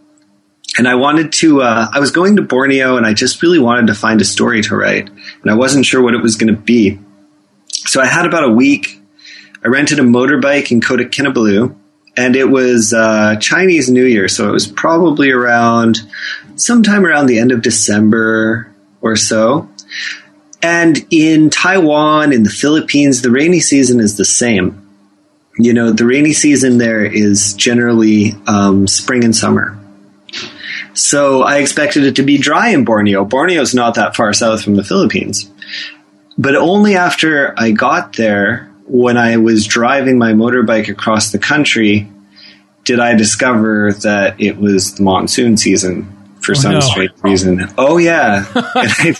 and 0.78 0.88
I 0.88 0.96
wanted 0.96 1.32
to, 1.34 1.62
uh, 1.62 1.88
I 1.94 2.00
was 2.00 2.12
going 2.12 2.38
to 2.38 2.42
Borneo 2.42 2.98
and 2.98 3.06
I 3.06 3.14
just 3.14 3.44
really 3.44 3.60
wanted 3.60 3.88
to 3.88 3.94
find 3.94 4.20
a 4.20 4.26
story 4.26 4.64
to 4.64 4.76
write. 4.76 5.08
And 5.10 5.52
I 5.52 5.54
wasn't 5.54 5.86
sure 5.86 6.02
what 6.02 6.16
it 6.16 6.24
was 6.24 6.36
going 6.36 6.54
to 6.54 6.60
be. 6.60 7.00
So 7.70 8.02
I 8.02 8.08
had 8.08 8.26
about 8.26 8.44
a 8.44 8.50
week. 8.50 9.00
I 9.64 9.68
rented 9.68 10.00
a 10.00 10.04
motorbike 10.04 10.72
in 10.72 10.82
Kota 10.82 11.04
Kinabalu 11.04 11.76
and 12.16 12.36
it 12.36 12.46
was 12.46 12.94
uh, 12.94 13.36
Chinese 13.36 13.90
New 13.90 14.06
Year. 14.06 14.28
So 14.28 14.50
it 14.50 14.52
was 14.52 14.66
probably 14.66 15.30
around 15.30 16.00
sometime 16.56 17.06
around 17.06 17.28
the 17.28 17.38
end 17.38 17.52
of 17.52 17.62
December 17.62 18.74
or 19.02 19.16
so. 19.16 19.70
And 20.64 21.06
in 21.12 21.52
Taiwan, 21.52 22.34
in 22.34 22.42
the 22.42 22.50
Philippines, 22.50 23.22
the 23.22 23.30
rainy 23.30 23.60
season 23.60 24.00
is 24.00 24.18
the 24.18 24.26
same 24.26 24.87
you 25.58 25.74
know, 25.74 25.92
the 25.92 26.06
rainy 26.06 26.34
season 26.34 26.78
there 26.78 27.04
is 27.04 27.54
generally 27.54 28.34
um, 28.48 28.88
spring 28.88 29.24
and 29.24 29.36
summer. 29.36 29.78
So 30.94 31.44
I 31.44 31.58
expected 31.58 32.04
it 32.04 32.16
to 32.16 32.24
be 32.24 32.38
dry 32.38 32.70
in 32.70 32.86
Borneo. 32.86 33.24
Borneo 33.24 33.62
is 33.62 33.76
not 33.76 33.96
that 33.96 34.16
far 34.16 34.34
south 34.34 34.64
from 34.64 34.76
the 34.76 34.84
Philippines. 34.84 35.50
But 36.38 36.56
only 36.56 36.96
after 36.96 37.54
I 37.58 37.72
got 37.72 38.14
there, 38.14 38.72
when 38.86 39.18
I 39.18 39.38
was 39.38 39.66
driving 39.66 40.18
my 40.18 40.34
motorbike 40.34 40.90
across 40.90 41.32
the 41.32 41.40
country, 41.40 42.10
did 42.84 43.00
I 43.00 43.16
discover 43.16 43.92
that 44.02 44.40
it 44.40 44.58
was 44.58 44.96
the 44.96 45.04
monsoon 45.04 45.58
season 45.58 46.14
for 46.42 46.52
oh, 46.52 46.56
some 46.56 46.74
no. 46.74 46.80
strange 46.80 47.12
reason. 47.22 47.68
Oh 47.78 47.98
yeah. 47.98 48.46
I 48.56 49.14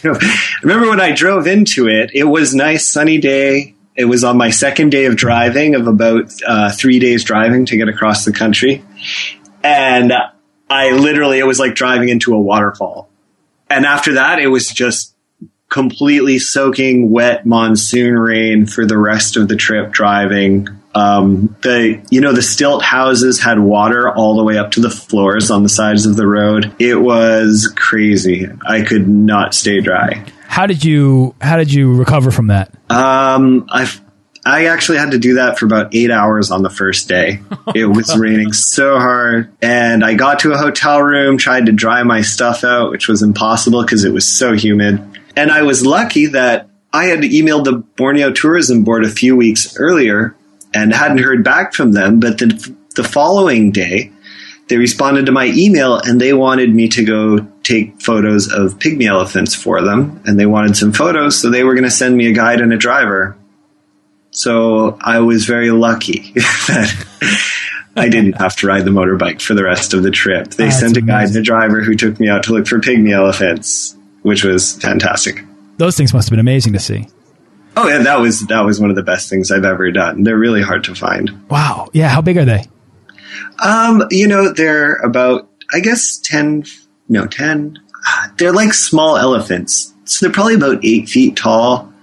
remember 0.64 0.90
when 0.90 1.02
I 1.02 1.12
drove 1.12 1.48
into 1.48 1.88
it, 1.88 2.12
it 2.14 2.24
was 2.24 2.56
nice 2.56 2.88
sunny 2.88 3.18
day. 3.18 3.76
It 3.98 4.06
was 4.06 4.24
on 4.24 4.38
my 4.38 4.52
second 4.52 4.92
day 4.92 5.06
of 5.06 5.16
driving, 5.16 5.76
of 5.76 5.88
about 5.88 6.32
uh, 6.46 6.72
three 6.72 7.00
days 7.00 7.24
driving 7.24 7.66
to 7.66 7.78
get 7.78 7.90
across 7.90 8.26
the 8.26 8.32
country. 8.32 8.86
And 9.64 10.14
I 10.70 10.92
literally, 10.92 11.40
it 11.40 11.48
was 11.48 11.60
like 11.60 11.74
driving 11.74 12.10
into 12.10 12.34
a 12.36 12.40
waterfall. 12.40 13.10
And 13.70 13.86
after 13.86 14.14
that, 14.14 14.40
it 14.40 14.48
was 14.48 14.70
just 14.70 15.16
completely 15.70 16.40
soaking 16.40 17.10
wet 17.10 17.46
monsoon 17.46 18.14
rain 18.14 18.66
for 18.66 18.86
the 18.86 18.98
rest 18.98 19.36
of 19.36 19.48
the 19.48 19.56
trip 19.56 19.92
driving. 19.92 20.68
Um, 20.96 21.56
the 21.62 22.02
you 22.10 22.22
know 22.22 22.34
the 22.34 22.42
stilt 22.42 22.82
houses 22.82 23.40
had 23.40 23.60
water 23.60 24.10
all 24.10 24.38
the 24.38 24.44
way 24.44 24.58
up 24.58 24.72
to 24.72 24.80
the 24.80 24.90
floors 24.90 25.52
on 25.52 25.64
the 25.64 25.70
sides 25.70 26.06
of 26.06 26.16
the 26.16 26.26
road. 26.26 26.74
It 26.80 26.96
was 26.96 27.72
crazy. 27.76 28.48
I 28.66 28.82
could 28.82 29.08
not 29.08 29.54
stay 29.54 29.82
dry. 29.82 30.26
How 30.58 30.66
did 30.66 30.84
you 30.84 31.36
How 31.40 31.56
did 31.58 31.72
you 31.72 31.94
recover 31.94 32.32
from 32.32 32.48
that? 32.48 32.74
Um, 32.90 33.68
I 33.70 33.88
I 34.44 34.66
actually 34.66 34.98
had 34.98 35.12
to 35.12 35.20
do 35.20 35.36
that 35.36 35.60
for 35.60 35.68
about 35.68 35.94
eight 35.94 36.10
hours 36.10 36.50
on 36.50 36.64
the 36.64 36.72
first 36.72 37.08
day. 37.08 37.42
It 37.76 37.86
was 37.86 38.18
raining 38.18 38.54
so 38.54 38.98
hard, 38.98 39.54
and 39.62 40.04
I 40.04 40.16
got 40.16 40.40
to 40.40 40.54
a 40.54 40.58
hotel 40.58 41.04
room, 41.04 41.38
tried 41.38 41.68
to 41.68 41.74
dry 41.74 42.02
my 42.02 42.22
stuff 42.22 42.64
out, 42.64 42.90
which 42.90 43.08
was 43.08 43.22
impossible 43.22 43.84
because 43.84 44.04
it 44.04 44.12
was 44.12 44.26
so 44.26 44.54
humid. 44.54 45.00
And 45.36 45.52
I 45.52 45.62
was 45.62 45.86
lucky 45.86 46.28
that 46.28 46.70
I 46.92 47.06
had 47.06 47.20
emailed 47.20 47.66
the 47.66 47.74
Borneo 47.74 48.32
Tourism 48.32 48.84
Board 48.84 49.06
a 49.06 49.10
few 49.10 49.36
weeks 49.36 49.78
earlier 49.78 50.36
and 50.74 50.92
hadn't 50.92 51.20
heard 51.20 51.44
back 51.44 51.76
from 51.76 51.92
them. 51.92 52.20
But 52.20 52.40
the 52.40 52.76
the 52.96 53.04
following 53.04 53.72
day, 53.72 54.12
they 54.68 54.78
responded 54.78 55.26
to 55.28 55.32
my 55.32 55.46
email 55.46 55.98
and 55.98 56.20
they 56.20 56.34
wanted 56.34 56.74
me 56.74 56.90
to 56.90 57.06
go 57.06 57.40
take 57.64 58.02
photos 58.02 58.52
of 58.52 58.80
pygmy 58.80 59.08
elephants 59.08 59.56
for 59.56 59.82
them. 59.82 60.22
And 60.26 60.40
they 60.40 60.46
wanted 60.46 60.76
some 60.76 60.92
photos, 60.92 61.40
so 61.42 61.50
they 61.50 61.64
were 61.64 61.74
going 61.74 61.86
to 61.86 61.92
send 61.92 62.18
me 62.18 62.28
a 62.28 62.34
guide 62.34 62.62
and 62.62 62.74
a 62.74 62.78
driver. 62.78 63.38
So 64.32 64.98
I 65.02 65.20
was 65.20 65.46
very 65.46 65.72
lucky 65.72 66.32
that 66.36 67.38
I 67.96 68.10
didn't 68.10 68.34
have 68.34 68.56
to 68.58 68.68
ride 68.68 68.86
the 68.86 68.92
motorbike 68.92 69.42
for 69.42 69.54
the 69.54 69.64
rest 69.64 69.94
of 69.94 70.04
the 70.04 70.12
trip. 70.12 70.50
They 70.52 70.70
sent 70.70 70.98
a 70.98 71.02
guide 71.02 71.30
and 71.30 71.38
a 71.38 71.42
driver 71.42 71.82
who 71.82 71.96
took 71.96 72.20
me 72.20 72.30
out 72.30 72.44
to 72.44 72.54
look 72.54 72.68
for 72.68 72.80
pygmy 72.80 73.12
elephants, 73.12 73.96
which 74.22 74.44
was 74.44 74.76
fantastic. 74.76 75.44
Those 75.78 75.96
things 75.96 76.14
must 76.14 76.28
have 76.28 76.32
been 76.32 76.40
amazing 76.40 76.74
to 76.74 76.80
see. 76.80 77.08
Oh 77.76 77.88
yeah, 77.88 78.00
that 78.00 78.20
was 78.20 78.46
that 78.48 78.62
was 78.62 78.80
one 78.80 78.90
of 78.90 78.96
the 78.96 79.04
best 79.04 79.30
things 79.30 79.52
I've 79.52 79.64
ever 79.64 79.92
done. 79.92 80.24
They're 80.24 80.38
really 80.38 80.64
hard 80.64 80.84
to 80.86 80.96
find. 80.96 81.48
Wow. 81.50 81.90
Yeah, 81.94 82.10
how 82.10 82.22
big 82.22 82.38
are 82.38 82.46
they? 82.46 82.66
Um, 83.64 84.04
you 84.12 84.28
know, 84.28 84.54
they're 84.54 84.96
about, 84.96 85.50
I 85.74 85.80
guess, 85.80 86.18
10, 86.18 86.66
no, 87.10 87.28
10. 87.28 87.80
They're 88.38 88.54
like 88.54 88.74
small 88.74 89.18
elephants. 89.18 89.94
So 90.06 90.26
they're 90.26 90.34
probably 90.34 90.56
about 90.56 90.84
eight 90.84 91.10
feet 91.10 91.36
tall. 91.36 91.94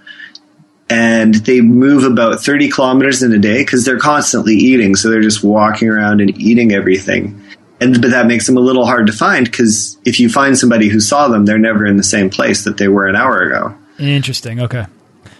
And 0.91 1.35
they 1.35 1.63
move 1.63 2.05
about 2.05 2.41
30 2.41 2.69
kilometers 2.69 3.23
in 3.23 3.33
a 3.33 3.39
day 3.39 3.65
because 3.65 3.85
they're 3.85 3.99
constantly 3.99 4.55
eating. 4.55 4.97
So 4.97 5.11
they're 5.11 5.23
just 5.23 5.43
walking 5.43 5.89
around 5.89 6.21
and 6.21 6.39
eating 6.39 6.73
everything. 6.73 7.41
And, 7.81 8.01
but 8.01 8.11
that 8.11 8.27
makes 8.27 8.47
them 8.47 8.57
a 8.57 8.61
little 8.61 8.87
hard 8.87 9.07
to 9.07 9.13
find 9.13 9.47
because 9.47 9.99
if 10.05 10.21
you 10.21 10.29
find 10.29 10.57
somebody 10.57 10.89
who 10.89 11.01
saw 11.01 11.29
them, 11.29 11.47
they're 11.47 11.59
never 11.59 11.87
in 11.87 11.97
the 11.97 12.03
same 12.03 12.31
place 12.31 12.65
that 12.65 12.77
they 12.77 12.89
were 12.89 13.07
an 13.07 13.17
hour 13.17 13.43
ago. 13.43 13.75
Interesting. 13.99 14.61
Okay. 14.61 14.85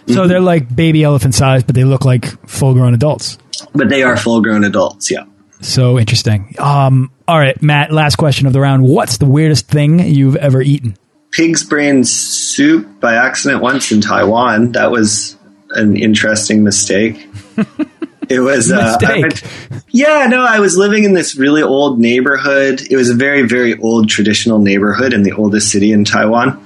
So 0.07 0.13
mm 0.13 0.19
-hmm. 0.19 0.27
they're 0.27 0.53
like 0.53 0.75
baby 0.75 1.03
elephant 1.03 1.35
size, 1.35 1.63
but 1.65 1.75
they 1.75 1.83
look 1.83 2.05
like 2.05 2.27
full 2.45 2.73
grown 2.73 2.93
adults. 2.93 3.37
But 3.73 3.89
they 3.89 4.03
are 4.03 4.17
full 4.17 4.41
grown 4.41 4.63
adults, 4.63 5.09
yeah. 5.09 5.25
So 5.65 5.99
interesting. 5.99 6.55
Um, 6.59 7.11
all 7.27 7.39
right, 7.39 7.59
Matt, 7.61 7.91
last 7.91 8.17
question 8.17 8.45
of 8.45 8.53
the 8.53 8.61
round. 8.61 8.83
What's 8.83 9.17
the 9.17 9.25
weirdest 9.25 9.67
thing 9.67 9.99
you've 9.99 10.35
ever 10.35 10.61
eaten? 10.61 10.95
Pig's 11.31 11.63
brain 11.63 12.03
soup 12.03 12.99
by 12.99 13.15
accident 13.15 13.61
once 13.61 13.91
in 13.91 13.99
Taiwan. 13.99 14.73
That 14.73 14.91
was 14.91 15.35
an 15.71 15.97
interesting 15.97 16.63
mistake. 16.63 17.27
It 18.27 18.39
was 18.39 18.71
uh, 18.71 18.97
went, 19.01 19.43
yeah, 19.89 20.27
no, 20.27 20.43
I 20.43 20.59
was 20.59 20.75
living 20.75 21.03
in 21.03 21.13
this 21.13 21.35
really 21.35 21.61
old 21.61 21.99
neighborhood. 21.99 22.81
It 22.89 22.95
was 22.95 23.09
a 23.09 23.13
very, 23.13 23.43
very 23.43 23.77
old 23.77 24.09
traditional 24.09 24.59
neighborhood 24.59 25.13
in 25.13 25.23
the 25.23 25.33
oldest 25.33 25.71
city 25.71 25.91
in 25.91 26.05
Taiwan. 26.05 26.65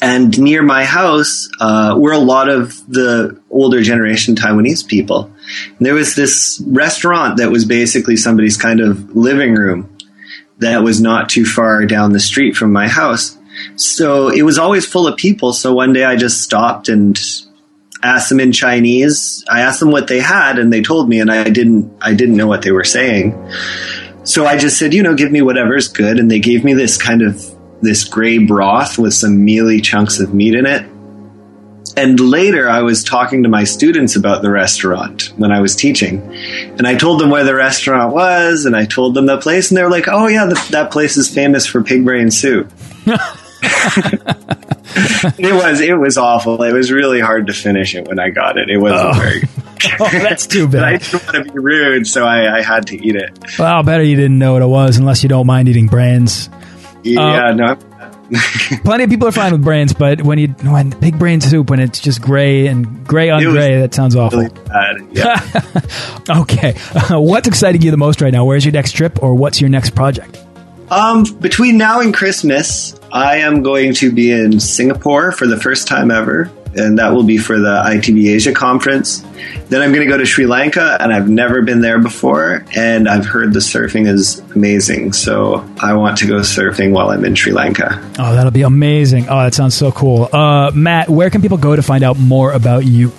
And 0.00 0.36
near 0.38 0.62
my 0.62 0.84
house 0.84 1.48
uh, 1.60 1.94
were 1.96 2.12
a 2.12 2.18
lot 2.18 2.48
of 2.48 2.74
the 2.90 3.40
older 3.50 3.82
generation 3.82 4.34
Taiwanese 4.34 4.86
people. 4.86 5.32
And 5.76 5.86
there 5.86 5.94
was 5.94 6.14
this 6.14 6.62
restaurant 6.66 7.38
that 7.38 7.50
was 7.50 7.64
basically 7.64 8.16
somebody's 8.16 8.56
kind 8.56 8.80
of 8.80 9.14
living 9.14 9.54
room 9.54 9.96
that 10.58 10.82
was 10.82 11.00
not 11.00 11.28
too 11.28 11.44
far 11.44 11.84
down 11.86 12.12
the 12.12 12.20
street 12.20 12.56
from 12.56 12.72
my 12.72 12.88
house. 12.88 13.36
So 13.76 14.28
it 14.28 14.42
was 14.42 14.58
always 14.58 14.86
full 14.86 15.06
of 15.06 15.16
people. 15.16 15.52
So 15.52 15.74
one 15.74 15.92
day 15.92 16.04
I 16.04 16.16
just 16.16 16.42
stopped 16.42 16.88
and 16.88 17.18
asked 18.02 18.28
them 18.28 18.40
in 18.40 18.52
Chinese. 18.52 19.44
I 19.48 19.60
asked 19.60 19.80
them 19.80 19.90
what 19.90 20.08
they 20.08 20.20
had 20.20 20.58
and 20.58 20.72
they 20.72 20.82
told 20.82 21.08
me 21.08 21.20
and 21.20 21.30
I 21.30 21.44
didn't 21.44 21.92
I 22.00 22.14
didn't 22.14 22.36
know 22.36 22.46
what 22.46 22.62
they 22.62 22.72
were 22.72 22.84
saying. 22.84 23.32
So 24.24 24.46
I 24.46 24.56
just 24.56 24.78
said, 24.78 24.94
you 24.94 25.02
know, 25.02 25.14
give 25.14 25.30
me 25.30 25.42
whatever's 25.42 25.88
good 25.88 26.18
and 26.18 26.30
they 26.30 26.40
gave 26.40 26.64
me 26.64 26.74
this 26.74 27.00
kind 27.00 27.22
of 27.22 27.42
this 27.82 28.04
gray 28.04 28.38
broth 28.38 28.98
with 28.98 29.12
some 29.12 29.44
mealy 29.44 29.80
chunks 29.80 30.20
of 30.20 30.34
meat 30.34 30.54
in 30.54 30.66
it. 30.66 30.88
And 31.96 32.18
later, 32.18 32.68
I 32.68 32.82
was 32.82 33.04
talking 33.04 33.44
to 33.44 33.48
my 33.48 33.62
students 33.64 34.16
about 34.16 34.42
the 34.42 34.50
restaurant 34.50 35.32
when 35.36 35.52
I 35.52 35.60
was 35.60 35.76
teaching. 35.76 36.20
And 36.76 36.86
I 36.88 36.96
told 36.96 37.20
them 37.20 37.30
where 37.30 37.44
the 37.44 37.54
restaurant 37.54 38.12
was, 38.12 38.64
and 38.64 38.74
I 38.74 38.84
told 38.84 39.14
them 39.14 39.26
the 39.26 39.38
place, 39.38 39.70
and 39.70 39.78
they 39.78 39.82
were 39.84 39.90
like, 39.90 40.08
oh, 40.08 40.26
yeah, 40.26 40.46
the, 40.46 40.54
that 40.72 40.90
place 40.90 41.16
is 41.16 41.32
famous 41.32 41.66
for 41.66 41.82
pig 41.84 42.04
brain 42.04 42.30
soup. 42.32 42.72
it 45.38 45.54
was 45.54 45.80
it 45.80 45.98
was 45.98 46.18
awful. 46.18 46.62
It 46.62 46.72
was 46.72 46.90
really 46.92 47.20
hard 47.20 47.46
to 47.46 47.52
finish 47.52 47.94
it 47.94 48.06
when 48.08 48.18
I 48.18 48.30
got 48.30 48.58
it. 48.58 48.68
It 48.70 48.78
wasn't 48.78 49.14
Oh. 49.16 49.18
very. 49.18 49.42
oh, 50.00 50.08
that's 50.10 50.46
too 50.46 50.68
bad. 50.70 50.84
I 50.84 50.96
didn't 50.98 51.22
want 51.24 51.46
to 51.46 51.52
be 51.52 51.58
rude, 51.58 52.06
so 52.06 52.24
I, 52.26 52.58
I 52.58 52.62
had 52.62 52.86
to 52.88 52.96
eat 53.06 53.16
it. 53.16 53.38
Well, 53.58 53.82
better 53.82 54.02
you 54.02 54.16
didn't 54.16 54.38
know 54.38 54.54
what 54.54 54.62
it 54.62 54.66
was, 54.66 54.96
unless 54.96 55.22
you 55.22 55.28
don't 55.28 55.46
mind 55.46 55.68
eating 55.68 55.86
brains. 55.86 56.48
Yeah, 57.02 57.48
uh, 57.48 57.52
no. 57.54 57.76
Plenty 58.84 59.04
of 59.04 59.10
people 59.10 59.28
are 59.28 59.32
fine 59.32 59.52
with 59.52 59.62
brains, 59.62 59.92
but 59.92 60.22
when 60.22 60.38
you 60.38 60.48
when 60.48 60.90
big 60.90 61.18
brain 61.18 61.40
soup, 61.40 61.70
when 61.70 61.80
it's 61.80 62.00
just 62.00 62.20
gray 62.20 62.66
and 62.66 63.06
gray 63.06 63.30
on 63.30 63.42
gray, 63.42 63.80
that 63.80 63.94
sounds 63.94 64.16
awful. 64.16 64.40
Really 64.40 64.54
bad. 64.66 64.96
Yeah. 65.12 65.40
Okay, 66.30 66.72
what's 67.10 67.46
exciting 67.46 67.82
you 67.82 67.90
the 67.90 67.98
most 67.98 68.22
right 68.22 68.32
now? 68.32 68.46
Where's 68.46 68.64
your 68.64 68.72
next 68.72 68.92
trip, 68.92 69.22
or 69.22 69.34
what's 69.34 69.60
your 69.60 69.68
next 69.68 69.90
project? 69.90 70.38
um, 70.90 71.24
between 71.40 71.76
now 71.76 72.00
and 72.00 72.14
Christmas, 72.14 72.98
I 73.12 73.38
am 73.38 73.62
going 73.62 73.94
to 73.94 74.12
be 74.12 74.30
in 74.32 74.58
Singapore 74.60 75.32
for 75.32 75.46
the 75.46 75.58
first 75.58 75.86
time 75.86 76.10
ever, 76.10 76.50
and 76.76 76.98
that 76.98 77.12
will 77.12 77.22
be 77.22 77.38
for 77.38 77.58
the 77.58 77.82
ITB 77.86 78.34
Asia 78.34 78.52
conference. 78.52 79.24
Then 79.68 79.82
I'm 79.82 79.92
going 79.92 80.06
to 80.06 80.12
go 80.12 80.18
to 80.18 80.26
Sri 80.26 80.46
Lanka, 80.46 80.96
and 81.00 81.12
I've 81.12 81.28
never 81.28 81.62
been 81.62 81.80
there 81.80 81.98
before, 81.98 82.64
and 82.76 83.08
I've 83.08 83.26
heard 83.26 83.52
the 83.52 83.60
surfing 83.60 84.06
is 84.06 84.40
amazing. 84.54 85.12
So 85.12 85.68
I 85.80 85.94
want 85.94 86.18
to 86.18 86.26
go 86.26 86.36
surfing 86.36 86.92
while 86.92 87.10
I'm 87.10 87.24
in 87.24 87.34
Sri 87.34 87.52
Lanka. 87.52 87.98
Oh, 88.18 88.34
that'll 88.34 88.50
be 88.50 88.62
amazing. 88.62 89.28
Oh, 89.28 89.42
that 89.42 89.54
sounds 89.54 89.74
so 89.74 89.92
cool. 89.92 90.28
Uh, 90.32 90.70
Matt, 90.74 91.08
where 91.08 91.30
can 91.30 91.42
people 91.42 91.58
go 91.58 91.76
to 91.76 91.82
find 91.82 92.04
out 92.04 92.18
more 92.18 92.52
about 92.52 92.84
you? 92.84 93.12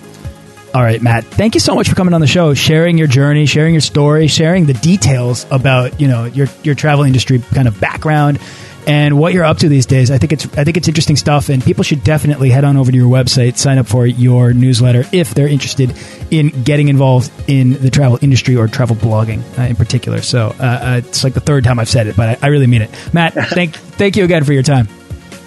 All 0.77 0.83
right, 0.83 1.01
Matt. 1.01 1.25
Thank 1.25 1.55
you 1.55 1.61
so 1.61 1.75
much 1.75 1.89
for 1.89 1.95
coming 1.95 2.13
on 2.13 2.21
the 2.21 2.27
show, 2.27 2.53
sharing 2.53 2.99
your 2.99 3.07
journey, 3.07 3.47
sharing 3.47 3.73
your 3.73 3.81
story, 3.81 4.27
sharing 4.27 4.67
the 4.67 4.75
details 4.75 5.47
about 5.51 5.99
you 5.99 6.07
know 6.07 6.27
your 6.27 6.49
your 6.65 6.75
travel 6.75 7.07
industry 7.07 7.39
kind 7.39 7.67
of 7.67 7.81
background 7.81 8.39
and 8.87 9.19
what 9.19 9.33
you're 9.33 9.47
up 9.47 9.57
to 9.61 9.71
these 9.71 9.87
days. 9.87 10.11
I 10.11 10.19
think 10.19 10.35
it's 10.35 10.45
I 10.59 10.65
think 10.65 10.77
it's 10.77 10.87
interesting 10.87 11.17
stuff, 11.17 11.49
and 11.49 11.65
people 11.65 11.83
should 11.83 12.05
definitely 12.05 12.51
head 12.51 12.65
on 12.65 12.77
over 12.77 12.91
to 12.93 12.97
your 12.97 13.09
website, 13.09 13.57
sign 13.57 13.79
up 13.79 13.87
for 13.87 14.07
your 14.07 14.53
newsletter 14.53 15.05
if 15.13 15.33
they're 15.33 15.49
interested 15.49 15.95
in 16.31 16.51
getting 16.63 16.89
involved 16.89 17.33
in 17.49 17.81
the 17.83 17.89
travel 17.89 18.19
industry 18.21 18.55
or 18.55 18.69
travel 18.69 18.97
blogging 18.97 19.41
uh, 19.59 19.63
in 19.63 19.77
particular. 19.77 20.21
So 20.21 20.55
uh, 20.61 20.63
uh, 20.63 21.01
it's 21.07 21.25
like 21.25 21.33
the 21.33 21.41
third 21.41 21.65
time 21.65 21.79
I've 21.79 21.89
said 21.89 22.07
it, 22.07 22.17
but 22.17 22.29
I, 22.29 22.49
I 22.49 22.51
really 22.51 22.67
mean 22.67 22.83
it. 22.83 22.91
Matt, 23.15 23.33
thank 23.49 23.77
thank 23.77 24.15
you 24.15 24.25
again 24.25 24.45
for 24.45 24.53
your 24.53 24.63
time. 24.63 24.89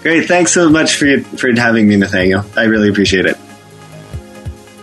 Great. 0.01 0.27
Thanks 0.27 0.53
so 0.53 0.71
much 0.71 0.95
for, 0.95 1.19
for 1.37 1.51
having 1.55 1.87
me, 1.87 1.97
Nathaniel. 1.97 2.43
I 2.57 2.63
really 2.63 2.89
appreciate 2.89 3.27
it. 3.27 3.37